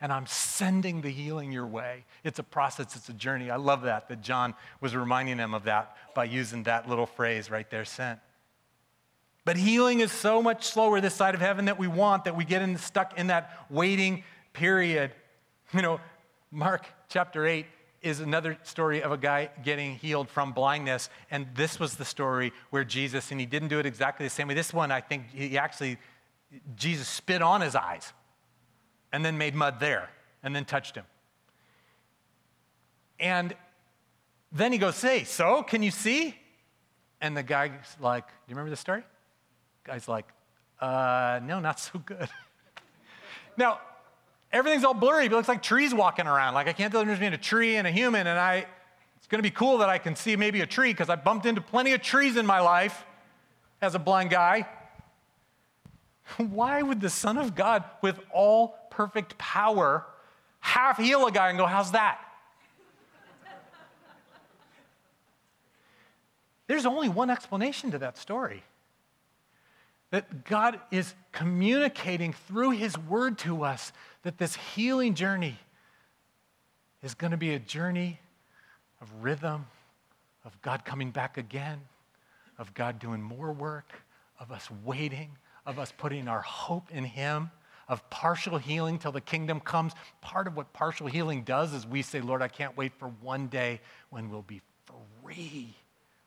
and 0.00 0.12
I'm 0.12 0.26
sending 0.26 1.02
the 1.02 1.10
healing 1.10 1.52
your 1.52 1.66
way. 1.66 2.04
It's 2.24 2.38
a 2.38 2.42
process, 2.42 2.96
it's 2.96 3.08
a 3.10 3.12
journey. 3.12 3.50
I 3.50 3.56
love 3.56 3.82
that, 3.82 4.08
that 4.08 4.22
John 4.22 4.54
was 4.80 4.96
reminding 4.96 5.36
them 5.36 5.52
of 5.52 5.64
that 5.64 5.94
by 6.14 6.24
using 6.24 6.62
that 6.62 6.88
little 6.88 7.04
phrase 7.06 7.50
right 7.50 7.68
there, 7.70 7.84
sent. 7.84 8.18
But 9.44 9.56
healing 9.56 10.00
is 10.00 10.10
so 10.10 10.42
much 10.42 10.64
slower 10.64 11.00
this 11.00 11.14
side 11.14 11.34
of 11.34 11.40
heaven 11.40 11.66
that 11.66 11.78
we 11.78 11.86
want 11.86 12.24
that 12.24 12.36
we 12.36 12.44
get 12.44 12.62
in, 12.62 12.78
stuck 12.78 13.18
in 13.18 13.26
that 13.26 13.66
waiting 13.68 14.24
period. 14.52 15.12
You 15.72 15.82
know, 15.82 16.00
Mark 16.50 16.86
chapter 17.08 17.46
8 17.46 17.66
is 18.02 18.20
another 18.20 18.56
story 18.62 19.02
of 19.02 19.12
a 19.12 19.18
guy 19.18 19.50
getting 19.62 19.96
healed 19.96 20.28
from 20.28 20.52
blindness. 20.52 21.10
And 21.30 21.46
this 21.54 21.78
was 21.78 21.96
the 21.96 22.04
story 22.04 22.52
where 22.70 22.84
Jesus, 22.84 23.30
and 23.30 23.38
he 23.38 23.46
didn't 23.46 23.68
do 23.68 23.78
it 23.78 23.86
exactly 23.86 24.24
the 24.24 24.30
same 24.30 24.48
way. 24.48 24.54
This 24.54 24.72
one, 24.72 24.90
I 24.90 25.00
think 25.00 25.30
he 25.32 25.58
actually, 25.58 25.98
Jesus 26.76 27.08
spit 27.08 27.42
on 27.42 27.60
his 27.60 27.74
eyes 27.74 28.12
and 29.12 29.24
then 29.24 29.36
made 29.36 29.54
mud 29.54 29.80
there 29.80 30.08
and 30.42 30.56
then 30.56 30.64
touched 30.64 30.94
him. 30.94 31.04
And 33.18 33.54
then 34.50 34.72
he 34.72 34.78
goes, 34.78 34.96
Say, 34.96 35.24
so 35.24 35.62
can 35.62 35.82
you 35.82 35.90
see? 35.90 36.34
And 37.20 37.36
the 37.36 37.42
guy's 37.42 37.70
like, 38.00 38.26
Do 38.26 38.32
you 38.48 38.54
remember 38.54 38.70
the 38.70 38.76
story? 38.76 39.04
guy's 39.84 40.08
like, 40.08 40.26
uh, 40.80 41.40
No, 41.42 41.60
not 41.60 41.78
so 41.78 41.98
good. 41.98 42.28
now, 43.58 43.80
everything's 44.52 44.84
all 44.84 44.94
blurry. 44.94 45.26
It 45.26 45.32
looks 45.32 45.48
like 45.48 45.62
trees 45.62 45.94
walking 45.94 46.26
around. 46.26 46.54
Like 46.54 46.68
I 46.68 46.72
can't 46.72 46.92
tell 46.92 47.00
the 47.00 47.06
difference 47.06 47.20
between 47.20 47.34
a 47.34 47.42
tree 47.42 47.76
and 47.76 47.86
a 47.86 47.90
human. 47.90 48.26
And 48.26 48.38
I, 48.38 48.66
it's 49.16 49.26
going 49.28 49.38
to 49.38 49.42
be 49.42 49.50
cool 49.50 49.78
that 49.78 49.88
I 49.88 49.98
can 49.98 50.16
see 50.16 50.36
maybe 50.36 50.60
a 50.60 50.66
tree 50.66 50.92
because 50.92 51.08
I 51.08 51.16
bumped 51.16 51.46
into 51.46 51.60
plenty 51.60 51.92
of 51.92 52.02
trees 52.02 52.36
in 52.36 52.46
my 52.46 52.60
life 52.60 53.04
as 53.80 53.94
a 53.94 53.98
blind 53.98 54.30
guy. 54.30 54.66
Why 56.36 56.82
would 56.82 57.00
the 57.00 57.10
Son 57.10 57.38
of 57.38 57.54
God, 57.54 57.84
with 58.02 58.18
all 58.32 58.76
perfect 58.90 59.38
power, 59.38 60.06
half 60.60 60.98
heal 60.98 61.26
a 61.26 61.32
guy 61.32 61.48
and 61.48 61.58
go, 61.58 61.66
How's 61.66 61.92
that? 61.92 62.20
There's 66.66 66.86
only 66.86 67.08
one 67.08 67.30
explanation 67.30 67.90
to 67.90 67.98
that 67.98 68.16
story 68.16 68.62
that 70.10 70.44
God 70.44 70.80
is 70.90 71.14
communicating 71.32 72.32
through 72.32 72.70
His 72.70 72.98
Word 72.98 73.38
to 73.38 73.64
us 73.64 73.92
that 74.22 74.38
this 74.38 74.56
healing 74.56 75.14
journey 75.14 75.58
is 77.02 77.14
going 77.14 77.30
to 77.30 77.36
be 77.36 77.54
a 77.54 77.58
journey 77.58 78.20
of 79.00 79.10
rhythm, 79.22 79.66
of 80.44 80.60
God 80.62 80.84
coming 80.84 81.10
back 81.10 81.38
again, 81.38 81.80
of 82.58 82.74
God 82.74 82.98
doing 82.98 83.22
more 83.22 83.52
work, 83.52 83.92
of 84.38 84.52
us 84.52 84.68
waiting, 84.84 85.30
of 85.64 85.78
us 85.78 85.92
putting 85.96 86.28
our 86.28 86.42
hope 86.42 86.90
in 86.90 87.04
Him, 87.04 87.50
of 87.88 88.08
partial 88.10 88.58
healing 88.58 88.98
till 88.98 89.12
the 89.12 89.20
kingdom 89.20 89.60
comes. 89.60 89.92
Part 90.20 90.46
of 90.46 90.56
what 90.56 90.72
partial 90.72 91.06
healing 91.06 91.42
does 91.42 91.72
is 91.72 91.86
we 91.86 92.02
say, 92.02 92.20
Lord, 92.20 92.42
I 92.42 92.48
can't 92.48 92.76
wait 92.76 92.92
for 92.98 93.08
one 93.20 93.46
day 93.48 93.80
when 94.10 94.30
we'll 94.30 94.42
be 94.42 94.60
free, 95.22 95.74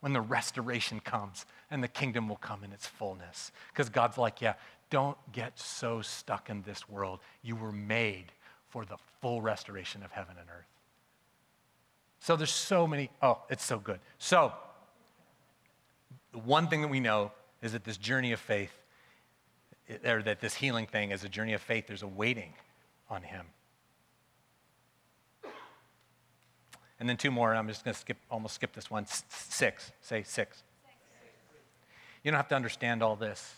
when 0.03 0.11
the 0.11 0.19
restoration 0.19 0.99
comes 0.99 1.45
and 1.71 1.81
the 1.81 1.87
kingdom 1.87 2.27
will 2.27 2.35
come 2.35 2.61
in 2.65 2.73
its 2.73 2.85
fullness. 2.85 3.53
Because 3.69 3.87
God's 3.87 4.17
like, 4.17 4.41
yeah, 4.41 4.55
don't 4.89 5.15
get 5.31 5.57
so 5.57 6.01
stuck 6.01 6.49
in 6.49 6.61
this 6.63 6.89
world. 6.89 7.21
You 7.41 7.55
were 7.55 7.71
made 7.71 8.33
for 8.67 8.83
the 8.83 8.97
full 9.21 9.41
restoration 9.41 10.03
of 10.03 10.11
heaven 10.11 10.35
and 10.37 10.49
earth. 10.49 10.67
So 12.19 12.35
there's 12.35 12.51
so 12.51 12.85
many, 12.85 13.11
oh, 13.21 13.43
it's 13.49 13.63
so 13.63 13.79
good. 13.79 14.01
So, 14.17 14.51
one 16.33 16.67
thing 16.67 16.81
that 16.81 16.89
we 16.89 16.99
know 16.99 17.31
is 17.61 17.71
that 17.71 17.85
this 17.85 17.95
journey 17.95 18.33
of 18.33 18.41
faith 18.41 18.77
or 20.03 20.21
that 20.21 20.41
this 20.41 20.53
healing 20.53 20.85
thing 20.85 21.11
is 21.11 21.23
a 21.23 21.29
journey 21.29 21.53
of 21.53 21.61
faith. 21.61 21.87
There's 21.87 22.03
a 22.03 22.07
waiting 22.07 22.51
on 23.09 23.23
him. 23.23 23.45
And 27.03 27.09
then 27.09 27.17
two 27.17 27.31
more, 27.31 27.49
and 27.49 27.59
I'm 27.59 27.67
just 27.67 27.83
going 27.83 27.93
to 27.93 27.99
skip, 27.99 28.15
almost 28.31 28.55
skip 28.55 28.71
this 28.71 28.89
one. 28.89 29.05
Six. 29.27 29.91
Say 29.99 30.23
six. 30.23 30.63
You 32.23 32.31
don't 32.31 32.37
have 32.37 32.47
to 32.47 32.55
understand 32.55 33.03
all 33.03 33.17
this, 33.17 33.55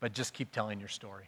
but 0.00 0.12
just 0.12 0.34
keep 0.34 0.50
telling 0.50 0.80
your 0.80 0.88
story. 0.88 1.26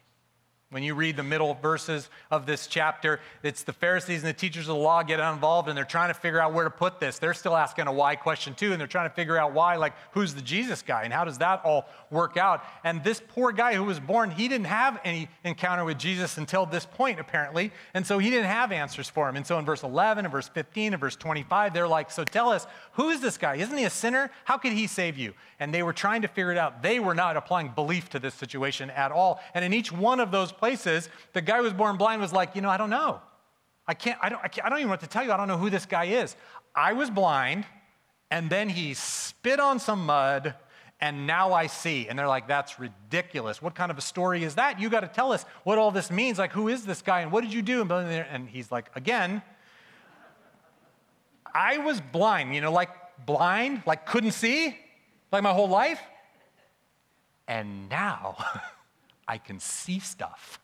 When 0.70 0.82
you 0.82 0.96
read 0.96 1.16
the 1.16 1.22
middle 1.22 1.54
verses 1.54 2.10
of 2.28 2.44
this 2.44 2.66
chapter, 2.66 3.20
it's 3.44 3.62
the 3.62 3.72
Pharisees 3.72 4.24
and 4.24 4.28
the 4.28 4.36
teachers 4.36 4.68
of 4.68 4.74
the 4.74 4.82
law 4.82 5.04
get 5.04 5.20
involved 5.20 5.68
and 5.68 5.78
they're 5.78 5.84
trying 5.84 6.08
to 6.08 6.14
figure 6.14 6.40
out 6.40 6.52
where 6.52 6.64
to 6.64 6.70
put 6.70 6.98
this. 6.98 7.20
They're 7.20 7.34
still 7.34 7.56
asking 7.56 7.86
a 7.86 7.92
why 7.92 8.16
question 8.16 8.52
too, 8.52 8.72
and 8.72 8.80
they're 8.80 8.88
trying 8.88 9.08
to 9.08 9.14
figure 9.14 9.38
out 9.38 9.52
why, 9.52 9.76
like, 9.76 9.92
who's 10.10 10.34
the 10.34 10.42
Jesus 10.42 10.82
guy 10.82 11.04
and 11.04 11.12
how 11.12 11.24
does 11.24 11.38
that 11.38 11.64
all 11.64 11.86
work 12.10 12.36
out? 12.36 12.64
And 12.82 13.04
this 13.04 13.22
poor 13.28 13.52
guy 13.52 13.74
who 13.74 13.84
was 13.84 14.00
born, 14.00 14.32
he 14.32 14.48
didn't 14.48 14.66
have 14.66 15.00
any 15.04 15.28
encounter 15.44 15.84
with 15.84 15.98
Jesus 15.98 16.36
until 16.36 16.66
this 16.66 16.84
point, 16.84 17.20
apparently. 17.20 17.70
And 17.94 18.04
so 18.04 18.18
he 18.18 18.28
didn't 18.28 18.46
have 18.46 18.72
answers 18.72 19.08
for 19.08 19.28
him. 19.28 19.36
And 19.36 19.46
so 19.46 19.60
in 19.60 19.64
verse 19.64 19.84
11 19.84 20.24
and 20.24 20.32
verse 20.32 20.48
15 20.48 20.94
and 20.94 21.00
verse 21.00 21.14
25, 21.14 21.74
they're 21.74 21.86
like, 21.86 22.10
So 22.10 22.24
tell 22.24 22.50
us, 22.50 22.66
who 22.94 23.10
is 23.10 23.20
this 23.20 23.38
guy? 23.38 23.54
Isn't 23.54 23.78
he 23.78 23.84
a 23.84 23.90
sinner? 23.90 24.32
How 24.42 24.58
could 24.58 24.72
he 24.72 24.88
save 24.88 25.16
you? 25.16 25.32
And 25.60 25.72
they 25.72 25.84
were 25.84 25.92
trying 25.92 26.22
to 26.22 26.28
figure 26.28 26.50
it 26.50 26.58
out. 26.58 26.82
They 26.82 26.98
were 26.98 27.14
not 27.14 27.36
applying 27.36 27.68
belief 27.68 28.10
to 28.10 28.18
this 28.18 28.34
situation 28.34 28.90
at 28.90 29.12
all. 29.12 29.40
And 29.54 29.64
in 29.64 29.72
each 29.72 29.92
one 29.92 30.18
of 30.18 30.32
those 30.32 30.52
places, 30.58 31.08
the 31.32 31.40
guy 31.40 31.58
who 31.58 31.64
was 31.64 31.72
born 31.72 31.96
blind 31.96 32.20
was 32.20 32.32
like, 32.32 32.54
you 32.54 32.62
know, 32.62 32.70
I 32.70 32.76
don't 32.76 32.90
know. 32.90 33.20
I 33.88 33.94
can't, 33.94 34.18
I 34.22 34.28
don't, 34.28 34.40
I, 34.42 34.48
can't, 34.48 34.66
I 34.66 34.68
don't 34.68 34.78
even 34.78 34.88
know 34.88 34.92
what 34.92 35.00
to 35.00 35.06
tell 35.06 35.24
you. 35.24 35.32
I 35.32 35.36
don't 35.36 35.48
know 35.48 35.58
who 35.58 35.70
this 35.70 35.86
guy 35.86 36.06
is. 36.06 36.34
I 36.74 36.92
was 36.92 37.08
blind, 37.08 37.64
and 38.30 38.50
then 38.50 38.68
he 38.68 38.94
spit 38.94 39.60
on 39.60 39.78
some 39.78 40.06
mud, 40.06 40.54
and 41.00 41.26
now 41.26 41.52
I 41.52 41.68
see. 41.68 42.08
And 42.08 42.18
they're 42.18 42.26
like, 42.26 42.48
that's 42.48 42.78
ridiculous. 42.80 43.62
What 43.62 43.74
kind 43.74 43.90
of 43.90 43.98
a 43.98 44.02
story 44.02 44.42
is 44.42 44.56
that? 44.56 44.80
You 44.80 44.90
got 44.90 45.00
to 45.00 45.08
tell 45.08 45.32
us 45.32 45.44
what 45.62 45.78
all 45.78 45.90
this 45.90 46.10
means. 46.10 46.38
Like, 46.38 46.52
who 46.52 46.68
is 46.68 46.84
this 46.84 47.00
guy, 47.00 47.20
and 47.20 47.30
what 47.30 47.42
did 47.42 47.52
you 47.52 47.62
do? 47.62 47.82
And 47.82 48.48
he's 48.48 48.72
like, 48.72 48.90
again, 48.96 49.42
I 51.54 51.78
was 51.78 52.00
blind, 52.00 52.54
you 52.54 52.60
know, 52.60 52.72
like 52.72 52.90
blind, 53.24 53.82
like 53.86 54.04
couldn't 54.04 54.32
see, 54.32 54.76
like 55.32 55.42
my 55.42 55.52
whole 55.52 55.68
life. 55.68 56.00
And 57.48 57.88
now 57.88 58.36
I 59.28 59.38
can 59.38 59.60
see 59.60 59.98
stuff. 59.98 60.60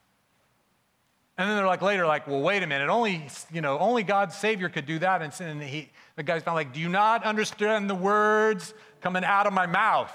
And 1.39 1.49
then 1.49 1.57
they're 1.57 1.67
like 1.67 1.83
later, 1.83 2.07
like, 2.07 2.27
well, 2.27 2.41
wait 2.41 2.63
a 2.63 2.67
minute, 2.67 2.89
only, 2.89 3.27
you 3.51 3.63
know, 3.63 3.79
only 3.79 4.03
God's 4.03 4.37
Savior 4.37 4.69
could 4.69 4.87
do 4.87 4.99
that. 4.99 5.23
And, 5.23 5.33
and 5.41 5.63
he, 5.63 5.89
the 6.15 6.23
guy's 6.23 6.43
found 6.43 6.57
like, 6.57 6.73
do 6.73 6.81
you 6.81 6.89
not 6.89 7.25
understand 7.25 7.89
the 7.89 7.95
words 7.95 8.75
coming 9.01 9.25
out 9.25 9.47
of 9.47 9.53
my 9.53 9.67
mouth? 9.67 10.13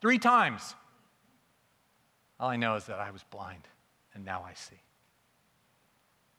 Three 0.00 0.18
times. 0.18 0.74
All 2.38 2.48
I 2.48 2.56
know 2.56 2.76
is 2.76 2.86
that 2.86 2.98
I 2.98 3.10
was 3.10 3.22
blind, 3.24 3.68
and 4.14 4.24
now 4.24 4.44
I 4.48 4.54
see. 4.54 4.80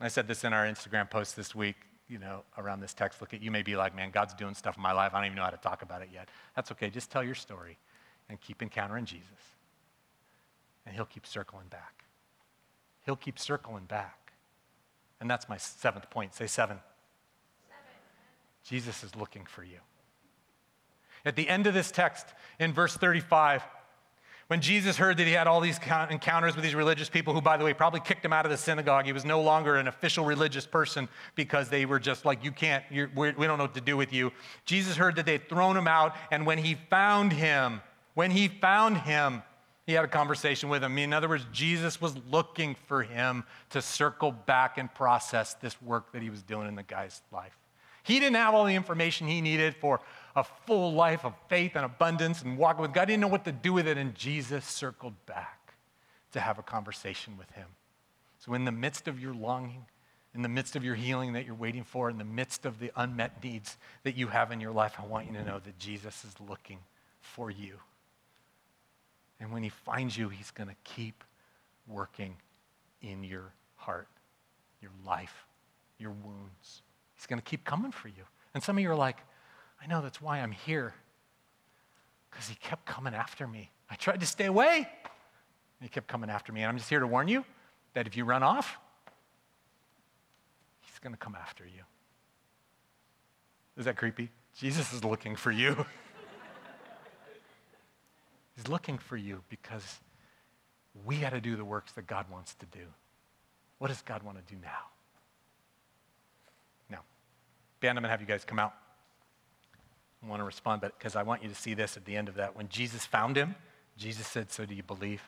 I 0.02 0.10
said 0.10 0.28
this 0.28 0.44
in 0.44 0.52
our 0.52 0.66
Instagram 0.66 1.10
post 1.10 1.38
this 1.38 1.56
week, 1.56 1.76
you 2.10 2.20
know, 2.20 2.44
around 2.58 2.82
this 2.82 2.94
text. 2.94 3.22
Look 3.22 3.34
at 3.34 3.42
you 3.42 3.52
may 3.52 3.64
be 3.64 3.78
like, 3.78 3.96
man, 3.96 4.12
God's 4.12 4.34
doing 4.34 4.54
stuff 4.54 4.76
in 4.76 4.84
my 4.84 4.92
life. 4.92 5.14
I 5.14 5.20
don't 5.20 5.28
even 5.28 5.38
know 5.38 5.44
how 5.44 5.50
to 5.50 5.58
talk 5.58 5.82
about 5.82 6.02
it 6.02 6.10
yet. 6.12 6.28
That's 6.56 6.72
okay. 6.74 6.90
Just 6.90 7.10
tell 7.10 7.24
your 7.24 7.36
story 7.36 7.78
and 8.28 8.40
keep 8.42 8.62
encountering 8.62 9.06
Jesus. 9.06 9.53
And 10.86 10.96
he'll 10.96 11.06
keep 11.06 11.26
circling 11.26 11.68
back 11.68 12.04
he'll 13.06 13.16
keep 13.16 13.38
circling 13.38 13.86
back. 13.86 14.34
And 15.20 15.30
that's 15.30 15.48
my 15.48 15.58
seventh 15.58 16.10
point. 16.10 16.34
Say 16.34 16.48
seven. 16.48 16.78
seven. 17.68 17.80
Jesus 18.64 19.04
is 19.04 19.16
looking 19.16 19.46
for 19.46 19.64
you. 19.64 19.80
At 21.26 21.36
the 21.36 21.48
end 21.48 21.68
of 21.68 21.74
this 21.74 21.92
text, 21.92 22.26
in 22.60 22.74
verse 22.74 22.98
35, 22.98 23.64
when 24.48 24.60
Jesus 24.60 24.98
heard 24.98 25.16
that 25.18 25.26
he 25.26 25.32
had 25.32 25.48
all 25.48 25.62
these 25.62 25.80
encounters 26.10 26.56
with 26.56 26.64
these 26.64 26.76
religious 26.76 27.08
people, 27.08 27.34
who, 27.34 27.40
by 27.40 27.56
the 27.56 27.64
way, 27.64 27.74
probably 27.74 28.02
kicked 28.02 28.26
him 28.26 28.34
out 28.34 28.46
of 28.46 28.52
the 28.52 28.58
synagogue, 28.58 29.06
he 29.06 29.14
was 29.14 29.24
no 29.24 29.42
longer 29.42 29.78
an 29.78 29.88
official 29.88 30.26
religious 30.26 30.66
person 30.66 31.08
because 31.36 31.70
they 31.70 31.86
were 31.86 32.00
just 32.00 32.26
like, 32.26 32.44
You 32.44 32.52
can't, 32.52 32.84
we 32.92 33.08
don't 33.08 33.58
know 33.58 33.64
what 33.64 33.74
to 33.76 33.82
do 33.82 33.96
with 33.96 34.12
you. 34.12 34.34
Jesus 34.66 34.98
heard 34.98 35.16
that 35.16 35.26
they'd 35.26 35.48
thrown 35.48 35.78
him 35.78 35.88
out, 35.88 36.16
and 36.30 36.46
when 36.46 36.58
he 36.58 36.76
found 36.90 37.32
him, 37.32 37.82
When 38.16 38.32
he 38.32 38.50
found 38.50 38.98
him, 38.98 39.44
he 39.86 39.94
had 39.94 40.06
a 40.06 40.10
conversation 40.10 40.70
with 40.70 40.84
him. 40.84 40.98
In 40.98 41.14
other 41.14 41.28
words, 41.28 41.46
Jesus 41.52 42.00
was 42.00 42.16
looking 42.30 42.76
for 42.88 43.04
him 43.04 43.44
to 43.72 43.82
circle 43.82 44.32
back 44.32 44.78
and 44.78 44.94
process 44.94 45.56
this 45.56 45.82
work 45.82 46.12
that 46.14 46.22
he 46.22 46.30
was 46.30 46.42
doing 46.42 46.68
in 46.68 46.76
the 46.76 46.84
guy's 46.84 47.22
life. 47.32 47.58
He 48.04 48.20
didn't 48.20 48.36
have 48.36 48.54
all 48.54 48.66
the 48.66 48.76
information 48.76 49.28
he 49.28 49.42
needed 49.42 49.76
for 49.76 50.02
a 50.36 50.44
full 50.44 50.94
life 50.94 51.26
of 51.26 51.34
faith 51.48 51.76
and 51.76 51.86
abundance 51.86 52.42
and 52.42 52.58
walking 52.58 52.82
with 52.82 52.94
God. 52.94 53.08
He 53.08 53.14
didn't 53.14 53.22
know 53.22 53.28
what 53.28 53.46
to 53.46 53.52
do 53.52 53.74
with 53.74 53.88
it, 53.88 53.98
and 53.98 54.14
Jesus 54.16 54.66
circled 54.66 55.14
back 55.26 55.74
to 56.32 56.40
have 56.40 56.60
a 56.60 56.64
conversation 56.64 57.38
with 57.38 57.50
him. 57.52 57.68
So, 58.40 58.54
in 58.54 58.66
the 58.66 58.72
midst 58.72 59.08
of 59.08 59.22
your 59.22 59.34
longing, 59.34 59.86
in 60.36 60.42
the 60.42 60.50
midst 60.50 60.76
of 60.76 60.84
your 60.84 60.96
healing 60.96 61.34
that 61.34 61.46
you're 61.46 61.56
waiting 61.56 61.84
for, 61.84 62.10
in 62.10 62.18
the 62.18 62.26
midst 62.26 62.66
of 62.66 62.80
the 62.80 62.92
unmet 62.96 63.42
needs 63.44 63.78
that 64.04 64.18
you 64.18 64.28
have 64.28 64.52
in 64.52 64.60
your 64.60 64.72
life, 64.72 64.96
I 65.00 65.06
want 65.06 65.28
you 65.28 65.34
to 65.34 65.44
know 65.44 65.60
that 65.60 65.80
Jesus 65.80 66.26
is 66.26 66.34
looking 66.46 66.80
for 67.22 67.50
you. 67.50 67.78
And 69.40 69.52
when 69.52 69.64
he 69.64 69.70
finds 69.70 70.18
you, 70.18 70.30
he's 70.30 70.52
going 70.52 70.70
to 70.70 70.76
keep 70.84 71.24
working 71.88 72.36
in 73.02 73.24
your 73.24 73.54
heart, 73.76 74.08
your 74.82 74.92
life, 75.06 75.46
your 75.98 76.12
wounds. 76.12 76.82
He's 77.16 77.26
going 77.26 77.40
to 77.40 77.46
keep 77.46 77.66
coming 77.66 77.92
for 77.92 78.08
you. 78.08 78.24
And 78.54 78.64
some 78.64 78.78
of 78.78 78.84
you 78.84 78.92
are 78.92 78.96
like, 78.96 79.18
I 79.82 79.88
know 79.88 80.02
that's 80.02 80.22
why 80.22 80.40
I'm 80.40 80.52
here. 80.52 80.94
Because 82.30 82.48
he 82.48 82.56
kept 82.56 82.86
coming 82.86 83.14
after 83.14 83.48
me. 83.48 83.70
I 83.90 83.96
tried 83.96 84.22
to 84.22 84.26
stay 84.26 84.46
away. 84.46 84.78
And 84.78 84.86
he 85.82 85.90
kept 85.90 86.08
coming 86.08 86.30
after 86.30 86.54
me. 86.54 86.62
And 86.62 86.70
I'm 86.70 86.78
just 86.78 86.90
here 86.90 87.00
to 87.00 87.08
warn 87.08 87.28
you 87.28 87.44
that 87.94 88.08
if 88.08 88.16
you 88.16 88.26
run 88.26 88.44
off, 88.44 88.78
he's 90.82 91.00
going 91.00 91.14
to 91.14 91.20
come 91.20 91.36
after 91.36 91.66
you. 91.66 91.84
Is 93.78 93.86
that 93.86 93.98
creepy? 93.98 94.30
Jesus 94.58 94.94
is 94.94 95.04
looking 95.04 95.36
for 95.36 95.52
you. 95.52 95.86
he's 98.56 98.68
looking 98.68 98.98
for 98.98 99.18
you 99.18 99.44
because 99.50 100.00
we 101.06 101.18
got 101.18 101.32
to 101.32 101.42
do 101.42 101.56
the 101.56 101.66
works 101.66 101.92
that 101.94 102.08
God 102.08 102.26
wants 102.32 102.56
to 102.56 102.66
do. 102.68 102.86
What 103.80 103.88
does 103.88 104.02
God 104.02 104.24
want 104.24 104.46
to 104.46 104.54
do 104.54 104.60
now? 104.62 104.88
Now, 106.90 107.00
band, 107.80 107.98
I'm 107.98 108.04
going 108.04 108.10
to 108.10 108.12
have 108.12 108.22
you 108.22 108.28
guys 108.28 108.46
come 108.46 108.60
out. 108.60 108.74
I 110.24 110.30
want 110.30 110.40
to 110.40 110.46
respond, 110.46 110.82
but 110.82 110.98
because 110.98 111.16
I 111.16 111.24
want 111.24 111.44
you 111.44 111.50
to 111.50 111.56
see 111.56 111.74
this 111.74 111.98
at 111.98 112.06
the 112.06 112.16
end 112.16 112.30
of 112.30 112.36
that. 112.36 112.56
When 112.56 112.70
Jesus 112.70 113.06
found 113.06 113.36
him, 113.36 113.56
Jesus 113.98 114.26
said, 114.26 114.52
So 114.52 114.66
do 114.66 114.74
you 114.74 114.84
believe? 114.84 115.22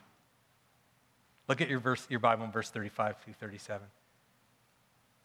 Look 1.48 1.60
at 1.60 1.68
your, 1.68 1.80
verse, 1.80 2.06
your 2.08 2.20
Bible 2.20 2.44
in 2.44 2.50
verse 2.50 2.70
35 2.70 3.18
through 3.18 3.34
37. 3.34 3.86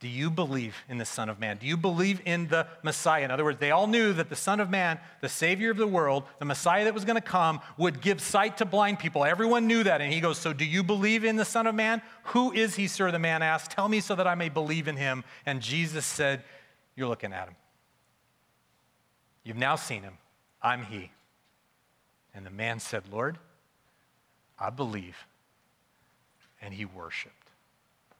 Do 0.02 0.08
you 0.08 0.32
believe 0.32 0.76
in 0.90 0.98
the 0.98 1.06
Son 1.06 1.30
of 1.30 1.40
Man? 1.40 1.58
Do 1.58 1.68
you 1.68 1.78
believe 1.78 2.22
in 2.26 2.48
the 2.48 2.66
Messiah? 2.82 3.24
In 3.24 3.30
other 3.30 3.44
words, 3.44 3.60
they 3.60 3.70
all 3.70 3.86
knew 3.86 4.14
that 4.14 4.30
the 4.30 4.36
Son 4.36 4.60
of 4.60 4.68
Man, 4.68 5.00
the 5.22 5.30
Savior 5.30 5.70
of 5.70 5.78
the 5.78 5.86
world, 5.86 6.24
the 6.40 6.46
Messiah 6.46 6.86
that 6.86 6.94
was 6.96 7.06
going 7.06 7.18
to 7.18 7.22
come, 7.22 7.62
would 7.78 8.02
give 8.02 8.20
sight 8.20 8.58
to 8.58 8.66
blind 8.66 8.98
people. 8.98 9.24
Everyone 9.24 9.68
knew 9.68 9.84
that. 9.84 10.02
And 10.02 10.12
he 10.12 10.20
goes, 10.20 10.40
So 10.40 10.54
do 10.54 10.66
you 10.66 10.84
believe 10.84 11.24
in 11.24 11.36
the 11.36 11.46
Son 11.46 11.68
of 11.68 11.76
Man? 11.76 12.02
Who 12.24 12.52
is 12.52 12.76
he, 12.76 12.88
sir? 12.88 13.12
The 13.12 13.20
man 13.20 13.44
asked. 13.44 13.70
Tell 13.70 13.88
me 13.88 14.00
so 14.00 14.16
that 14.16 14.26
I 14.26 14.34
may 14.34 14.50
believe 14.50 14.88
in 14.88 14.98
him. 14.98 15.24
And 15.46 15.62
Jesus 15.62 16.04
said, 16.04 16.44
You're 16.96 17.08
looking 17.08 17.32
at 17.32 17.48
him. 17.48 17.56
You've 19.44 19.58
now 19.58 19.76
seen 19.76 20.02
him. 20.02 20.18
I'm 20.64 20.84
he. 20.84 21.12
And 22.34 22.44
the 22.44 22.52
man 22.52 22.80
said, 22.80 23.04
Lord, 23.12 23.38
I 24.58 24.72
believe. 24.72 25.28
And 26.60 26.74
he 26.74 26.86
worshiped. 26.86 27.41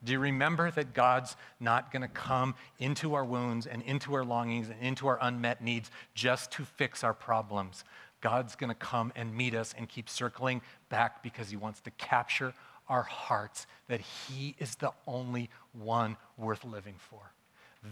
Do 0.04 0.14
you 0.14 0.20
remember 0.20 0.72
that 0.72 0.94
God's 0.94 1.36
not 1.60 1.92
going 1.92 2.02
to 2.02 2.08
come 2.08 2.56
into 2.80 3.14
our 3.14 3.24
wounds 3.24 3.68
and 3.68 3.84
into 3.84 4.16
our 4.16 4.26
longings 4.26 4.70
and 4.70 4.82
into 4.82 5.08
our 5.08 5.20
unmet 5.22 5.64
needs 5.64 5.92
just 6.16 6.52
to 6.54 6.66
fix 6.66 7.04
our 7.04 7.14
problems? 7.14 7.84
God's 8.20 8.56
going 8.56 8.70
to 8.70 8.76
come 8.76 9.12
and 9.16 9.36
meet 9.36 9.54
us 9.54 9.76
and 9.78 9.88
keep 9.88 10.10
circling 10.10 10.62
back 10.90 11.22
because 11.22 11.50
he 11.50 11.56
wants 11.56 11.82
to 11.82 11.92
capture 11.92 12.54
our 12.88 13.04
hearts 13.04 13.68
that 13.88 14.02
he 14.02 14.56
is 14.60 14.76
the 14.76 14.92
only 15.08 15.50
one 15.74 16.18
worth 16.38 16.64
living 16.64 16.96
for. 16.98 17.32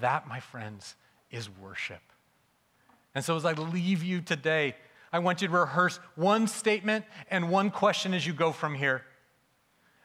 That, 0.01 0.27
my 0.27 0.39
friends, 0.39 0.95
is 1.31 1.49
worship. 1.49 2.01
And 3.15 3.23
so 3.23 3.35
as 3.35 3.45
I 3.45 3.53
leave 3.53 4.03
you 4.03 4.21
today, 4.21 4.75
I 5.11 5.19
want 5.19 5.41
you 5.41 5.47
to 5.47 5.53
rehearse 5.53 5.99
one 6.15 6.47
statement 6.47 7.05
and 7.31 7.49
one 7.49 7.71
question 7.71 8.13
as 8.13 8.25
you 8.25 8.33
go 8.33 8.51
from 8.51 8.75
here. 8.75 9.03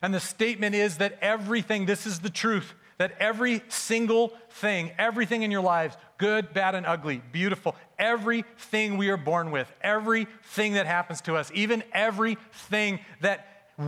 And 0.05 0.13
the 0.13 0.21
statement 0.21 0.75
is 0.75 0.99
that 0.99 1.19
everything, 1.23 1.87
this 1.87 2.07
is 2.07 2.21
the 2.21 2.29
truth, 2.29 2.75
that 2.99 3.13
every 3.19 3.63
single 3.69 4.33
thing, 4.51 4.93
everything 4.99 5.43
in 5.43 5.51
your 5.51 5.63
lives, 5.63 5.97
good, 6.19 6.53
bad, 6.53 6.75
and 6.75 6.85
ugly, 6.85 7.23
beautiful, 7.33 7.75
everything 7.99 8.99
we 8.99 9.09
are 9.09 9.17
born 9.17 9.51
with, 9.51 9.73
everything 9.81 10.75
that 10.75 10.87
happens 10.87 11.21
to 11.23 11.37
us, 11.37 11.51
even 11.55 11.83
everything 11.93 13.01
that 13.23 13.47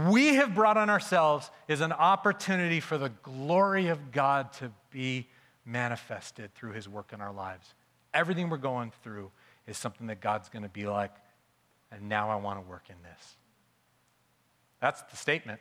we 0.08 0.36
have 0.36 0.54
brought 0.54 0.78
on 0.78 0.88
ourselves 0.88 1.50
is 1.68 1.80
an 1.80 1.92
opportunity 1.92 2.80
for 2.80 2.96
the 2.96 3.10
glory 3.22 3.88
of 3.88 4.10
God 4.10 4.52
to 4.54 4.72
be 4.90 5.28
manifested 5.64 6.54
through 6.54 6.72
his 6.72 6.88
work 6.88 7.12
in 7.12 7.20
our 7.20 7.32
lives 7.32 7.74
everything 8.16 8.48
we're 8.48 8.56
going 8.56 8.90
through 9.02 9.30
is 9.66 9.76
something 9.76 10.06
that 10.06 10.20
God's 10.20 10.48
going 10.48 10.62
to 10.62 10.68
be 10.68 10.86
like, 10.86 11.12
and 11.92 12.08
now 12.08 12.30
I 12.30 12.36
want 12.36 12.62
to 12.62 12.68
work 12.68 12.84
in 12.88 12.96
this. 13.02 13.36
That's 14.80 15.02
the 15.02 15.16
statement. 15.16 15.60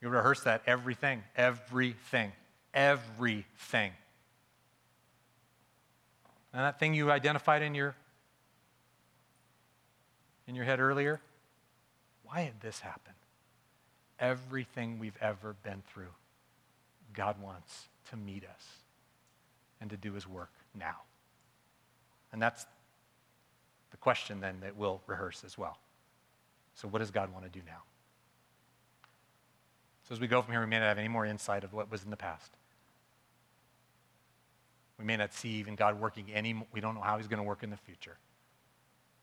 You 0.00 0.08
rehearse 0.08 0.40
that 0.40 0.62
everything, 0.66 1.22
everything, 1.36 2.32
everything. 2.72 3.92
And 6.52 6.62
that 6.62 6.78
thing 6.78 6.94
you 6.94 7.10
identified 7.10 7.62
in 7.62 7.74
your 7.74 7.96
in 10.46 10.54
your 10.54 10.64
head 10.64 10.80
earlier, 10.80 11.20
why 12.24 12.44
did 12.44 12.60
this 12.62 12.80
happen? 12.80 13.12
Everything 14.18 14.98
we've 14.98 15.16
ever 15.20 15.54
been 15.62 15.82
through, 15.92 16.14
God 17.12 17.40
wants 17.40 17.88
to 18.10 18.16
meet 18.16 18.44
us 18.44 18.66
and 19.80 19.90
to 19.90 19.96
do 19.96 20.14
his 20.14 20.26
work 20.26 20.50
now. 20.74 20.96
And 22.32 22.40
that's 22.40 22.64
the 23.90 23.96
question 23.98 24.40
then 24.40 24.60
that 24.60 24.76
we'll 24.76 25.02
rehearse 25.06 25.44
as 25.44 25.58
well. 25.58 25.78
So, 26.74 26.88
what 26.88 27.00
does 27.00 27.10
God 27.10 27.32
want 27.32 27.44
to 27.44 27.50
do 27.50 27.64
now? 27.66 27.82
So, 30.08 30.14
as 30.14 30.20
we 30.20 30.26
go 30.26 30.40
from 30.40 30.52
here, 30.52 30.62
we 30.62 30.66
may 30.66 30.78
not 30.78 30.86
have 30.86 30.98
any 30.98 31.08
more 31.08 31.26
insight 31.26 31.64
of 31.64 31.74
what 31.74 31.90
was 31.90 32.02
in 32.02 32.08
the 32.08 32.16
past. 32.16 32.50
We 34.98 35.04
may 35.04 35.18
not 35.18 35.34
see 35.34 35.50
even 35.50 35.74
God 35.74 36.00
working 36.00 36.32
any, 36.32 36.66
we 36.72 36.80
don't 36.80 36.94
know 36.94 37.02
how 37.02 37.18
He's 37.18 37.28
going 37.28 37.42
to 37.42 37.46
work 37.46 37.62
in 37.62 37.68
the 37.68 37.76
future. 37.76 38.16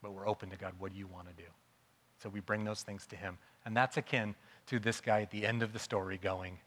But 0.03 0.13
we're 0.13 0.27
open 0.27 0.51
to 0.51 0.57
God, 0.57 0.73
what 0.77 0.93
do 0.93 0.99
you 0.99 1.07
want 1.07 1.27
to 1.27 1.33
do? 1.33 1.49
So 2.21 2.29
we 2.29 2.39
bring 2.39 2.63
those 2.63 2.83
things 2.83 3.07
to 3.07 3.15
Him. 3.15 3.39
And 3.65 3.75
that's 3.75 3.97
akin 3.97 4.35
to 4.67 4.77
this 4.77 5.01
guy 5.01 5.23
at 5.23 5.31
the 5.31 5.43
end 5.43 5.63
of 5.63 5.73
the 5.73 5.79
story 5.79 6.19
going, 6.19 6.59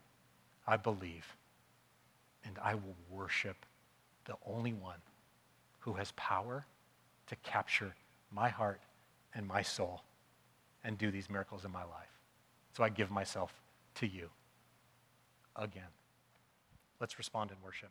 I 0.66 0.76
believe, 0.76 1.36
and 2.44 2.58
I 2.60 2.74
will 2.74 2.96
worship 3.08 3.64
the 4.24 4.34
only 4.44 4.72
one 4.72 4.98
who 5.78 5.92
has 5.92 6.10
power 6.16 6.66
to 7.28 7.36
capture 7.36 7.94
my 8.32 8.48
heart 8.48 8.80
and 9.32 9.46
my 9.46 9.62
soul 9.62 10.02
and 10.82 10.98
do 10.98 11.12
these 11.12 11.30
miracles 11.30 11.64
in 11.64 11.70
my 11.70 11.84
life. 11.84 12.18
So 12.76 12.82
I 12.82 12.88
give 12.88 13.12
myself 13.12 13.54
to 13.98 14.06
you 14.06 14.30
again. 15.56 15.92
Let's 17.00 17.18
respond 17.18 17.50
in 17.50 17.56
worship. 17.64 17.90